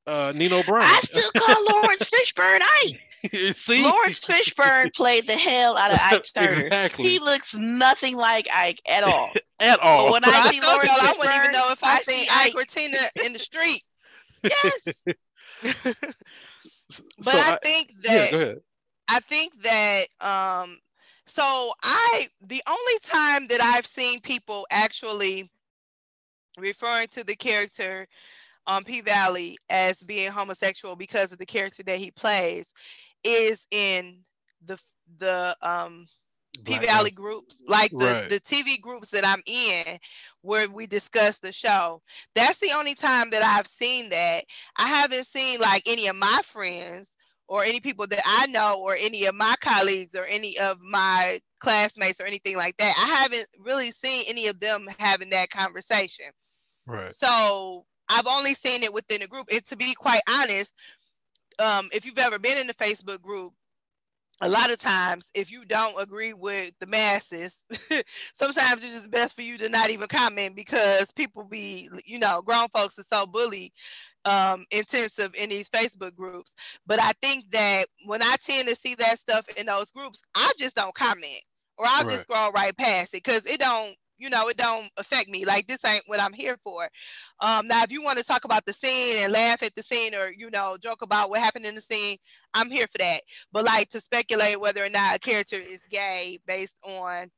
uh, 0.06 0.32
Nino 0.34 0.62
Brown. 0.62 0.82
I 0.82 1.00
still 1.02 1.30
call 1.36 1.64
Laurence 1.64 2.10
Fishburne 2.10 2.60
Ike. 2.62 3.56
See, 3.56 3.82
Laurence 3.82 4.20
Fishburne 4.20 4.94
played 4.94 5.26
the 5.26 5.36
hell 5.36 5.76
out 5.76 5.90
of 5.90 5.98
Ike 6.00 6.24
Turner. 6.34 6.66
Exactly. 6.66 7.08
He 7.08 7.18
looks 7.18 7.54
nothing 7.54 8.16
like 8.16 8.48
Ike 8.54 8.80
at 8.88 9.04
all. 9.04 9.30
at 9.58 9.80
all. 9.80 10.06
But 10.06 10.12
when 10.12 10.24
I, 10.24 10.38
I 10.38 10.50
see 10.50 10.60
Laurence 10.60 10.90
Fishburne, 10.90 11.08
I 11.08 11.18
wouldn't 11.18 11.36
even 11.36 11.52
know 11.52 11.72
if 11.72 11.82
I, 11.82 11.96
I 11.96 12.02
see 12.02 12.26
Ike 12.30 12.54
or 12.54 12.64
Tina 12.64 12.98
in 13.24 13.32
the 13.32 13.38
street. 13.38 13.82
Yes. 14.42 15.02
but 15.04 15.96
so 17.20 17.32
I, 17.32 17.54
I, 17.54 17.58
think 17.64 17.90
that 18.02 18.32
yeah, 18.32 18.52
I 19.08 19.18
think 19.18 19.60
that 19.62 20.06
um 20.20 20.78
so 21.24 21.72
I 21.82 22.28
the 22.42 22.62
only 22.68 22.98
time 23.02 23.48
that 23.48 23.60
I've 23.60 23.86
seen 23.86 24.20
people 24.20 24.66
actually 24.70 25.50
referring 26.58 27.08
to 27.08 27.24
the 27.24 27.34
character 27.34 28.06
on 28.66 28.84
P 28.84 29.00
Valley 29.00 29.56
as 29.70 29.96
being 29.98 30.30
homosexual 30.30 30.96
because 30.96 31.32
of 31.32 31.38
the 31.38 31.46
character 31.46 31.82
that 31.84 31.98
he 31.98 32.10
plays 32.10 32.66
is 33.24 33.66
in 33.70 34.18
the 34.64 34.78
the 35.18 35.56
um 35.62 36.06
P 36.64 36.78
Valley 36.78 37.10
groups, 37.10 37.62
like 37.66 37.90
the, 37.90 37.96
right. 37.96 38.30
the 38.30 38.40
TV 38.40 38.80
groups 38.80 39.08
that 39.08 39.26
I'm 39.26 39.42
in 39.46 39.98
where 40.42 40.68
we 40.68 40.86
discuss 40.86 41.38
the 41.38 41.52
show. 41.52 42.02
That's 42.34 42.58
the 42.58 42.72
only 42.76 42.94
time 42.94 43.30
that 43.30 43.42
I've 43.42 43.66
seen 43.66 44.10
that. 44.10 44.44
I 44.76 44.88
haven't 44.88 45.26
seen 45.26 45.60
like 45.60 45.82
any 45.86 46.06
of 46.06 46.16
my 46.16 46.40
friends 46.44 47.06
or 47.48 47.62
any 47.62 47.80
people 47.80 48.06
that 48.06 48.22
I 48.24 48.46
know 48.46 48.80
or 48.80 48.96
any 48.98 49.26
of 49.26 49.34
my 49.34 49.54
colleagues 49.60 50.14
or 50.14 50.24
any 50.24 50.58
of 50.58 50.80
my 50.80 51.40
classmates 51.60 52.20
or 52.20 52.24
anything 52.24 52.56
like 52.56 52.76
that. 52.78 52.94
I 52.96 53.22
haven't 53.22 53.46
really 53.58 53.90
seen 53.92 54.24
any 54.28 54.48
of 54.48 54.58
them 54.58 54.88
having 54.98 55.30
that 55.30 55.50
conversation. 55.50 56.26
Right. 56.86 57.14
So 57.14 57.84
I've 58.08 58.26
only 58.26 58.54
seen 58.54 58.82
it 58.82 58.92
within 58.92 59.22
a 59.22 59.26
group. 59.26 59.48
And 59.52 59.64
to 59.66 59.76
be 59.76 59.94
quite 59.94 60.22
honest, 60.28 60.72
um, 61.58 61.88
if 61.92 62.04
you've 62.06 62.18
ever 62.18 62.38
been 62.38 62.58
in 62.58 62.66
the 62.66 62.74
Facebook 62.74 63.20
group, 63.20 63.52
a 64.40 64.48
lot 64.48 64.70
of 64.70 64.78
times 64.78 65.26
if 65.34 65.50
you 65.50 65.64
don't 65.64 66.00
agree 66.00 66.32
with 66.32 66.72
the 66.78 66.86
masses 66.86 67.58
sometimes 68.34 68.84
it's 68.84 68.94
just 68.94 69.10
best 69.10 69.34
for 69.34 69.42
you 69.42 69.56
to 69.56 69.68
not 69.68 69.90
even 69.90 70.08
comment 70.08 70.54
because 70.54 71.10
people 71.12 71.44
be 71.44 71.88
you 72.04 72.18
know 72.18 72.42
grown 72.42 72.68
folks 72.68 72.98
are 72.98 73.04
so 73.10 73.26
bully 73.26 73.72
um, 74.24 74.64
intensive 74.70 75.34
in 75.36 75.48
these 75.50 75.68
facebook 75.68 76.14
groups 76.14 76.50
but 76.86 77.00
i 77.00 77.12
think 77.22 77.50
that 77.52 77.86
when 78.06 78.22
i 78.22 78.34
tend 78.42 78.68
to 78.68 78.74
see 78.74 78.94
that 78.94 79.18
stuff 79.18 79.46
in 79.56 79.66
those 79.66 79.90
groups 79.92 80.20
i 80.34 80.52
just 80.58 80.74
don't 80.74 80.94
comment 80.94 81.42
or 81.78 81.86
i'll 81.88 82.04
right. 82.04 82.12
just 82.12 82.22
scroll 82.22 82.52
right 82.52 82.76
past 82.76 83.14
it 83.14 83.22
because 83.24 83.46
it 83.46 83.60
don't 83.60 83.96
you 84.18 84.30
know, 84.30 84.48
it 84.48 84.56
don't 84.56 84.90
affect 84.96 85.28
me. 85.28 85.44
Like 85.44 85.66
this 85.66 85.84
ain't 85.84 86.04
what 86.06 86.20
I'm 86.20 86.32
here 86.32 86.56
for. 86.64 86.88
Um, 87.40 87.66
now, 87.68 87.82
if 87.82 87.92
you 87.92 88.02
want 88.02 88.18
to 88.18 88.24
talk 88.24 88.44
about 88.44 88.64
the 88.66 88.72
scene 88.72 89.18
and 89.22 89.32
laugh 89.32 89.62
at 89.62 89.74
the 89.74 89.82
scene, 89.82 90.14
or 90.14 90.30
you 90.30 90.50
know, 90.50 90.76
joke 90.78 91.02
about 91.02 91.30
what 91.30 91.40
happened 91.40 91.66
in 91.66 91.74
the 91.74 91.80
scene, 91.80 92.18
I'm 92.54 92.70
here 92.70 92.86
for 92.88 92.98
that. 92.98 93.22
But 93.52 93.64
like 93.64 93.90
to 93.90 94.00
speculate 94.00 94.60
whether 94.60 94.84
or 94.84 94.90
not 94.90 95.16
a 95.16 95.18
character 95.18 95.56
is 95.56 95.82
gay 95.90 96.40
based 96.46 96.76
on 96.84 97.30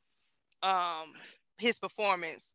um 0.62 1.12
his 1.58 1.78
performance, 1.78 2.50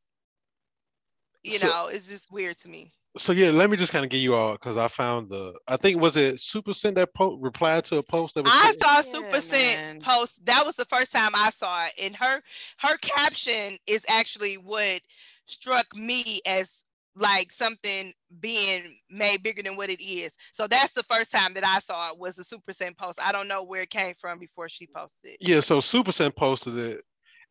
you 1.43 1.59
so, 1.59 1.67
know, 1.67 1.87
it's 1.87 2.07
just 2.07 2.31
weird 2.31 2.57
to 2.59 2.67
me 2.69 2.91
so 3.17 3.31
yeah, 3.31 3.51
let 3.51 3.69
me 3.69 3.77
just 3.77 3.91
kind 3.91 4.03
of 4.03 4.11
give 4.11 4.21
you 4.21 4.33
all 4.35 4.53
because 4.53 4.77
I 4.77 4.87
found 4.87 5.29
the 5.29 5.57
I 5.67 5.77
think 5.77 6.01
was 6.01 6.17
it 6.17 6.35
Supa 6.35 6.73
Cent 6.73 6.95
that 6.95 7.13
po- 7.13 7.35
replied 7.35 7.85
to 7.85 7.97
a 7.97 8.03
post 8.03 8.35
that 8.35 8.43
was 8.43 8.53
I 8.53 8.73
saw 8.81 8.97
yeah, 8.97 9.01
Supa 9.03 9.41
Cent 9.41 10.03
post. 10.03 10.45
That 10.45 10.65
was 10.65 10.75
the 10.75 10.85
first 10.85 11.11
time 11.11 11.31
I 11.35 11.51
saw 11.51 11.85
it, 11.85 11.93
and 12.01 12.15
her 12.15 12.41
her 12.79 12.97
caption 12.97 13.77
is 13.87 14.03
actually 14.09 14.55
what 14.55 15.01
struck 15.45 15.85
me 15.95 16.41
as 16.45 16.71
like 17.15 17.51
something 17.51 18.11
being 18.39 18.97
made 19.09 19.43
bigger 19.43 19.61
than 19.61 19.75
what 19.75 19.89
it 19.89 20.03
is. 20.03 20.31
So 20.51 20.67
that's 20.67 20.93
the 20.93 21.03
first 21.03 21.31
time 21.31 21.53
that 21.53 21.65
I 21.65 21.79
saw 21.79 22.11
it 22.11 22.17
was 22.17 22.39
a 22.39 22.43
Supa 22.43 22.75
Cent 22.75 22.97
post. 22.97 23.19
I 23.23 23.31
don't 23.31 23.47
know 23.47 23.63
where 23.63 23.83
it 23.83 23.91
came 23.91 24.15
from 24.15 24.39
before 24.39 24.67
she 24.69 24.87
posted. 24.87 25.37
Yeah, 25.39 25.59
so 25.59 25.79
Supa 25.79 26.11
Cent 26.11 26.35
posted 26.35 26.77
it, 26.77 27.03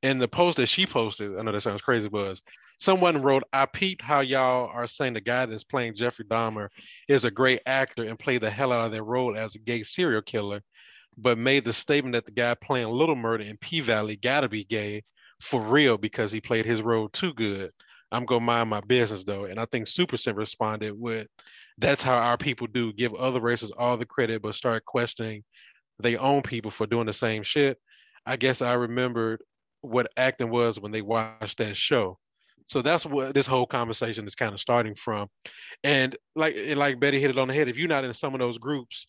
and 0.03 0.21
the 0.21 0.29
post 0.29 0.57
that 0.57 0.67
she 0.67 0.87
posted, 0.87 1.37
I 1.37 1.43
know 1.43 1.53
that 1.53 1.61
sounds 1.61 1.83
crazy, 1.83 2.09
was 2.09 2.43
someone 2.79 3.23
wrote, 3.23 3.45
I 3.53 3.67
peeped 3.67 4.03
how 4.03 4.21
y'all 4.21 4.69
are 4.69 4.87
saying 4.87 5.15
the 5.15 5.21
guy 5.21 5.47
that's 5.47 5.65
playing 5.65 5.95
Jeffrey 5.95 6.25
Dahmer 6.25 6.69
is 7.09 7.25
a 7.25 7.31
great 7.31 7.61
actor 7.67 8.03
and 8.03 8.19
played 8.19 8.41
the 8.41 8.51
hell 8.51 8.73
out 8.73 8.87
of 8.87 8.93
their 8.93 9.05
role 9.05 9.37
as 9.37 9.55
a 9.55 9.61
gay 9.61 9.83
serial 9.83 10.23
killer, 10.23 10.61
but 11.17 11.39
made 11.39 11.65
the 11.65 11.73
statement 11.73 12.15
that 12.15 12.27
the 12.27 12.33
guy 12.33 12.55
playing 12.55 12.89
Lil 12.89 13.15
Murda 13.15 13.49
in 13.49 13.57
P 13.59 13.81
Valley 13.81 14.17
gotta 14.17 14.49
be 14.49 14.65
gay 14.65 15.03
for 15.41 15.61
real 15.61 15.99
because 15.99 16.33
he 16.33 16.41
played 16.41 16.67
his 16.67 16.83
role 16.83 17.09
too 17.09 17.33
good. 17.35 17.71
I'm 18.11 18.27
gonna 18.27 18.45
mind 18.45 18.71
my 18.71 18.81
business 18.81 19.25
though. 19.25 19.45
And 19.45 19.59
I 19.59 19.67
think 19.67 19.87
Supa 19.87 20.19
Cent 20.19 20.37
responded 20.37 20.93
with, 20.99 21.29
that's 21.79 22.03
how 22.03 22.17
our 22.17 22.37
people 22.37 22.67
do, 22.67 22.93
give 22.93 23.15
other 23.15 23.41
races 23.41 23.71
all 23.71 23.97
the 23.97 24.07
credit, 24.07 24.43
but 24.43 24.55
start 24.55 24.85
questioning 24.85 25.43
their 25.99 26.21
own 26.21 26.43
people 26.43 26.71
for 26.71 26.87
doing 26.87 27.07
the 27.07 27.13
same 27.13 27.43
shit. 27.43 27.79
I 28.27 28.37
guess 28.37 28.63
I 28.63 28.75
remembered 28.75 29.41
what 29.83 30.11
acting 30.17 30.51
was 30.51 30.81
when 30.81 30.93
they 30.93 31.03
watched 31.03 31.59
that 31.59 31.77
show. 31.77 32.19
So 32.67 32.81
that's 32.81 33.05
what 33.05 33.35
this 33.35 33.47
whole 33.47 33.67
conversation 33.67 34.27
is 34.27 34.35
kind 34.35 34.55
of 34.55 34.61
starting 34.61 34.95
from. 34.95 35.29
And 35.85 36.17
like 36.35 36.55
and 36.57 36.79
like 36.79 37.01
Betty 37.01 37.21
hit 37.21 37.31
it 37.31 37.39
on 37.39 37.49
the 37.49 37.55
head. 37.55 37.69
If 37.69 37.77
you're 37.77 37.89
not 37.89 38.05
in 38.05 38.15
some 38.15 38.35
of 38.35 38.41
those 38.41 38.59
groups, 38.59 39.07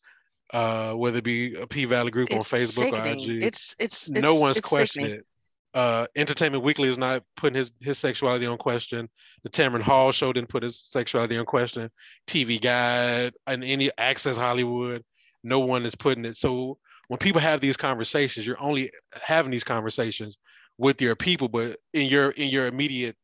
uh, 0.51 0.93
whether 0.93 1.19
it 1.19 1.23
be 1.23 1.53
a 1.55 1.67
P 1.67 1.85
Valley 1.85 2.11
group 2.11 2.29
it's 2.31 2.53
on 2.53 2.59
Facebook 2.59 2.95
sickening. 2.95 3.31
or 3.31 3.35
IG, 3.37 3.43
it's 3.43 3.75
it's 3.79 4.09
no 4.09 4.33
it's, 4.33 4.41
one's 4.41 4.57
it's 4.57 4.67
questioning 4.67 5.11
it. 5.11 5.25
Uh, 5.73 6.05
Entertainment 6.15 6.63
Weekly 6.63 6.87
is 6.87 6.97
not 6.97 7.23
putting 7.37 7.55
his 7.55 7.71
his 7.79 7.97
sexuality 7.97 8.45
on 8.45 8.57
question. 8.57 9.09
The 9.43 9.49
Tamron 9.49 9.81
Hall 9.81 10.11
show 10.11 10.33
didn't 10.33 10.49
put 10.49 10.63
his 10.63 10.79
sexuality 10.79 11.37
on 11.37 11.45
question. 11.45 11.89
TV 12.27 12.61
Guide 12.61 13.33
and 13.47 13.63
any 13.63 13.89
Access 13.97 14.37
Hollywood, 14.37 15.03
no 15.43 15.59
one 15.59 15.85
is 15.85 15.95
putting 15.95 16.25
it. 16.25 16.37
So 16.37 16.77
when 17.07 17.17
people 17.17 17.41
have 17.41 17.59
these 17.59 17.77
conversations, 17.77 18.45
you're 18.45 18.61
only 18.61 18.91
having 19.25 19.51
these 19.51 19.63
conversations 19.63 20.37
with 20.77 21.01
your 21.01 21.15
people, 21.15 21.47
but 21.47 21.77
in 21.93 22.07
your 22.07 22.31
in 22.31 22.49
your 22.49 22.67
immediate 22.67 23.15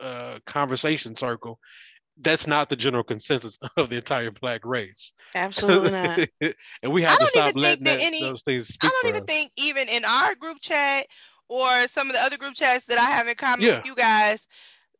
uh, 0.00 0.38
conversation 0.46 1.14
circle, 1.14 1.58
that's 2.20 2.46
not 2.46 2.68
the 2.68 2.76
general 2.76 3.04
consensus 3.04 3.58
of 3.76 3.90
the 3.90 3.96
entire 3.96 4.30
black 4.30 4.64
race. 4.64 5.12
Absolutely 5.34 5.90
not. 5.90 6.18
and 6.82 6.92
we 6.92 7.02
have 7.02 7.18
to 7.18 7.26
stop 7.26 7.54
letting 7.54 7.84
that, 7.84 8.00
any, 8.00 8.22
those 8.22 8.42
things 8.44 8.76
I 8.82 8.88
don't 8.88 9.08
even 9.08 9.22
us. 9.22 9.26
think 9.26 9.52
even 9.56 9.88
in 9.88 10.04
our 10.04 10.34
group 10.34 10.58
chat 10.60 11.06
or 11.48 11.88
some 11.88 12.08
of 12.08 12.14
the 12.14 12.22
other 12.22 12.36
group 12.36 12.54
chats 12.54 12.86
that 12.86 12.98
I 12.98 13.10
have 13.10 13.28
in 13.28 13.34
common 13.34 13.66
yeah. 13.66 13.76
with 13.76 13.86
you 13.86 13.94
guys 13.94 14.46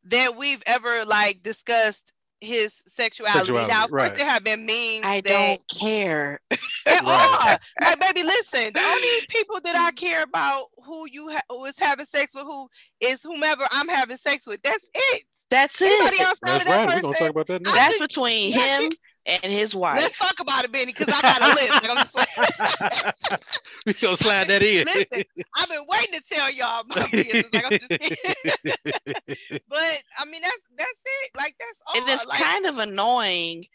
that 0.05 0.35
we've 0.35 0.63
ever 0.65 1.05
like 1.05 1.43
discussed 1.43 2.10
his 2.41 2.73
sexuality. 2.87 3.39
sexuality 3.39 3.67
now, 3.71 3.85
of 3.85 3.91
right. 3.91 4.09
course, 4.09 4.19
there 4.19 4.29
have 4.29 4.43
been 4.43 4.65
memes. 4.65 5.01
I 5.03 5.21
that, 5.21 5.29
don't 5.29 5.67
care. 5.79 6.39
At 6.51 6.57
right. 6.87 7.59
all. 7.81 7.87
like, 7.87 7.99
baby, 7.99 8.23
listen. 8.23 8.73
The 8.73 8.81
only 8.81 9.25
people 9.29 9.59
that 9.63 9.75
I 9.75 9.91
care 9.91 10.23
about 10.23 10.65
who 10.83 11.05
you 11.09 11.29
ha- 11.29 11.41
who 11.49 11.65
is 11.65 11.77
having 11.77 12.05
sex 12.05 12.33
with 12.33 12.43
who 12.43 12.67
is 12.99 13.21
whomever 13.21 13.63
I'm 13.71 13.87
having 13.87 14.17
sex 14.17 14.45
with. 14.45 14.61
That's 14.63 14.85
it. 14.93 15.23
That's 15.49 15.81
Anybody 15.81 16.15
it. 16.17 16.21
Outside 16.21 16.37
That's 16.43 16.59
of 16.61 16.67
that 16.67 16.77
right. 16.77 16.87
Person, 16.87 16.95
We're 16.95 17.01
gonna 17.01 17.15
talk 17.19 17.29
about 17.29 17.47
that. 17.47 17.61
Now. 17.61 17.73
That's 17.73 17.99
between 17.99 18.53
him 18.53 18.89
and 19.25 19.51
his 19.51 19.75
wife. 19.75 19.97
Let's 19.97 20.17
talk 20.17 20.39
about 20.39 20.65
it, 20.65 20.71
Benny, 20.71 20.87
because 20.87 21.13
I 21.13 21.21
got 21.21 21.41
a 21.41 21.47
list. 21.55 21.71
Like, 21.71 21.89
I'm 21.89 21.97
just 21.97 22.15
like, 22.15 23.41
we 23.85 23.93
gonna 23.93 24.17
slide 24.17 24.47
that 24.47 24.63
in. 24.63 24.85
Listen, 24.85 25.23
I've 25.55 25.69
been 25.69 25.85
waiting 25.87 26.19
to 26.19 26.23
tell 26.29 26.51
y'all 26.51 26.83
my 26.87 27.07
business. 27.11 27.53
Like, 27.53 27.65
I'm 27.65 27.71
just 27.71 27.89
but 29.69 30.03
I 30.17 30.25
mean, 30.25 30.41
that's 30.41 30.61
that's 30.77 30.99
it. 31.05 31.31
Like 31.35 31.55
that's 31.59 31.77
all. 31.87 32.01
And 32.01 32.09
it's 32.09 32.25
like, 32.25 32.39
kind 32.39 32.65
of 32.65 32.77
annoying 32.79 33.65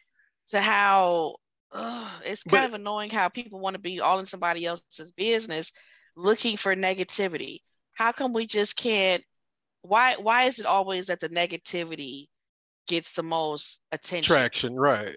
to 0.48 0.60
how 0.60 1.36
uh, 1.72 2.10
it's 2.24 2.42
kind 2.42 2.62
but, 2.62 2.64
of 2.64 2.74
annoying 2.74 3.10
how 3.10 3.28
people 3.28 3.60
want 3.60 3.74
to 3.74 3.80
be 3.80 4.00
all 4.00 4.18
in 4.18 4.26
somebody 4.26 4.64
else's 4.64 5.12
business, 5.12 5.72
looking 6.16 6.56
for 6.56 6.74
negativity. 6.74 7.60
How 7.94 8.12
come 8.12 8.32
we 8.32 8.46
just 8.46 8.76
can't 8.76 9.22
why 9.82 10.16
why 10.18 10.44
is 10.44 10.58
it 10.58 10.66
always 10.66 11.06
that 11.06 11.20
the 11.20 11.28
negativity 11.28 12.26
gets 12.88 13.12
the 13.12 13.22
most 13.22 13.80
attention? 13.92 14.34
Traction, 14.34 14.76
right? 14.76 15.16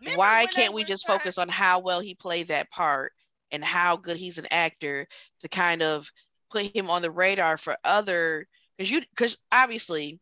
Remember 0.00 0.18
why 0.18 0.46
can't 0.46 0.74
we 0.74 0.84
just 0.84 1.06
focus 1.06 1.38
on 1.38 1.48
how 1.48 1.80
well 1.80 2.00
he 2.00 2.14
played 2.14 2.48
that 2.48 2.70
part 2.70 3.12
and 3.50 3.64
how 3.64 3.96
good 3.96 4.16
he's 4.16 4.38
an 4.38 4.46
actor 4.50 5.06
to 5.40 5.48
kind 5.48 5.82
of 5.82 6.10
put 6.50 6.74
him 6.74 6.90
on 6.90 7.02
the 7.02 7.10
radar 7.10 7.56
for 7.56 7.76
other 7.84 8.46
because 8.76 8.90
you 8.90 9.00
because 9.10 9.36
obviously 9.52 10.20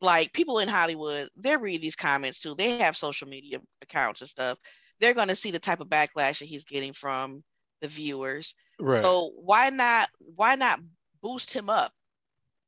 like 0.00 0.32
people 0.32 0.58
in 0.58 0.68
Hollywood, 0.68 1.28
they 1.36 1.56
read 1.56 1.82
these 1.82 1.96
comments 1.96 2.40
too. 2.40 2.54
They 2.54 2.78
have 2.78 2.96
social 2.96 3.28
media 3.28 3.58
accounts 3.82 4.20
and 4.20 4.30
stuff. 4.30 4.58
They're 5.00 5.14
going 5.14 5.28
to 5.28 5.36
see 5.36 5.50
the 5.50 5.58
type 5.58 5.80
of 5.80 5.88
backlash 5.88 6.38
that 6.38 6.46
he's 6.46 6.64
getting 6.64 6.92
from 6.92 7.42
the 7.80 7.88
viewers. 7.88 8.54
Right. 8.78 9.02
So 9.02 9.32
why 9.36 9.70
not 9.70 10.08
why 10.18 10.54
not 10.54 10.80
boost 11.22 11.52
him 11.52 11.70
up? 11.70 11.92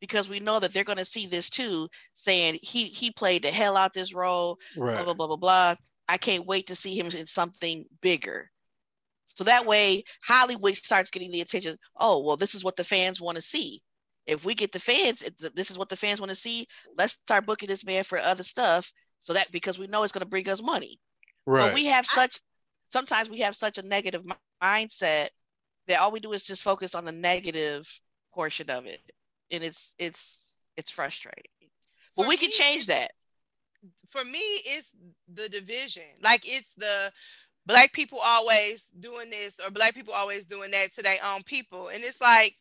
Because 0.01 0.29
we 0.29 0.41
know 0.41 0.59
that 0.59 0.73
they're 0.73 0.85
going 0.85 0.99
to 0.99 1.05
see 1.05 1.27
this 1.27 1.51
too, 1.51 1.89
saying 2.15 2.59
he 2.63 2.87
he 2.87 3.11
played 3.11 3.43
the 3.43 3.51
hell 3.51 3.77
out 3.77 3.93
this 3.93 4.15
role, 4.15 4.59
blah 4.75 4.87
right. 4.87 5.05
blah 5.05 5.15
blah 5.15 5.27
blah 5.27 5.37
blah. 5.37 5.75
I 6.09 6.17
can't 6.17 6.47
wait 6.47 6.69
to 6.69 6.75
see 6.75 6.99
him 6.99 7.07
in 7.09 7.27
something 7.27 7.85
bigger. 8.01 8.51
So 9.27 9.45
that 9.45 9.67
way 9.67 10.05
Hollywood 10.25 10.77
starts 10.77 11.11
getting 11.11 11.31
the 11.31 11.41
attention. 11.41 11.77
Oh, 11.97 12.23
well, 12.25 12.37
this 12.37 12.55
is 12.55 12.65
what 12.65 12.77
the 12.77 12.85
fans 12.85 13.21
want 13.21 13.37
to 13.37 13.43
see. 13.43 13.83
If 14.27 14.45
we 14.45 14.55
get 14.55 14.73
the 14.73 14.81
fans, 14.81 15.23
this 15.55 15.71
is 15.71 15.79
what 15.79 15.89
the 15.89 15.97
fans 15.97 16.21
want 16.21 16.31
to 16.31 16.37
see. 16.37 16.67
Let's 16.97 17.15
start 17.15 17.47
booking 17.47 17.69
this 17.69 17.85
man 17.85 18.05
for 18.05 18.19
other 18.19 18.43
stuff. 18.43 18.91
So 19.21 19.35
that 19.35 19.53
because 19.53 19.79
we 19.79 19.87
know 19.87 20.03
it's 20.03 20.13
going 20.13 20.25
to 20.25 20.29
bring 20.29 20.49
us 20.49 20.63
money. 20.63 20.99
Right. 21.47 21.67
But 21.67 21.75
we 21.75 21.87
have 21.87 22.07
such 22.07 22.41
sometimes 22.89 23.31
we 23.31 23.41
have 23.41 23.57
such 23.57 23.79
a 23.79 23.83
negative 23.83 24.23
mindset 24.63 25.29
that 25.89 26.01
all 26.01 26.13
we 26.13 26.21
do 26.21 26.33
is 26.33 26.45
just 26.45 26.63
focus 26.63 26.95
on 26.95 27.05
the 27.05 27.13
negative 27.13 27.89
portion 28.33 28.71
of 28.71 28.87
it, 28.87 29.01
and 29.51 29.63
it's 29.65 29.95
it's 29.99 30.57
it's 30.77 30.91
frustrating. 30.91 31.51
But 32.17 32.23
For 32.23 32.27
we 32.27 32.37
can 32.37 32.51
me, 32.51 32.53
change 32.53 32.87
that. 32.87 33.13
for 34.09 34.25
me 34.25 34.39
it's 34.39 34.91
the 35.33 35.49
division 35.49 36.03
like 36.23 36.43
it's 36.45 36.75
the 36.75 37.13
black 37.67 37.93
people 37.93 38.19
always 38.25 38.87
doing 38.99 39.31
this 39.31 39.59
or 39.65 39.71
black 39.71 39.95
people 39.95 40.13
always 40.15 40.45
doing 40.47 40.71
that 40.71 40.93
to 40.95 41.03
their 41.03 41.17
own 41.25 41.43
people 41.43 41.89
and 41.89 42.03
it's 42.03 42.21
like 42.21 42.55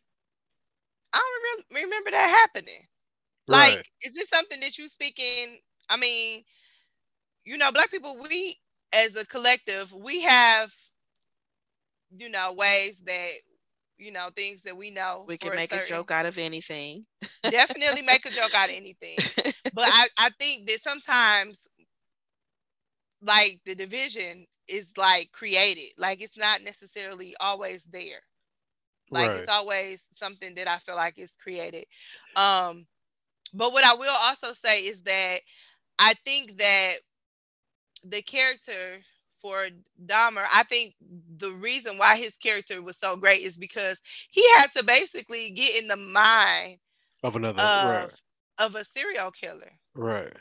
i 1.12 1.18
don't 1.18 1.64
remember, 1.74 1.86
remember 1.88 2.10
that 2.10 2.28
happening 2.54 2.82
like 3.48 3.78
is 4.02 4.14
this 4.14 4.28
something 4.28 4.60
that 4.60 4.78
you 4.78 4.88
speaking 4.88 5.58
i 5.88 5.96
mean 5.96 6.42
you 7.44 7.56
know 7.58 7.72
black 7.72 7.90
people 7.90 8.16
we 8.22 8.56
as 8.92 9.16
a 9.16 9.26
collective 9.26 9.92
we 9.92 10.20
have 10.22 10.72
you 12.10 12.28
know 12.28 12.52
ways 12.52 13.00
that 13.06 13.28
you 14.00 14.12
know 14.12 14.28
things 14.34 14.62
that 14.62 14.76
we 14.76 14.90
know 14.90 15.24
We 15.28 15.38
can 15.38 15.54
make 15.54 15.70
a 15.72 15.76
certain- 15.76 15.88
joke 15.88 16.10
out 16.10 16.26
of 16.26 16.38
anything. 16.38 17.06
definitely 17.48 18.02
make 18.02 18.26
a 18.26 18.30
joke 18.30 18.54
out 18.54 18.70
of 18.70 18.76
anything 18.76 19.16
but 19.74 19.86
I, 19.88 20.08
I 20.18 20.30
think 20.30 20.66
that 20.68 20.80
sometimes 20.82 21.68
like 23.22 23.60
the 23.66 23.74
division 23.74 24.46
is 24.68 24.90
like 24.96 25.30
created 25.32 25.90
like 25.98 26.22
it's 26.22 26.38
not 26.38 26.62
necessarily 26.62 27.34
always 27.40 27.84
there 27.84 28.20
like 29.10 29.30
right. 29.30 29.36
it's 29.36 29.48
always 29.50 30.04
something 30.16 30.54
that 30.54 30.68
i 30.68 30.78
feel 30.78 30.96
like 30.96 31.18
is 31.18 31.34
created 31.42 31.84
um 32.36 32.86
but 33.54 33.72
what 33.72 33.84
i 33.84 33.94
will 33.94 34.14
also 34.22 34.52
say 34.52 34.82
is 34.86 35.02
that 35.02 35.40
i 35.98 36.14
think 36.24 36.56
that 36.58 36.94
the 38.04 38.22
character 38.22 39.00
for 39.40 39.66
Dahmer, 40.06 40.44
I 40.54 40.64
think 40.64 40.94
the 41.38 41.50
reason 41.52 41.98
why 41.98 42.16
his 42.16 42.36
character 42.36 42.82
was 42.82 42.96
so 42.98 43.16
great 43.16 43.42
is 43.42 43.56
because 43.56 44.00
he 44.30 44.44
had 44.56 44.68
to 44.76 44.84
basically 44.84 45.50
get 45.50 45.80
in 45.82 45.88
the 45.88 45.96
mind 45.96 46.78
of 47.22 47.36
another. 47.36 47.62
of, 47.62 47.84
right. 47.84 48.10
of 48.58 48.74
a 48.76 48.84
serial 48.84 49.30
killer 49.30 49.72
Right. 49.94 50.32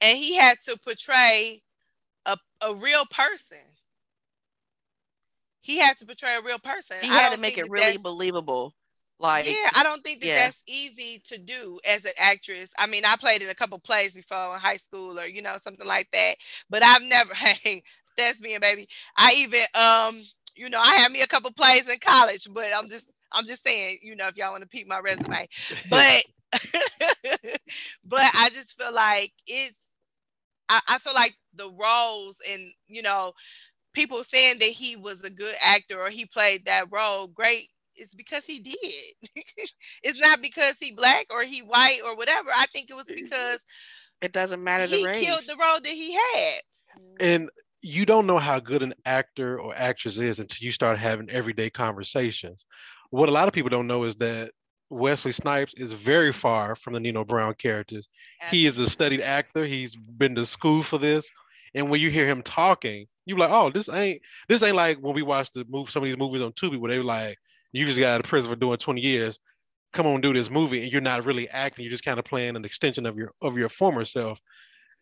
and 0.00 0.16
he 0.18 0.36
had 0.36 0.56
to 0.66 0.78
portray 0.84 1.62
a, 2.26 2.36
a 2.62 2.74
real 2.74 3.04
person. 3.06 3.58
He 5.60 5.78
had 5.78 5.98
to 5.98 6.06
portray 6.06 6.36
a 6.36 6.42
real 6.42 6.58
person. 6.58 6.96
he 7.00 7.08
had 7.08 7.32
to 7.34 7.40
make 7.40 7.58
it 7.58 7.68
really 7.70 7.96
that's- 7.96 8.02
believable. 8.02 8.74
Like 9.20 9.46
yeah, 9.46 9.70
I 9.74 9.82
don't 9.82 10.02
think 10.02 10.20
that 10.20 10.28
yeah. 10.28 10.34
that's 10.34 10.62
easy 10.66 11.22
to 11.26 11.38
do 11.38 11.78
as 11.88 12.04
an 12.04 12.12
actress. 12.18 12.72
I 12.78 12.86
mean, 12.86 13.04
I 13.04 13.16
played 13.16 13.42
in 13.42 13.50
a 13.50 13.54
couple 13.54 13.78
plays 13.78 14.12
before 14.12 14.54
in 14.54 14.60
high 14.60 14.76
school 14.76 15.18
or 15.18 15.26
you 15.26 15.42
know 15.42 15.56
something 15.62 15.86
like 15.86 16.10
that, 16.12 16.34
but 16.70 16.82
I've 16.82 17.02
never. 17.02 17.32
Hey, 17.62 17.82
that's 18.16 18.40
me, 18.40 18.54
and 18.54 18.62
baby. 18.62 18.88
I 19.16 19.34
even 19.38 19.60
um, 19.74 20.22
you 20.56 20.68
know, 20.68 20.80
I 20.80 20.96
had 20.96 21.12
me 21.12 21.20
a 21.22 21.26
couple 21.26 21.52
plays 21.52 21.88
in 21.88 21.98
college, 22.00 22.46
but 22.52 22.66
I'm 22.76 22.88
just 22.88 23.06
I'm 23.32 23.44
just 23.44 23.62
saying, 23.62 23.98
you 24.02 24.16
know, 24.16 24.28
if 24.28 24.36
y'all 24.36 24.52
want 24.52 24.62
to 24.62 24.68
peep 24.68 24.86
my 24.88 25.00
resume, 25.00 25.48
but 25.88 26.24
but 28.04 28.30
I 28.34 28.50
just 28.50 28.76
feel 28.76 28.92
like 28.92 29.32
it's 29.46 29.74
I, 30.68 30.80
I 30.88 30.98
feel 30.98 31.14
like 31.14 31.34
the 31.54 31.70
roles 31.70 32.36
and 32.50 32.62
you 32.88 33.02
know 33.02 33.32
people 33.92 34.24
saying 34.24 34.58
that 34.58 34.68
he 34.68 34.96
was 34.96 35.22
a 35.22 35.30
good 35.30 35.54
actor 35.62 36.00
or 36.00 36.10
he 36.10 36.26
played 36.26 36.66
that 36.66 36.86
role 36.90 37.28
great 37.28 37.68
it's 37.96 38.14
because 38.14 38.44
he 38.44 38.60
did 38.60 39.34
it's 40.02 40.20
not 40.20 40.40
because 40.42 40.74
he 40.80 40.92
black 40.92 41.26
or 41.30 41.42
he 41.42 41.60
white 41.60 42.00
or 42.04 42.16
whatever 42.16 42.50
i 42.56 42.66
think 42.66 42.90
it 42.90 42.94
was 42.94 43.04
mm-hmm. 43.04 43.24
because 43.24 43.60
it 44.22 44.32
doesn't 44.32 44.62
matter 44.62 44.86
the 44.86 44.96
he 44.96 45.06
race. 45.06 45.24
killed 45.24 45.42
the 45.46 45.56
role 45.56 45.80
that 45.80 45.88
he 45.88 46.14
had 46.14 46.60
and 47.20 47.50
you 47.84 48.06
don't 48.06 48.26
know 48.26 48.38
how 48.38 48.58
good 48.58 48.82
an 48.82 48.94
actor 49.04 49.60
or 49.60 49.74
actress 49.76 50.18
is 50.18 50.38
until 50.38 50.64
you 50.64 50.72
start 50.72 50.96
having 50.96 51.28
everyday 51.28 51.68
conversations. 51.68 52.64
What 53.10 53.28
a 53.28 53.32
lot 53.32 53.46
of 53.46 53.52
people 53.52 53.68
don't 53.68 53.86
know 53.86 54.04
is 54.04 54.16
that 54.16 54.52
Wesley 54.88 55.32
Snipes 55.32 55.74
is 55.74 55.92
very 55.92 56.32
far 56.32 56.76
from 56.76 56.94
the 56.94 57.00
Nino 57.00 57.24
Brown 57.24 57.54
characters. 57.54 58.08
He 58.50 58.66
is 58.66 58.78
a 58.78 58.88
studied 58.88 59.20
actor. 59.20 59.66
He's 59.66 59.94
been 59.94 60.34
to 60.36 60.46
school 60.46 60.82
for 60.82 60.98
this. 60.98 61.30
And 61.74 61.90
when 61.90 62.00
you 62.00 62.08
hear 62.08 62.26
him 62.26 62.42
talking, 62.42 63.06
you're 63.26 63.38
like, 63.38 63.50
oh, 63.50 63.70
this 63.70 63.90
ain't 63.90 64.22
this 64.48 64.62
ain't 64.62 64.76
like 64.76 64.98
when 65.00 65.14
we 65.14 65.22
watch 65.22 65.50
the 65.52 65.66
move 65.68 65.90
some 65.90 66.02
of 66.02 66.06
these 66.06 66.16
movies 66.16 66.40
on 66.40 66.52
Tubi 66.52 66.78
where 66.78 66.90
they 66.90 66.98
were 66.98 67.04
like, 67.04 67.36
you 67.74 67.86
just 67.86 67.98
got 67.98 68.14
out 68.14 68.20
of 68.20 68.26
prison 68.26 68.50
for 68.50 68.56
doing 68.56 68.78
20 68.78 69.00
years. 69.00 69.38
Come 69.92 70.06
on, 70.06 70.20
do 70.20 70.32
this 70.32 70.50
movie, 70.50 70.82
and 70.82 70.92
you're 70.92 71.00
not 71.00 71.24
really 71.24 71.48
acting. 71.48 71.84
You're 71.84 71.90
just 71.90 72.04
kind 72.04 72.18
of 72.18 72.24
playing 72.24 72.56
an 72.56 72.64
extension 72.64 73.06
of 73.06 73.16
your 73.16 73.32
of 73.42 73.56
your 73.56 73.68
former 73.68 74.04
self. 74.04 74.40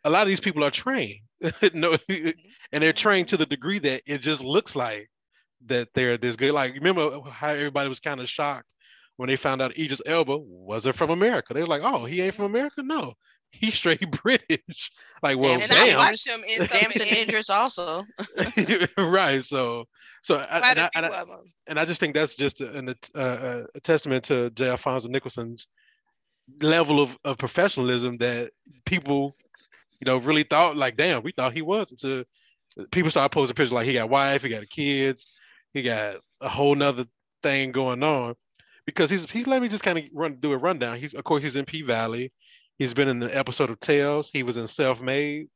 A 0.05 0.11
lot 0.11 0.23
of 0.23 0.29
these 0.29 0.41
people 0.41 0.65
are 0.65 0.71
trained, 0.71 1.21
no, 1.73 1.97
and 2.09 2.83
they're 2.83 2.93
trained 2.93 3.29
to 3.29 3.37
the 3.37 3.47
degree 3.47 3.79
that 3.79 4.03
it 4.07 4.19
just 4.19 4.43
looks 4.43 4.75
like 4.77 5.09
that 5.67 5.89
they're 5.95 6.19
this 6.19 6.37
good. 6.37 6.53
Like 6.53 6.75
remember 6.75 7.21
how 7.31 7.49
everybody 7.49 7.89
was 7.89 8.01
kind 8.01 8.21
of 8.21 8.29
shocked 8.29 8.67
when 9.17 9.29
they 9.29 9.37
found 9.37 9.63
out 9.63 9.79
Idris 9.79 10.03
Elba 10.05 10.37
wasn't 10.39 10.97
from 10.97 11.11
America. 11.11 11.55
They 11.55 11.61
were 11.61 11.67
like, 11.67 11.83
"Oh, 11.83 12.05
he 12.05 12.21
ain't 12.21 12.35
from 12.35 12.47
America." 12.47 12.83
No, 12.83 13.15
he's 13.53 13.75
straight 13.75 14.11
British. 14.23 14.91
Like, 15.23 15.39
well, 15.39 15.59
Damn, 15.59 15.71
and 15.71 15.73
i 15.73 15.97
watched 15.97 16.29
him 16.29 16.41
in 16.49 16.57
some 16.57 16.69
Hampton 16.69 17.03
in 17.03 17.43
also. 17.49 18.05
right? 18.99 19.45
So, 19.45 19.85
so 20.23 20.45
I, 20.51 20.59
quite 20.59 20.79
and, 20.79 20.79
a 20.79 20.83
I, 20.83 20.89
few 20.89 21.05
and, 21.05 21.07
I, 21.15 21.37
and 21.69 21.79
I 21.79 21.85
just 21.85 22.01
think 22.01 22.15
that's 22.15 22.35
just 22.35 22.61
a, 22.61 22.73
an, 22.77 22.95
uh, 23.15 23.65
a 23.75 23.81
testament 23.81 24.25
to 24.25 24.51
J. 24.51 24.71
Alphonso 24.71 25.09
Nicholson's 25.09 25.69
level 26.61 27.01
of, 27.01 27.17
of 27.25 27.39
professionalism 27.39 28.17
that 28.17 28.51
people, 28.85 29.37
you 30.01 30.07
know, 30.07 30.19
really 30.19 30.43
thought 30.43 30.77
like, 30.77 30.97
damn, 30.97 31.23
we 31.23 31.33
thought 31.33 31.53
he 31.53 31.63
was 31.63 31.93
until 31.93 32.25
people 32.91 33.11
started 33.11 33.31
posting 33.31 33.55
pictures 33.55 33.73
like 33.73 33.87
he 33.87 33.95
got 33.95 34.11
wife, 34.11 34.43
he 34.43 34.49
got 34.49 34.69
kids, 34.69 35.27
he 35.73 35.83
got 35.83 36.17
a 36.41 36.49
whole 36.49 36.75
nother 36.75 37.07
thing 37.43 37.73
going 37.73 38.03
on. 38.03 38.35
Because 38.85 39.11
he's 39.11 39.31
he 39.31 39.45
let 39.45 39.63
me 39.63 39.69
just 39.69 39.85
kind 39.85 39.97
of 39.97 40.05
run 40.13 40.39
do 40.41 40.53
a 40.53 40.57
rundown. 40.57 40.99
He's 40.99 41.15
of 41.15 41.23
course 41.23 41.45
he's 41.45 41.55
in 41.55 41.65
P 41.65 41.83
Valley. 41.83 42.33
He's 42.83 42.95
been 42.95 43.07
in 43.07 43.23
an 43.23 43.31
episode 43.31 43.71
of 43.71 43.79
Tales. 43.79 44.29
He 44.33 44.43
was 44.43 44.57
in 44.57 44.67
Self 44.67 45.01
Made, 45.01 45.47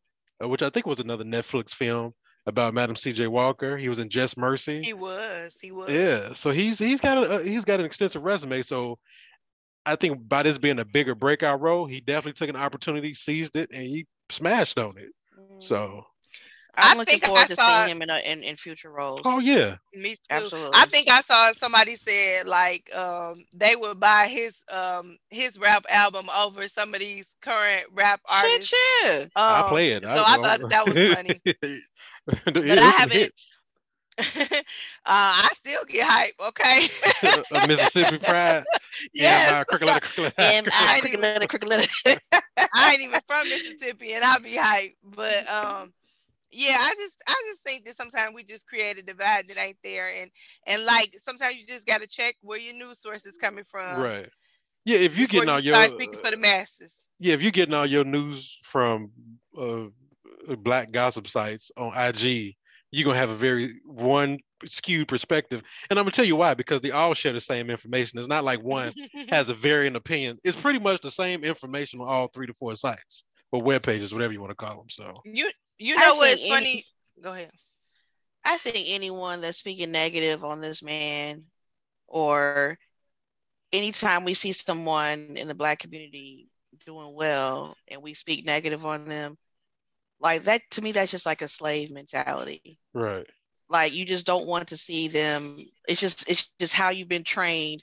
uh, 0.40 0.48
which 0.48 0.62
I 0.62 0.70
think 0.70 0.86
was 0.86 1.00
another 1.00 1.24
Netflix 1.24 1.70
film 1.70 2.14
about 2.46 2.72
Madam 2.72 2.94
C.J. 2.94 3.26
Walker. 3.26 3.76
He 3.76 3.88
was 3.88 3.98
in 3.98 4.08
Just 4.08 4.38
Mercy. 4.38 4.80
he 4.80 4.92
was 4.92 5.56
he 5.60 5.72
was 5.72 5.90
Yeah, 5.90 6.34
so 6.34 6.52
he's 6.52 6.78
he's 6.78 7.00
got 7.00 7.28
a 7.28 7.42
he's 7.42 7.64
got 7.64 7.80
an 7.80 7.86
extensive 7.86 8.22
resume. 8.22 8.62
So 8.62 9.00
I 9.84 9.96
think 9.96 10.28
by 10.28 10.44
this 10.44 10.56
being 10.56 10.78
a 10.78 10.84
bigger 10.84 11.16
breakout 11.16 11.60
role, 11.60 11.86
he 11.86 12.00
definitely 12.00 12.34
took 12.34 12.48
an 12.48 12.62
opportunity, 12.62 13.12
seized 13.12 13.56
it, 13.56 13.70
and 13.72 13.82
he 13.82 14.06
smashed 14.30 14.78
on 14.78 14.96
it. 14.96 15.10
So 15.58 16.04
I'm 16.76 16.92
I 16.92 16.94
looking 16.94 17.18
think 17.18 17.20
forward 17.20 17.46
I 17.46 17.48
to 17.48 17.56
saw- 17.56 17.64
seeing 17.66 17.86
him 17.88 18.02
in, 18.02 18.10
a, 18.10 18.18
in 18.18 18.42
in 18.44 18.56
future 18.56 18.90
roles. 18.90 19.26
oh 19.26 19.38
yeah, 19.40 19.76
Me 19.94 20.16
too. 20.30 20.50
Absolutely. 20.50 20.70
I 20.72 20.86
think 20.86 21.08
I 21.10 21.20
saw 21.22 21.52
somebody 21.52 21.96
said 21.96 22.46
like 22.46 22.94
um 22.94 23.44
they 23.52 23.76
would 23.76 24.00
buy 24.00 24.26
his 24.28 24.54
um 24.72 25.18
his 25.30 25.58
rap 25.58 25.84
album 25.90 26.28
over 26.38 26.68
some 26.68 26.94
of 26.94 27.00
these 27.00 27.26
current 27.40 27.86
rap 27.94 28.20
Shit, 28.28 28.62
artists. 28.62 28.74
yeah. 29.04 29.26
Um, 29.34 29.42
I 29.44 29.62
play 29.62 29.92
it. 29.92 30.04
So 30.04 30.22
I, 30.24 30.38
thought 30.38 30.42
that, 30.42 30.68
that 30.70 30.86
was 30.86 31.00
funny. 31.02 31.42
but 32.26 32.64
But 32.66 32.78
I 32.78 32.90
haven't. 32.98 33.32
uh, 34.18 34.54
I 35.04 35.48
still 35.54 35.84
get 35.86 36.04
hype. 36.06 36.34
Okay. 36.48 36.88
Mississippi 37.66 38.18
Pride. 38.18 38.64
yes. 39.12 39.56
Yeah, 39.56 39.64
crooked 39.64 39.86
letter, 39.86 40.00
crooked 40.00 40.36
letter, 40.38 40.52
M 40.54 40.64
crooked 40.64 40.80
I 40.80 40.96
letter. 40.96 41.00
cricket 41.00 41.20
letter, 41.20 41.38
cricket 41.46 41.68
letter. 41.68 41.88
I 42.72 42.92
ain't 42.92 43.02
even 43.02 43.20
from 43.26 43.48
Mississippi, 43.48 44.12
and 44.14 44.24
I'll 44.24 44.40
be 44.40 44.56
hype. 44.56 44.94
But 45.04 45.48
um, 45.50 45.92
yeah, 46.50 46.76
I 46.78 46.94
just 46.98 47.16
I 47.26 47.34
just 47.50 47.62
think 47.64 47.84
that 47.84 47.96
sometimes 47.96 48.34
we 48.34 48.44
just 48.44 48.66
create 48.66 48.98
a 48.98 49.02
divide 49.02 49.48
that 49.48 49.58
ain't 49.58 49.78
there, 49.82 50.08
and 50.20 50.30
and 50.66 50.84
like 50.84 51.14
sometimes 51.22 51.56
you 51.56 51.66
just 51.66 51.86
got 51.86 52.02
to 52.02 52.08
check 52.08 52.36
where 52.42 52.58
your 52.58 52.74
news 52.74 53.00
source 53.00 53.26
is 53.26 53.36
coming 53.36 53.64
from. 53.70 53.98
Right. 53.98 54.28
Yeah, 54.84 54.98
if 54.98 55.18
you 55.18 55.26
before 55.26 55.42
getting 55.42 55.48
all 55.50 55.60
you 55.60 55.72
your 55.72 55.74
start 55.74 55.90
speaking 55.90 56.18
for 56.18 56.30
the 56.30 56.36
masses. 56.36 56.92
yeah, 57.18 57.34
if 57.34 57.42
you're 57.42 57.50
getting 57.50 57.74
all 57.74 57.86
your 57.86 58.04
news 58.04 58.58
from 58.62 59.10
uh, 59.58 59.86
black 60.58 60.92
gossip 60.92 61.26
sites 61.26 61.72
on 61.76 61.92
IG, 61.96 62.54
you're 62.92 63.04
gonna 63.04 63.18
have 63.18 63.30
a 63.30 63.34
very 63.34 63.80
one 63.84 64.38
skewed 64.64 65.08
perspective. 65.08 65.62
And 65.90 65.98
I'm 65.98 66.04
gonna 66.04 66.12
tell 66.12 66.24
you 66.24 66.36
why, 66.36 66.54
because 66.54 66.80
they 66.80 66.92
all 66.92 67.14
share 67.14 67.32
the 67.32 67.40
same 67.40 67.70
information. 67.70 68.18
It's 68.18 68.28
not 68.28 68.44
like 68.44 68.62
one 68.62 68.92
has 69.28 69.48
a 69.48 69.54
varying 69.54 69.96
opinion. 69.96 70.38
It's 70.44 70.56
pretty 70.56 70.78
much 70.78 71.00
the 71.00 71.10
same 71.10 71.44
information 71.44 72.00
on 72.00 72.08
all 72.08 72.28
three 72.28 72.46
to 72.46 72.54
four 72.54 72.76
sites 72.76 73.24
or 73.52 73.62
web 73.62 73.82
pages, 73.82 74.14
whatever 74.14 74.32
you 74.32 74.40
want 74.40 74.50
to 74.50 74.56
call 74.56 74.76
them. 74.76 74.90
So 74.90 75.20
you 75.24 75.50
you 75.78 75.96
I 75.96 76.06
know 76.06 76.16
what's 76.16 76.34
think 76.34 76.40
any- 76.40 76.50
funny? 76.50 76.86
Go 77.22 77.32
ahead. 77.32 77.50
I 78.44 78.58
think 78.58 78.86
anyone 78.88 79.40
that's 79.40 79.58
speaking 79.58 79.90
negative 79.90 80.44
on 80.44 80.60
this 80.60 80.82
man, 80.82 81.44
or 82.06 82.78
anytime 83.72 84.24
we 84.24 84.34
see 84.34 84.52
someone 84.52 85.36
in 85.36 85.48
the 85.48 85.54
black 85.54 85.80
community 85.80 86.48
doing 86.84 87.14
well 87.14 87.76
and 87.88 88.02
we 88.02 88.14
speak 88.14 88.44
negative 88.44 88.86
on 88.86 89.08
them, 89.08 89.36
like 90.20 90.44
that 90.44 90.62
to 90.72 90.82
me, 90.82 90.92
that's 90.92 91.10
just 91.10 91.26
like 91.26 91.42
a 91.42 91.48
slave 91.48 91.90
mentality. 91.90 92.78
right, 92.94 93.26
Like 93.68 93.92
you 93.94 94.04
just 94.04 94.26
don't 94.26 94.46
want 94.46 94.68
to 94.68 94.76
see 94.76 95.08
them. 95.08 95.58
It's 95.88 96.00
just 96.00 96.28
it's 96.28 96.48
just 96.60 96.72
how 96.72 96.90
you've 96.90 97.08
been 97.08 97.24
trained, 97.24 97.82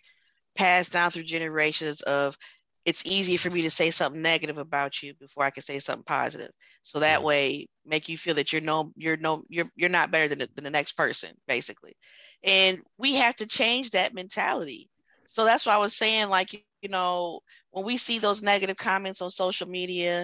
passed 0.56 0.94
down 0.94 1.12
through 1.12 1.24
generations 1.24 2.02
of 2.02 2.38
it's 2.86 3.05
easy 3.05 3.38
for 3.38 3.49
me 3.49 3.63
to 3.63 3.69
say 3.71 3.91
something 3.91 4.21
negative 4.21 4.57
about 4.57 5.01
you 5.01 5.13
before 5.15 5.43
I 5.43 5.49
can 5.51 5.63
say 5.63 5.79
something 5.79 6.03
positive. 6.03 6.51
So 6.84 6.99
that 6.99 7.23
Yeah. 7.23 7.23
way 7.23 7.67
make 7.86 8.09
you 8.09 8.17
feel 8.17 8.36
that 8.36 8.51
you're 8.53 8.61
no 8.61 8.91
you're 8.95 9.17
no 9.17 9.43
you're 9.49 9.69
you're 9.75 9.89
not 9.89 10.11
better 10.11 10.27
than 10.27 10.39
the, 10.39 10.49
than 10.55 10.63
the 10.63 10.69
next 10.71 10.93
person 10.93 11.31
basically. 11.47 11.95
And 12.43 12.81
we 12.97 13.15
have 13.15 13.36
to 13.38 13.45
change 13.47 13.91
that 13.91 14.13
mentality. 14.13 14.89
So 15.27 15.45
that's 15.45 15.65
why 15.65 15.75
I 15.75 15.79
was 15.79 15.95
saying 15.95 16.29
like 16.29 16.53
you 16.53 16.63
know 16.63 17.19
when 17.43 17.55
we 17.57 17.71
see 17.71 17.91
those 17.91 18.41
negative 18.41 18.53
comments 18.77 18.97
on 18.99 19.29
social 19.29 19.45
media 19.47 20.15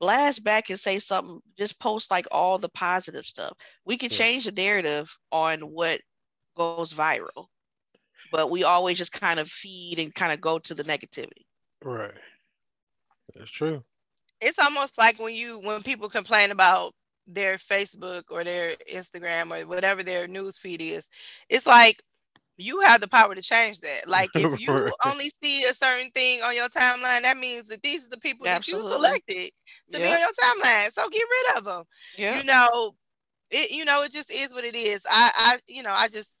blast 0.00 0.42
back 0.42 0.70
and 0.70 0.78
say 0.78 0.98
something 0.98 1.40
just 1.56 1.78
post 1.78 2.10
like 2.10 2.26
all 2.30 2.58
the 2.58 2.68
positive 2.68 3.24
stuff 3.24 3.56
we 3.84 3.96
can 3.96 4.10
Yeah. 4.10 4.26
change 4.26 4.44
the 4.44 4.52
narrative 4.52 5.16
on 5.32 5.60
what 5.60 6.00
goes 6.56 6.76
viral 6.94 7.48
but 8.30 8.50
we 8.50 8.64
always 8.64 8.98
just 8.98 9.12
kind 9.12 9.40
of 9.40 9.48
feed 9.48 9.98
and 9.98 10.14
kind 10.14 10.32
of 10.32 10.40
go 10.40 10.58
to 10.58 10.74
the 10.74 10.84
negativity 10.84 11.47
right. 11.84 12.14
That's 13.34 13.50
true. 13.50 13.84
It's 14.40 14.58
almost 14.58 14.98
like 14.98 15.18
when 15.18 15.34
you 15.34 15.60
when 15.60 15.82
people 15.82 16.08
complain 16.08 16.50
about 16.50 16.94
their 17.26 17.56
Facebook 17.56 18.24
or 18.30 18.44
their 18.44 18.74
Instagram 18.90 19.56
or 19.56 19.66
whatever 19.66 19.98
their 19.98 20.22
news 20.22 20.52
feed 20.52 20.76
is, 20.76 21.02
it's 21.44 21.66
like 21.66 22.00
you 22.56 22.80
have 22.80 23.00
the 23.00 23.08
power 23.08 23.34
to 23.34 23.42
change 23.42 23.80
that. 23.80 24.08
Like 24.08 24.30
if 24.34 24.50
you 24.56 24.88
Right. 25.02 25.02
only 25.04 25.30
see 25.42 25.62
a 25.64 25.74
certain 25.74 26.10
thing 26.12 26.42
on 26.42 26.54
your 26.56 26.68
timeline, 26.68 27.22
that 27.22 27.36
means 27.38 27.66
that 27.66 27.82
these 27.82 28.06
are 28.06 28.10
the 28.10 28.18
people 28.18 28.48
that 28.48 28.66
you 28.68 28.80
selected 28.82 29.50
to 29.92 30.00
be 30.00 30.12
on 30.12 30.18
your 30.20 30.28
timeline. 30.28 30.92
So 30.92 31.08
get 31.08 31.22
rid 31.22 31.58
of 31.58 31.64
them. 31.64 31.84
yeah 32.16 32.30
you 32.30 32.44
know 32.44 32.94
it 33.50 33.70
you 33.70 33.84
know 33.84 34.02
it 34.04 34.12
just 34.12 34.32
is 34.32 34.52
what 34.54 34.64
it 34.64 34.74
is 34.76 35.02
i 35.10 35.30
i 35.36 35.58
you 35.68 35.82
know 35.82 35.92
i 35.94 36.08
just 36.08 36.37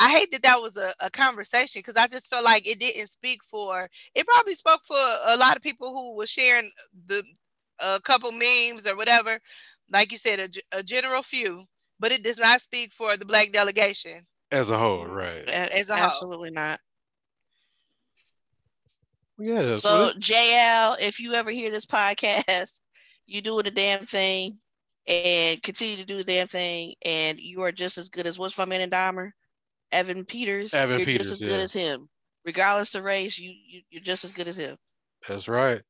i 0.00 0.10
hate 0.10 0.32
that 0.32 0.42
that 0.44 0.62
was 0.62 0.76
a, 0.78 0.92
a 1.06 1.10
conversation 1.10 1.80
because 1.80 1.96
i 1.96 2.08
just 2.08 2.30
felt 2.30 2.44
like 2.44 2.68
it 2.68 2.80
didn't 2.80 3.08
speak 3.08 3.40
for 3.44 3.88
it 4.14 4.26
probably 4.28 4.54
spoke 4.54 4.82
for 4.86 4.96
a 5.28 5.38
lot 5.38 5.56
of 5.56 5.62
people 5.62 5.90
who 5.90 6.16
were 6.16 6.26
sharing 6.26 6.70
the 7.06 7.24
a 7.80 8.00
couple 8.04 8.32
memes 8.32 8.88
or 8.88 8.96
whatever 8.96 9.38
like 9.92 10.12
you 10.12 10.18
said 10.18 10.40
a, 10.72 10.78
a 10.78 10.84
general 10.84 11.22
few 11.22 11.64
but 12.00 12.12
it 12.12 12.24
does 12.24 12.38
not 12.38 12.60
speak 12.62 12.92
for 12.94 13.16
the 13.16 13.26
black 13.26 13.52
delegation 13.52 14.26
As 14.52 14.70
a 14.70 14.78
whole, 14.78 15.06
right. 15.06 15.48
As 15.48 15.90
a 15.90 15.98
whole. 15.98 16.30
absolutely 16.30 16.50
not 16.50 16.80
Yeah. 19.38 19.62
that's 19.62 19.88
so 19.88 20.12
what 20.12 20.18
jl 20.18 20.96
if 21.00 21.20
you 21.20 21.34
ever 21.34 21.50
hear 21.50 21.70
this 21.70 21.86
podcast 21.86 22.80
you 23.26 23.42
doing 23.42 23.64
the 23.64 23.70
damn 23.70 24.06
thing 24.06 24.58
and 25.08 25.62
continue 25.62 25.96
to 25.96 26.04
do 26.04 26.16
the 26.16 26.24
damn 26.24 26.48
thing 26.48 26.94
and 27.04 27.38
you 27.40 27.62
are 27.62 27.72
just 27.72 27.98
as 27.98 28.08
good 28.08 28.26
as 28.26 28.38
what's 28.38 28.58
my 28.58 28.64
man 28.66 28.80
and 28.80 28.92
Dahmer? 28.92 29.32
Evan 29.92 30.24
Peters. 30.24 30.72
Evan 30.74 30.98
you're 30.98 31.06
Peters, 31.06 31.28
just 31.28 31.34
as 31.34 31.40
yeah. 31.42 31.48
good 31.48 31.60
as 31.60 31.72
him. 31.72 32.08
Regardless 32.44 32.94
of 32.94 33.04
race, 33.04 33.38
you, 33.38 33.52
you 33.66 33.82
you're 33.90 34.02
just 34.02 34.24
as 34.24 34.32
good 34.32 34.48
as 34.48 34.56
him. 34.56 34.76
That's 35.28 35.48
right. 35.48 35.82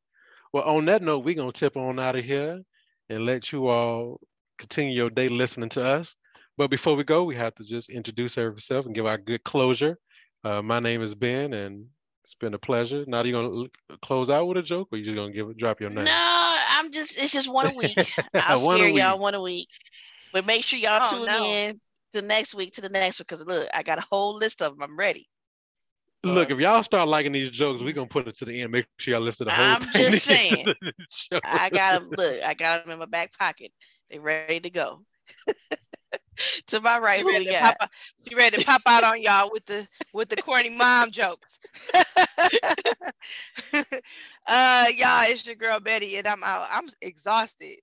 Well, 0.52 0.64
on 0.64 0.86
that 0.86 1.02
note, 1.02 1.24
we're 1.24 1.34
gonna 1.34 1.52
tip 1.52 1.76
on 1.76 2.00
out 2.00 2.16
of 2.16 2.24
here 2.24 2.60
and 3.08 3.26
let 3.26 3.52
you 3.52 3.68
all 3.68 4.20
continue 4.58 4.94
your 4.94 5.10
day 5.10 5.28
listening 5.28 5.68
to 5.70 5.82
us. 5.84 6.16
But 6.56 6.68
before 6.70 6.96
we 6.96 7.04
go, 7.04 7.24
we 7.24 7.36
have 7.36 7.54
to 7.56 7.64
just 7.64 7.88
introduce 7.88 8.36
ourselves 8.36 8.86
and 8.86 8.94
give 8.94 9.06
our 9.06 9.18
good 9.18 9.44
closure. 9.44 9.96
Uh, 10.44 10.60
my 10.60 10.80
name 10.80 11.02
is 11.02 11.14
Ben, 11.14 11.54
and 11.54 11.86
it's 12.24 12.34
been 12.34 12.54
a 12.54 12.58
pleasure. 12.58 13.04
Now, 13.06 13.22
you 13.22 13.32
gonna 13.32 13.68
close 14.02 14.28
out 14.28 14.46
with 14.46 14.56
a 14.58 14.62
joke, 14.62 14.88
or 14.92 14.98
you 14.98 15.04
just 15.04 15.16
gonna 15.16 15.32
give 15.32 15.56
drop 15.56 15.80
your 15.80 15.90
name? 15.90 16.04
No, 16.04 16.12
I'm 16.14 16.90
just 16.90 17.16
it's 17.18 17.32
just 17.32 17.50
one 17.50 17.70
a 17.70 17.74
week. 17.74 17.96
I'll 18.34 18.64
One 18.64 18.76
a 18.76 18.78
spare 18.80 18.90
y'all 18.90 19.18
one 19.18 19.34
a 19.34 19.40
week. 19.40 19.68
But 20.32 20.46
make 20.46 20.64
sure 20.64 20.78
y'all 20.78 21.00
Oh, 21.02 21.18
tune 21.18 21.26
no. 21.26 21.44
in 21.44 21.80
to 22.12 22.22
next 22.22 22.54
week 22.54 22.74
to 22.74 22.80
the 22.80 22.88
next 22.88 23.20
one 23.20 23.26
because 23.28 23.46
look, 23.46 23.68
I 23.74 23.82
got 23.82 23.98
a 23.98 24.06
whole 24.10 24.34
list 24.36 24.62
of 24.62 24.72
them. 24.72 24.82
I'm 24.82 24.96
ready. 24.98 25.28
Look, 26.22 26.50
if 26.50 26.60
y'all 26.60 26.82
start 26.82 27.08
liking 27.08 27.32
these 27.32 27.50
jokes, 27.50 27.80
we're 27.82 27.92
gonna 27.94 28.06
put 28.06 28.28
it 28.28 28.34
to 28.36 28.44
the 28.44 28.60
end. 28.62 28.72
Make 28.72 28.86
sure 28.98 29.12
y'all 29.14 29.22
listen 29.22 29.46
to 29.46 29.52
the 29.52 29.56
whole 29.56 29.74
I'm 29.74 29.82
thing. 29.86 30.12
just 30.12 30.22
saying. 30.26 30.74
I 31.44 31.70
got 31.70 32.00
them. 32.00 32.10
Look, 32.16 32.42
I 32.44 32.54
got 32.54 32.84
them 32.84 32.92
in 32.92 32.98
my 32.98 33.06
back 33.06 33.36
pocket. 33.38 33.72
They 34.10 34.18
ready 34.18 34.60
to 34.60 34.70
go. 34.70 35.02
to 36.66 36.80
my 36.80 36.98
right, 36.98 37.18
she 37.18 37.24
ready, 37.24 37.38
we 37.40 37.46
to 37.46 37.52
got? 37.52 37.76
pop 37.78 37.90
she 38.28 38.34
ready 38.34 38.56
to 38.58 38.64
pop 38.64 38.82
out 38.86 39.04
on 39.04 39.20
y'all 39.22 39.50
with 39.52 39.64
the 39.66 39.86
with 40.12 40.28
the 40.28 40.36
corny 40.36 40.70
mom 40.70 41.10
jokes 41.10 41.58
uh 44.46 44.86
y'all 44.96 45.24
it's 45.28 45.46
your 45.46 45.56
girl 45.56 45.80
betty 45.80 46.16
and 46.16 46.26
i'm 46.26 46.42
out 46.42 46.66
i'm 46.70 46.88
exhausted 47.02 47.78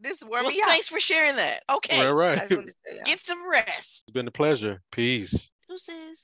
this 0.00 0.22
wore 0.22 0.40
Well, 0.40 0.48
me 0.48 0.60
out 0.62 0.68
thanks 0.68 0.88
for 0.88 1.00
sharing 1.00 1.36
that. 1.36 1.62
Okay, 1.70 1.98
All 2.06 2.14
I 2.38 2.38
just 2.38 2.50
to 2.66 2.72
say, 2.86 2.96
y'all. 2.96 3.04
get 3.04 3.20
some 3.20 3.48
rest. 3.50 4.04
It's 4.06 4.12
been 4.12 4.28
a 4.28 4.32
pleasure. 4.32 4.80
Peace. 4.92 5.50
Deuces. 5.68 6.16